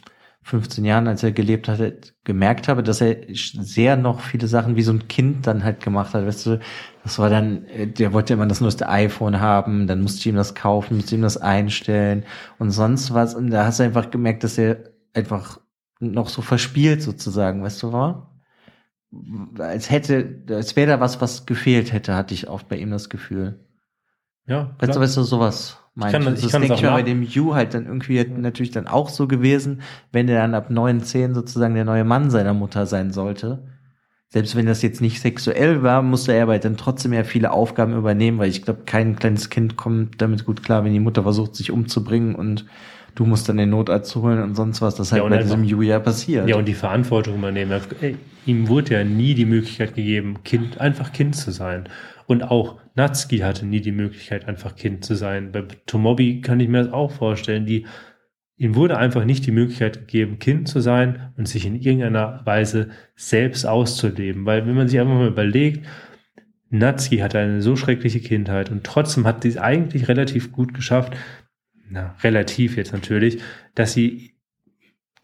[0.45, 4.83] 15 Jahren, als er gelebt hatte, gemerkt habe, dass er sehr noch viele Sachen wie
[4.83, 6.27] so ein Kind dann halt gemacht hat.
[6.27, 6.61] Weißt du,
[7.03, 7.65] das war dann,
[7.97, 11.23] der wollte immer das neueste iPhone haben, dann musste ich ihm das kaufen, musste ihm
[11.23, 12.25] das einstellen
[12.59, 13.35] und sonst was.
[13.35, 15.61] Und da hast du einfach gemerkt, dass er einfach
[15.99, 18.31] noch so verspielt sozusagen, weißt du, war?
[19.59, 23.09] Als hätte, als wäre da was, was gefehlt hätte, hatte ich oft bei ihm das
[23.09, 23.65] Gefühl.
[24.47, 24.77] Ja.
[24.79, 26.25] Weißt du, weißt du, sowas meinte ich.
[26.25, 28.25] Kann, das ich denke ich mal bei dem You halt dann irgendwie ja.
[28.25, 32.31] natürlich dann auch so gewesen, wenn der dann ab neun, zehn sozusagen der neue Mann
[32.31, 33.63] seiner Mutter sein sollte.
[34.29, 37.97] Selbst wenn das jetzt nicht sexuell war, musste er aber dann trotzdem ja viele Aufgaben
[37.97, 41.55] übernehmen, weil ich glaube, kein kleines Kind kommt damit gut klar, wenn die Mutter versucht,
[41.55, 42.65] sich umzubringen und
[43.15, 44.97] du musst dann den Notarzt holen und sonst was.
[44.97, 46.49] Das halt ja, bei diesem Julia passiert.
[46.49, 47.81] Ja, und die Verantwortung übernehmen.
[48.45, 51.89] Ihm wurde ja nie die Möglichkeit gegeben, Kind, einfach Kind zu sein.
[52.27, 55.53] Und auch Natsuki hatte nie die Möglichkeit, einfach Kind zu sein.
[55.53, 57.67] Bei Tomobi kann ich mir das auch vorstellen.
[57.67, 57.87] Die,
[58.57, 62.91] ihm wurde einfach nicht die Möglichkeit gegeben, Kind zu sein und sich in irgendeiner Weise
[63.17, 64.47] selbst auszuleben.
[64.47, 65.87] Weil wenn man sich einfach mal überlegt,
[66.71, 71.17] Natsuki hatte eine so schreckliche Kindheit und trotzdem hat sie es eigentlich relativ gut geschafft,
[71.91, 73.41] na, relativ jetzt natürlich,
[73.75, 74.35] dass sie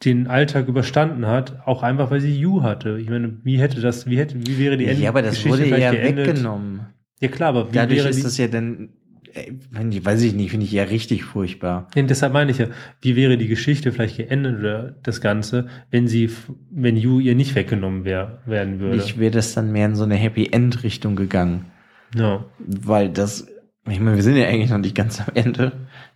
[0.05, 2.99] den Alltag überstanden hat, auch einfach weil sie You hatte.
[3.01, 5.03] Ich meine, wie hätte das, wie hätte, wie wäre die Ende?
[5.03, 6.29] Ja, aber das wurde ja geendet?
[6.29, 6.87] weggenommen.
[7.21, 8.91] Ja klar, aber wie Dadurch wäre ist das ja dann,
[9.35, 11.89] äh, weiß ich nicht, finde ich ja richtig furchtbar.
[11.95, 12.69] Ja, deshalb meine ich ja,
[13.03, 16.31] wie wäre die Geschichte vielleicht geendet oder das Ganze, wenn sie,
[16.71, 18.97] wenn You ihr nicht weggenommen wär, werden würde?
[18.97, 21.67] Ich wäre das dann mehr in so eine Happy End Richtung gegangen.
[22.15, 22.47] Ja.
[22.59, 23.47] Weil das,
[23.89, 25.73] ich meine, wir sind ja eigentlich noch nicht ganz am Ende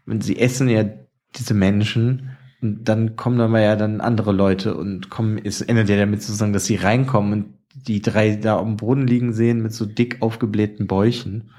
[0.06, 0.85] und sie essen ja
[1.36, 2.31] diese Menschen
[2.62, 6.22] und dann kommen dann mal ja dann andere Leute und kommen, es endet ja damit
[6.22, 10.18] sozusagen, dass sie reinkommen und die drei da am Boden liegen sehen mit so dick
[10.20, 11.51] aufgeblähten Bäuchen.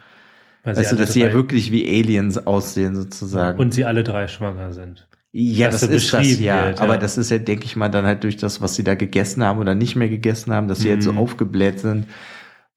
[0.63, 3.59] Weil weißt du, dass sie ja wirklich wie Aliens aussehen sozusagen.
[3.59, 5.07] Und sie alle drei schwanger sind.
[5.31, 6.67] Ja, das, das ist das ja.
[6.67, 6.83] Wird, ja.
[6.83, 9.43] Aber das ist ja, denke ich mal, dann halt durch das, was sie da gegessen
[9.43, 10.93] haben oder nicht mehr gegessen haben, dass sie mhm.
[10.93, 11.17] jetzt so mhm.
[11.17, 12.07] aufgebläht sind.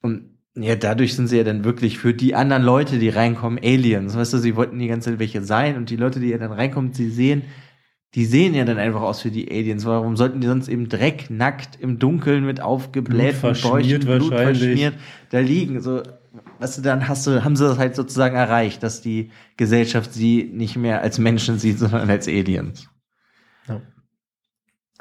[0.02, 4.16] Und ja, dadurch sind sie ja dann wirklich für die anderen Leute, die reinkommen, Aliens.
[4.16, 6.52] Weißt du, sie wollten die ganze Zeit welche sein und die Leute, die ja dann
[6.52, 7.42] reinkommen, sie sehen,
[8.14, 9.84] die sehen ja dann einfach aus für die Aliens.
[9.84, 14.94] Warum sollten die sonst eben Dreck, nackt, im Dunkeln mit aufgeblähten Bäuchen, Blut verschmiert
[15.30, 15.80] da liegen?
[15.80, 16.02] So,
[16.58, 20.50] weißt du, dann hast du, haben sie das halt sozusagen erreicht, dass die Gesellschaft sie
[20.52, 22.88] nicht mehr als Menschen sieht, sondern als Aliens.
[23.66, 23.80] Ja,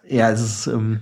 [0.05, 1.01] ja es ist, ähm,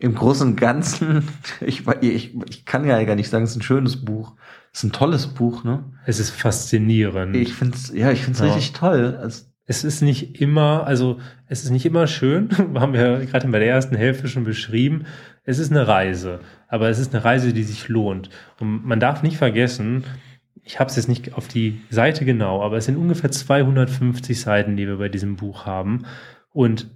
[0.00, 1.28] im Großen und Ganzen,
[1.60, 4.34] ich, ich, ich kann ja gar nicht sagen, es ist ein schönes Buch.
[4.72, 5.84] Es ist ein tolles Buch, ne?
[6.06, 7.36] Es ist faszinierend.
[7.36, 8.54] Ich finde es, ja, ich finde es ja.
[8.54, 9.18] richtig toll.
[9.20, 13.60] Also, es ist nicht immer, also es ist nicht immer schön, haben wir gerade bei
[13.60, 15.06] der ersten Hälfte schon beschrieben.
[15.44, 18.30] Es ist eine Reise, aber es ist eine Reise, die sich lohnt.
[18.58, 20.02] Und man darf nicht vergessen,
[20.64, 24.76] ich habe es jetzt nicht auf die Seite genau, aber es sind ungefähr 250 Seiten,
[24.76, 26.04] die wir bei diesem Buch haben.
[26.52, 26.90] Und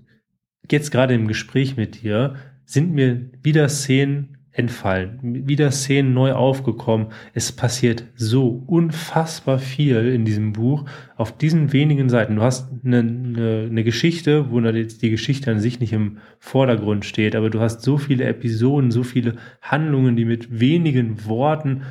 [0.69, 2.35] jetzt gerade im Gespräch mit dir
[2.65, 5.19] sind mir wieder Szenen entfallen,
[5.49, 7.09] wieder Szenen neu aufgekommen.
[7.35, 10.85] Es passiert so unfassbar viel in diesem Buch
[11.17, 12.37] auf diesen wenigen Seiten.
[12.37, 17.05] Du hast eine, eine, eine Geschichte, wo jetzt die Geschichte an sich nicht im Vordergrund
[17.05, 21.83] steht, aber du hast so viele Episoden, so viele Handlungen, die mit wenigen Worten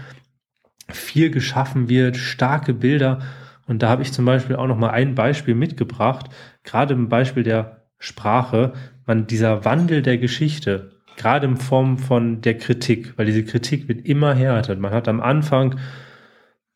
[0.87, 3.19] viel geschaffen wird, starke Bilder.
[3.67, 6.29] Und da habe ich zum Beispiel auch noch mal ein Beispiel mitgebracht,
[6.63, 8.71] gerade im Beispiel der Sprache,
[9.05, 14.05] man dieser Wandel der Geschichte gerade in Form von der Kritik, weil diese Kritik wird
[14.05, 14.75] immer härter.
[14.75, 15.79] Man hat am Anfang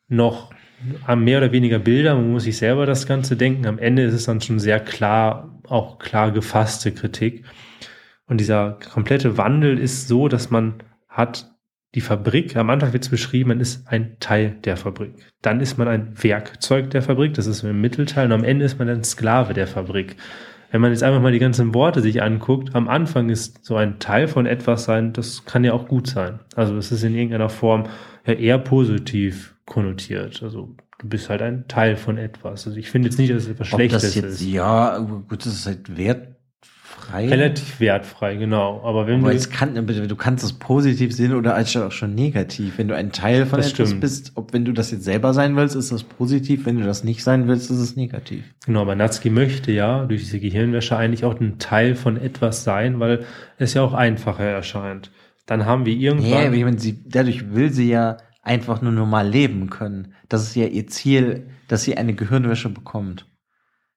[0.08, 0.52] noch
[1.16, 3.66] mehr oder weniger Bilder, man muss sich selber das Ganze denken.
[3.66, 7.46] Am Ende ist es dann schon sehr klar, auch klar gefasste Kritik.
[8.28, 11.52] Und dieser komplette Wandel ist so, dass man hat
[11.96, 15.14] die Fabrik, am Anfang wird es beschrieben, man ist ein Teil der Fabrik.
[15.42, 18.78] Dann ist man ein Werkzeug der Fabrik, das ist im Mittelteil, und am Ende ist
[18.78, 20.16] man ein Sklave der Fabrik
[20.72, 24.00] wenn man jetzt einfach mal die ganzen Worte sich anguckt, am Anfang ist so ein
[24.00, 26.40] Teil von etwas sein, das kann ja auch gut sein.
[26.56, 27.86] Also es ist in irgendeiner Form
[28.26, 30.44] ja eher positiv konnotiert.
[30.44, 32.68] Also du bist halt ein Teil von etwas.
[32.68, 34.42] Also ich finde jetzt nicht, dass es etwas Ob Schlechtes das jetzt, ist.
[34.42, 36.37] Ja, gut, das ist halt wert,
[37.08, 37.30] wertfrei.
[37.30, 38.82] Relativ wertfrei, genau.
[38.84, 39.50] Aber wenn Aber du.
[39.50, 42.78] Kann, du kannst es positiv sehen oder als auch schon negativ.
[42.78, 44.02] Wenn du ein Teil von etwas stimmt.
[44.02, 46.66] bist, ob wenn du das jetzt selber sein willst, ist das positiv.
[46.66, 48.44] Wenn du das nicht sein willst, ist es negativ.
[48.66, 53.00] Genau, aber Natsuki möchte ja durch diese Gehirnwäsche eigentlich auch ein Teil von etwas sein,
[53.00, 53.26] weil
[53.58, 55.12] es ja auch einfacher erscheint.
[55.46, 56.30] Dann haben wir irgendwann.
[56.30, 60.14] Ja, ich meine, sie, dadurch will sie ja einfach nur normal leben können.
[60.30, 63.26] Das ist ja ihr Ziel, dass sie eine Gehirnwäsche bekommt.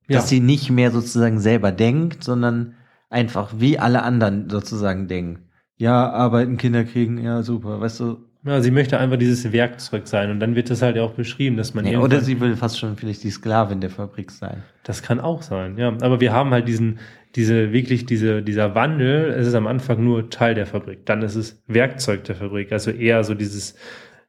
[0.08, 0.28] Dass ja.
[0.28, 2.74] sie nicht mehr sozusagen selber denkt, sondern
[3.10, 5.50] einfach wie alle anderen sozusagen denken.
[5.76, 8.18] Ja, arbeiten, Kinder kriegen, ja, super, weißt du.
[8.42, 11.74] Ja, sie möchte einfach dieses Werkzeug sein und dann wird das halt auch beschrieben, dass
[11.74, 14.62] man ja, Oder sie will fast schon vielleicht die Sklavin der Fabrik sein.
[14.82, 15.94] Das kann auch sein, ja.
[16.00, 17.00] Aber wir haben halt diesen,
[17.34, 21.34] diese, wirklich diese, dieser Wandel, es ist am Anfang nur Teil der Fabrik, dann ist
[21.34, 23.76] es Werkzeug der Fabrik, also eher so dieses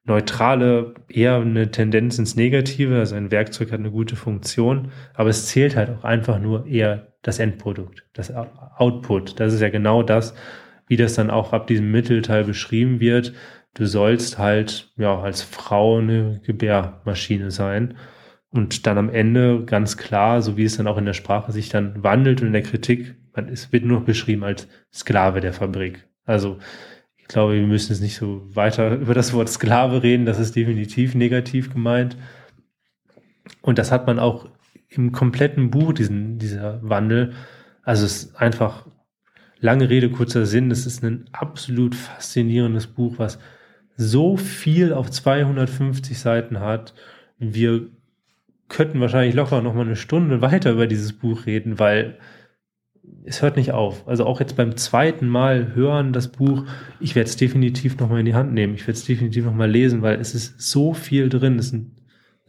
[0.03, 5.47] neutrale, eher eine Tendenz ins Negative, also ein Werkzeug hat eine gute Funktion, aber es
[5.47, 9.39] zählt halt auch einfach nur eher das Endprodukt, das Output.
[9.39, 10.34] Das ist ja genau das,
[10.88, 13.34] wie das dann auch ab diesem Mittelteil beschrieben wird.
[13.73, 17.95] Du sollst halt, ja, als Frau eine Gebärmaschine sein.
[18.49, 21.69] Und dann am Ende ganz klar, so wie es dann auch in der Sprache sich
[21.69, 26.06] dann wandelt und in der Kritik, man, es wird nur beschrieben als Sklave der Fabrik.
[26.26, 26.57] Also,
[27.18, 30.26] ich glaube, wir müssen jetzt nicht so weiter über das Wort Sklave reden.
[30.26, 32.18] Das ist definitiv negativ gemeint.
[33.61, 34.49] Und das hat man auch
[34.91, 37.34] im kompletten Buch, diesen, dieser Wandel.
[37.84, 38.88] Also es ist einfach
[39.59, 40.69] lange Rede, kurzer Sinn.
[40.69, 43.39] Es ist ein absolut faszinierendes Buch, was
[43.95, 46.93] so viel auf 250 Seiten hat.
[47.39, 47.88] Wir
[48.68, 52.18] könnten wahrscheinlich locker noch mal eine Stunde weiter über dieses Buch reden, weil
[53.23, 54.07] es hört nicht auf.
[54.07, 56.65] Also auch jetzt beim zweiten Mal hören das Buch,
[56.99, 58.76] ich werde es definitiv noch mal in die Hand nehmen.
[58.76, 61.59] Ich werde es definitiv noch mal lesen, weil es ist so viel drin.
[61.59, 62.01] Es sind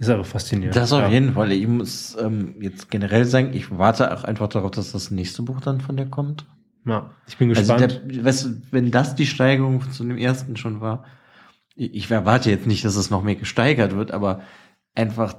[0.03, 0.77] ist aber faszinierend.
[0.77, 1.09] Das auf ja.
[1.09, 1.53] jeden Fall.
[1.53, 5.61] Ich muss ähm, jetzt generell sagen, ich warte auch einfach darauf, dass das nächste Buch
[5.61, 6.47] dann von dir kommt.
[6.85, 7.83] Ja, ich bin also gespannt.
[7.83, 11.05] Also der, weißt du, wenn das die Steigerung zu dem ersten schon war,
[11.77, 14.43] ich, ich erwarte jetzt nicht, dass es noch mehr gesteigert wird, aber
[14.95, 15.37] einfach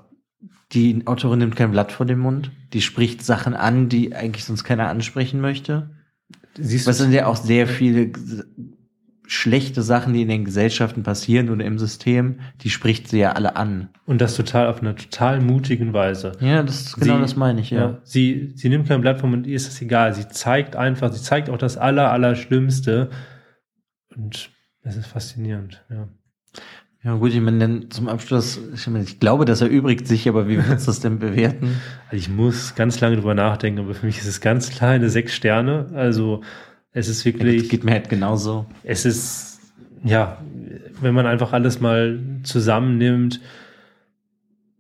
[0.72, 2.52] die Autorin nimmt kein Blatt vor den Mund.
[2.74, 5.92] Die spricht Sachen an, die eigentlich sonst keiner ansprechen möchte.
[6.58, 8.12] Siehst Was sind ja auch sehr viele
[9.26, 13.56] schlechte Sachen, die in den Gesellschaften passieren oder im System, die spricht sie ja alle
[13.56, 13.90] an.
[14.06, 16.34] Und das total auf einer total mutigen Weise.
[16.40, 17.80] Ja, das ist genau sie, das meine ich, ja.
[17.80, 18.00] ja.
[18.04, 20.14] sie, sie nimmt kein Blatt vom und ihr ist es egal.
[20.14, 23.10] Sie zeigt einfach, sie zeigt auch das Aller, Allerschlimmste.
[24.16, 24.52] Und
[24.82, 26.08] es ist faszinierend, ja.
[27.04, 30.48] Ja, gut, ich meine, dann zum Abschluss, ich, meine, ich glaube, das erübrigt sich, aber
[30.48, 31.76] wie würdest du das denn bewerten?
[32.10, 35.10] Also ich muss ganz lange drüber nachdenken, aber für mich ist es ganz klar eine
[35.10, 35.88] sechs Sterne.
[35.96, 36.42] Also
[36.94, 37.64] es ist wirklich.
[37.64, 38.66] Das geht mir halt genauso.
[38.84, 39.60] Es ist,
[40.04, 40.42] ja,
[41.02, 43.42] wenn man einfach alles mal zusammennimmt,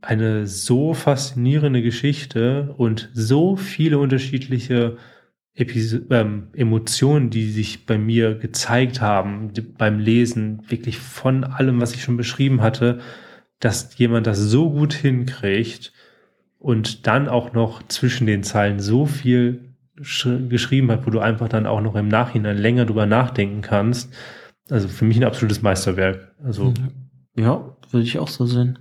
[0.01, 4.97] eine so faszinierende Geschichte und so viele unterschiedliche
[5.55, 11.79] Episo ähm, Emotionen, die sich bei mir gezeigt haben die, beim Lesen, wirklich von allem,
[11.79, 12.99] was ich schon beschrieben hatte,
[13.59, 15.93] dass jemand das so gut hinkriegt
[16.59, 21.67] und dann auch noch zwischen den Zeilen so viel geschrieben hat, wo du einfach dann
[21.67, 24.13] auch noch im Nachhinein länger drüber nachdenken kannst.
[24.69, 26.33] Also für mich ein absolutes Meisterwerk.
[26.43, 26.73] Also
[27.35, 28.79] ja, würde ich auch so sehen.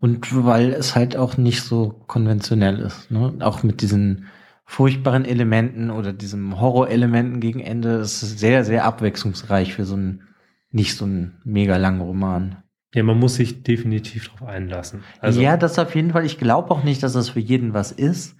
[0.00, 3.34] Und weil es halt auch nicht so konventionell ist, ne?
[3.40, 4.26] Auch mit diesen
[4.64, 10.22] furchtbaren Elementen oder diesem Horrorelementen gegen Ende ist es sehr, sehr abwechslungsreich für so einen,
[10.70, 12.62] nicht so einen mega langen Roman.
[12.94, 15.02] Ja, man muss sich definitiv darauf einlassen.
[15.20, 16.24] Also ja, das auf jeden Fall.
[16.24, 18.36] Ich glaube auch nicht, dass das für jeden was ist.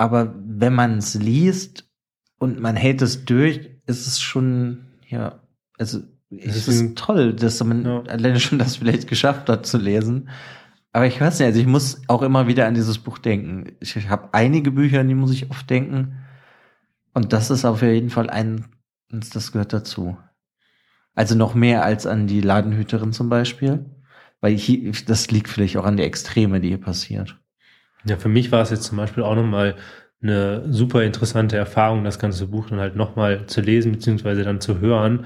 [0.00, 1.86] Aber wenn man es liest
[2.38, 5.42] und man hält es durch, ist es schon, ja,
[5.76, 6.00] also
[6.30, 8.00] es ist toll, dass man Ja.
[8.04, 10.30] alleine schon das vielleicht geschafft hat zu lesen.
[10.92, 13.72] Aber ich weiß nicht, also ich muss auch immer wieder an dieses Buch denken.
[13.80, 16.16] Ich habe einige Bücher, an die muss ich oft denken.
[17.12, 18.64] Und das ist auf jeden Fall ein,
[19.10, 20.16] das gehört dazu.
[21.14, 23.84] Also noch mehr als an die Ladenhüterin zum Beispiel.
[24.40, 27.38] Weil hier, das liegt vielleicht auch an der Extreme, die hier passiert.
[28.04, 29.76] Ja, für mich war es jetzt zum Beispiel auch nochmal
[30.22, 34.80] eine super interessante Erfahrung, das ganze Buch dann halt nochmal zu lesen, beziehungsweise dann zu
[34.80, 35.24] hören,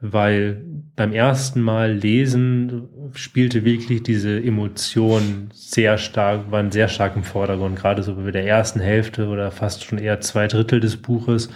[0.00, 0.64] weil
[0.94, 7.76] beim ersten Mal lesen spielte wirklich diese Emotion sehr stark, waren sehr stark im Vordergrund,
[7.76, 11.50] gerade so bei der ersten Hälfte oder fast schon eher zwei Drittel des Buches,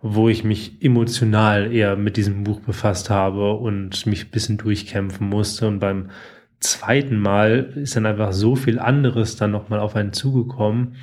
[0.00, 5.28] wo ich mich emotional eher mit diesem Buch befasst habe und mich ein bisschen durchkämpfen
[5.28, 5.68] musste.
[5.68, 6.10] Und beim
[6.62, 10.96] zweiten Mal ist dann einfach so viel anderes dann nochmal auf einen zugekommen,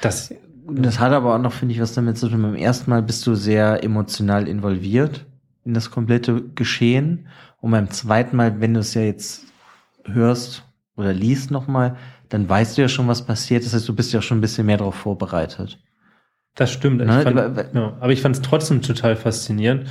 [0.00, 0.32] dass
[0.70, 2.42] Das hat aber auch noch, finde ich, was damit zu tun.
[2.42, 5.24] Beim ersten Mal bist du sehr emotional involviert
[5.64, 7.26] in das komplette Geschehen.
[7.60, 9.44] Und beim zweiten Mal, wenn du es ja jetzt
[10.04, 10.64] hörst
[10.96, 11.96] oder liest nochmal,
[12.28, 13.64] dann weißt du ja schon, was passiert.
[13.64, 15.78] Das heißt, du bist ja schon ein bisschen mehr darauf vorbereitet.
[16.54, 16.98] das stimmt.
[16.98, 19.88] Ne, Ich fand, aber- ja, aber ich fand es trotzdem total faszinierend,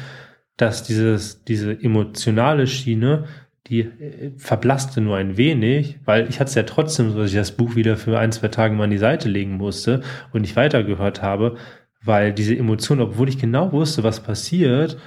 [0.58, 3.26] dass dieses, diese emotionale Schiene,
[3.69, 7.35] die äh, verblasste nur ein wenig, weil ich hatte es ja trotzdem so, dass ich
[7.35, 10.02] das Buch wieder für ein, zwei Tage mal an die Seite legen musste
[10.34, 11.57] und nicht weitergehört habe,
[12.03, 14.98] weil diese Emotion, obwohl ich genau wusste, was passiert,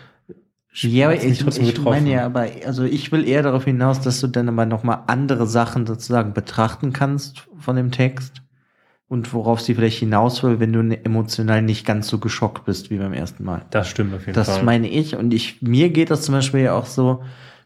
[0.73, 4.27] Ja, aber ich, ich meine ja, aber also ich will eher darauf hinaus, dass du
[4.28, 8.43] dann aber nochmal andere Sachen sozusagen betrachten kannst von dem Text
[9.09, 12.91] und worauf sie vielleicht hinaus will, wenn du ne- emotional nicht ganz so geschockt bist
[12.91, 13.62] wie beim ersten Mal.
[13.70, 14.62] Das stimmt auf jeden Das Fall.
[14.65, 17.23] meine ich und ich mir geht das zum Beispiel ja auch so,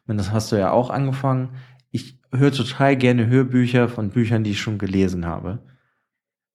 [0.07, 1.51] wenn das hast du ja auch angefangen.
[1.91, 5.61] Ich höre total gerne Hörbücher von Büchern, die ich schon gelesen habe.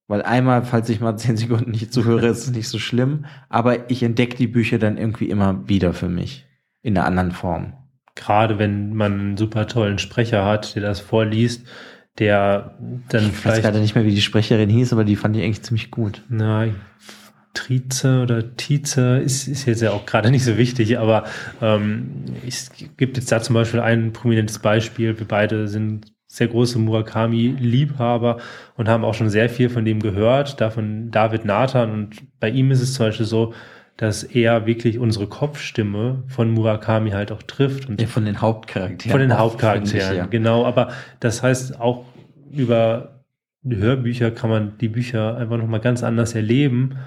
[0.08, 3.26] Weil einmal, falls ich mal zehn Sekunden nicht zuhöre, ist es nicht so schlimm.
[3.48, 6.46] Aber ich entdecke die Bücher dann irgendwie immer wieder für mich.
[6.82, 7.74] In einer anderen Form.
[8.16, 11.68] Gerade wenn man einen super tollen Sprecher hat, der das vorliest,
[12.18, 12.78] der
[13.10, 15.44] dann Ich weiß vielleicht gerade nicht mehr, wie die Sprecherin hieß, aber die fand ich
[15.44, 16.24] eigentlich ziemlich gut.
[16.28, 16.66] Na,
[17.70, 21.26] Trize oder Tize ist, ist jetzt ja auch gerade nicht so wichtig, aber
[21.62, 25.18] ähm, es gibt jetzt da zum Beispiel ein prominentes Beispiel.
[25.18, 28.38] Wir beide sind sehr große Murakami-Liebhaber
[28.76, 31.91] und haben auch schon sehr viel von dem gehört, da von David Nathan.
[31.91, 33.54] Und bei ihm ist es zum Beispiel so,
[33.98, 37.90] dass er wirklich unsere Kopfstimme von Murakami halt auch trifft.
[37.90, 39.12] Und Ja, von den Hauptcharakteren.
[39.12, 40.26] von den Hauptcharakteren, ich, ja.
[40.26, 40.66] genau.
[40.66, 40.90] Aber
[41.20, 42.06] das heißt, auch
[42.52, 43.20] über
[43.68, 46.98] Hörbücher kann man die Bücher einfach nochmal ganz anders erleben.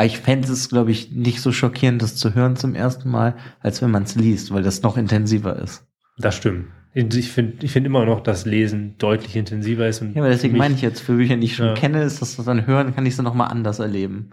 [0.00, 3.34] Aber ich fände es, glaube ich, nicht so schockierend, das zu hören zum ersten Mal,
[3.60, 5.84] als wenn man es liest, weil das noch intensiver ist.
[6.16, 6.68] Das stimmt.
[6.94, 10.00] Ich finde ich finde immer noch, dass Lesen deutlich intensiver ist.
[10.00, 11.74] Und Ja, aber deswegen meine ich jetzt, für Bücher, die ich schon Ja.
[11.74, 14.30] kenne, ist das dann hören, kann ich sie nochmal anders erleben.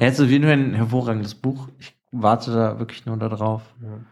[0.00, 1.68] Ja, jetzt ist auf jeden Fall ein hervorragendes Buch.
[1.78, 3.60] Ich warte da wirklich nur darauf,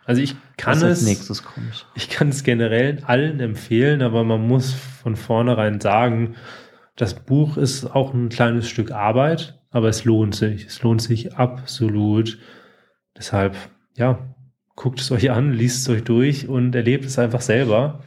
[0.05, 1.87] Also ich kann was als es, nächstes kommt.
[1.95, 6.35] ich kann es generell allen empfehlen, aber man muss von vornherein sagen,
[6.97, 10.67] das Buch ist auch ein kleines Stück Arbeit, aber es lohnt sich.
[10.67, 12.39] Es lohnt sich absolut.
[13.17, 13.57] Deshalb,
[13.97, 14.35] ja,
[14.77, 18.03] guckt es euch an, liest es euch durch und erlebt es einfach selber.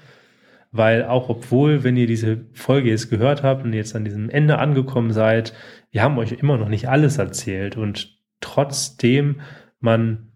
[0.71, 4.57] Weil auch obwohl, wenn ihr diese Folge jetzt gehört habt und jetzt an diesem Ende
[4.57, 5.53] angekommen seid,
[5.91, 9.41] wir haben euch immer noch nicht alles erzählt und trotzdem
[9.79, 10.31] man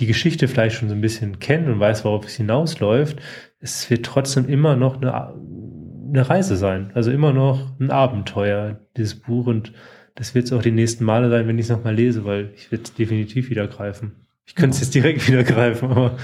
[0.00, 3.20] die Geschichte vielleicht schon so ein bisschen kennt und weiß, worauf es hinausläuft,
[3.60, 6.90] es wird trotzdem immer noch eine, eine Reise sein.
[6.94, 9.46] Also immer noch ein Abenteuer, dieses Buch.
[9.46, 9.72] Und
[10.20, 12.70] das wird es auch die nächsten Male sein, wenn ich es nochmal lese, weil ich
[12.70, 14.26] werde es definitiv wieder greifen.
[14.44, 16.18] Ich könnte es jetzt direkt wieder greifen, aber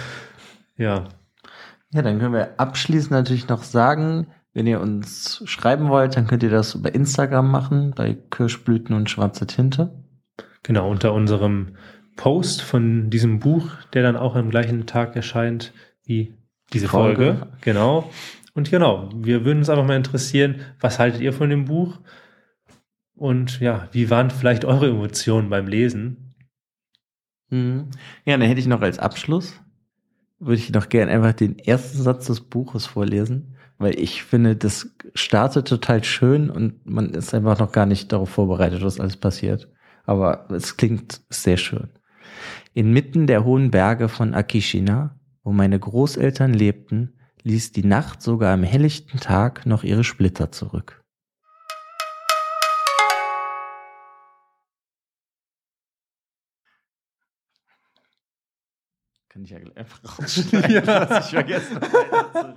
[0.77, 1.05] ja.
[1.95, 6.43] Ja, dann können wir abschließend natürlich noch sagen, wenn ihr uns schreiben wollt, dann könnt
[6.43, 10.05] ihr das über Instagram machen, bei Kirschblüten und schwarze Tinte.
[10.63, 11.77] Genau, unter unserem
[12.17, 15.73] Post von diesem Buch, der dann auch am gleichen Tag erscheint
[16.05, 16.35] wie
[16.71, 17.37] diese Folge.
[17.39, 17.47] Folge.
[17.63, 18.11] Genau.
[18.53, 21.99] Und genau, wir würden uns einfach mal interessieren, was haltet ihr von dem Buch?
[23.17, 26.35] Und ja, wie waren vielleicht eure Emotionen beim Lesen?
[27.51, 27.89] Mhm.
[28.25, 29.61] Ja, dann hätte ich noch als Abschluss,
[30.39, 34.95] würde ich noch gerne einfach den ersten Satz des Buches vorlesen, weil ich finde, das
[35.15, 39.71] startet total schön und man ist einfach noch gar nicht darauf vorbereitet, was alles passiert.
[40.05, 41.89] Aber es klingt sehr schön.
[42.75, 48.63] Inmitten der hohen Berge von Akishina, wo meine Großeltern lebten, ließ die Nacht sogar am
[48.63, 51.06] helllichten Tag noch ihre Splitter zurück.
[59.37, 61.11] Kann ich ja einfach rausschneiden, Ja.
[61.11, 61.79] was ich vergessen
[62.33, 62.55] habe.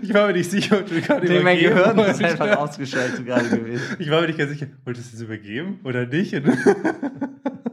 [0.00, 3.26] Ich war mir nicht sicher, ob du gerade Nee, mein übergeben Gehirn ist einfach ausgeschaltet
[3.26, 3.96] gerade gewesen.
[3.98, 6.32] Ich war mir nicht ganz sicher, wolltest du es übergeben oder nicht?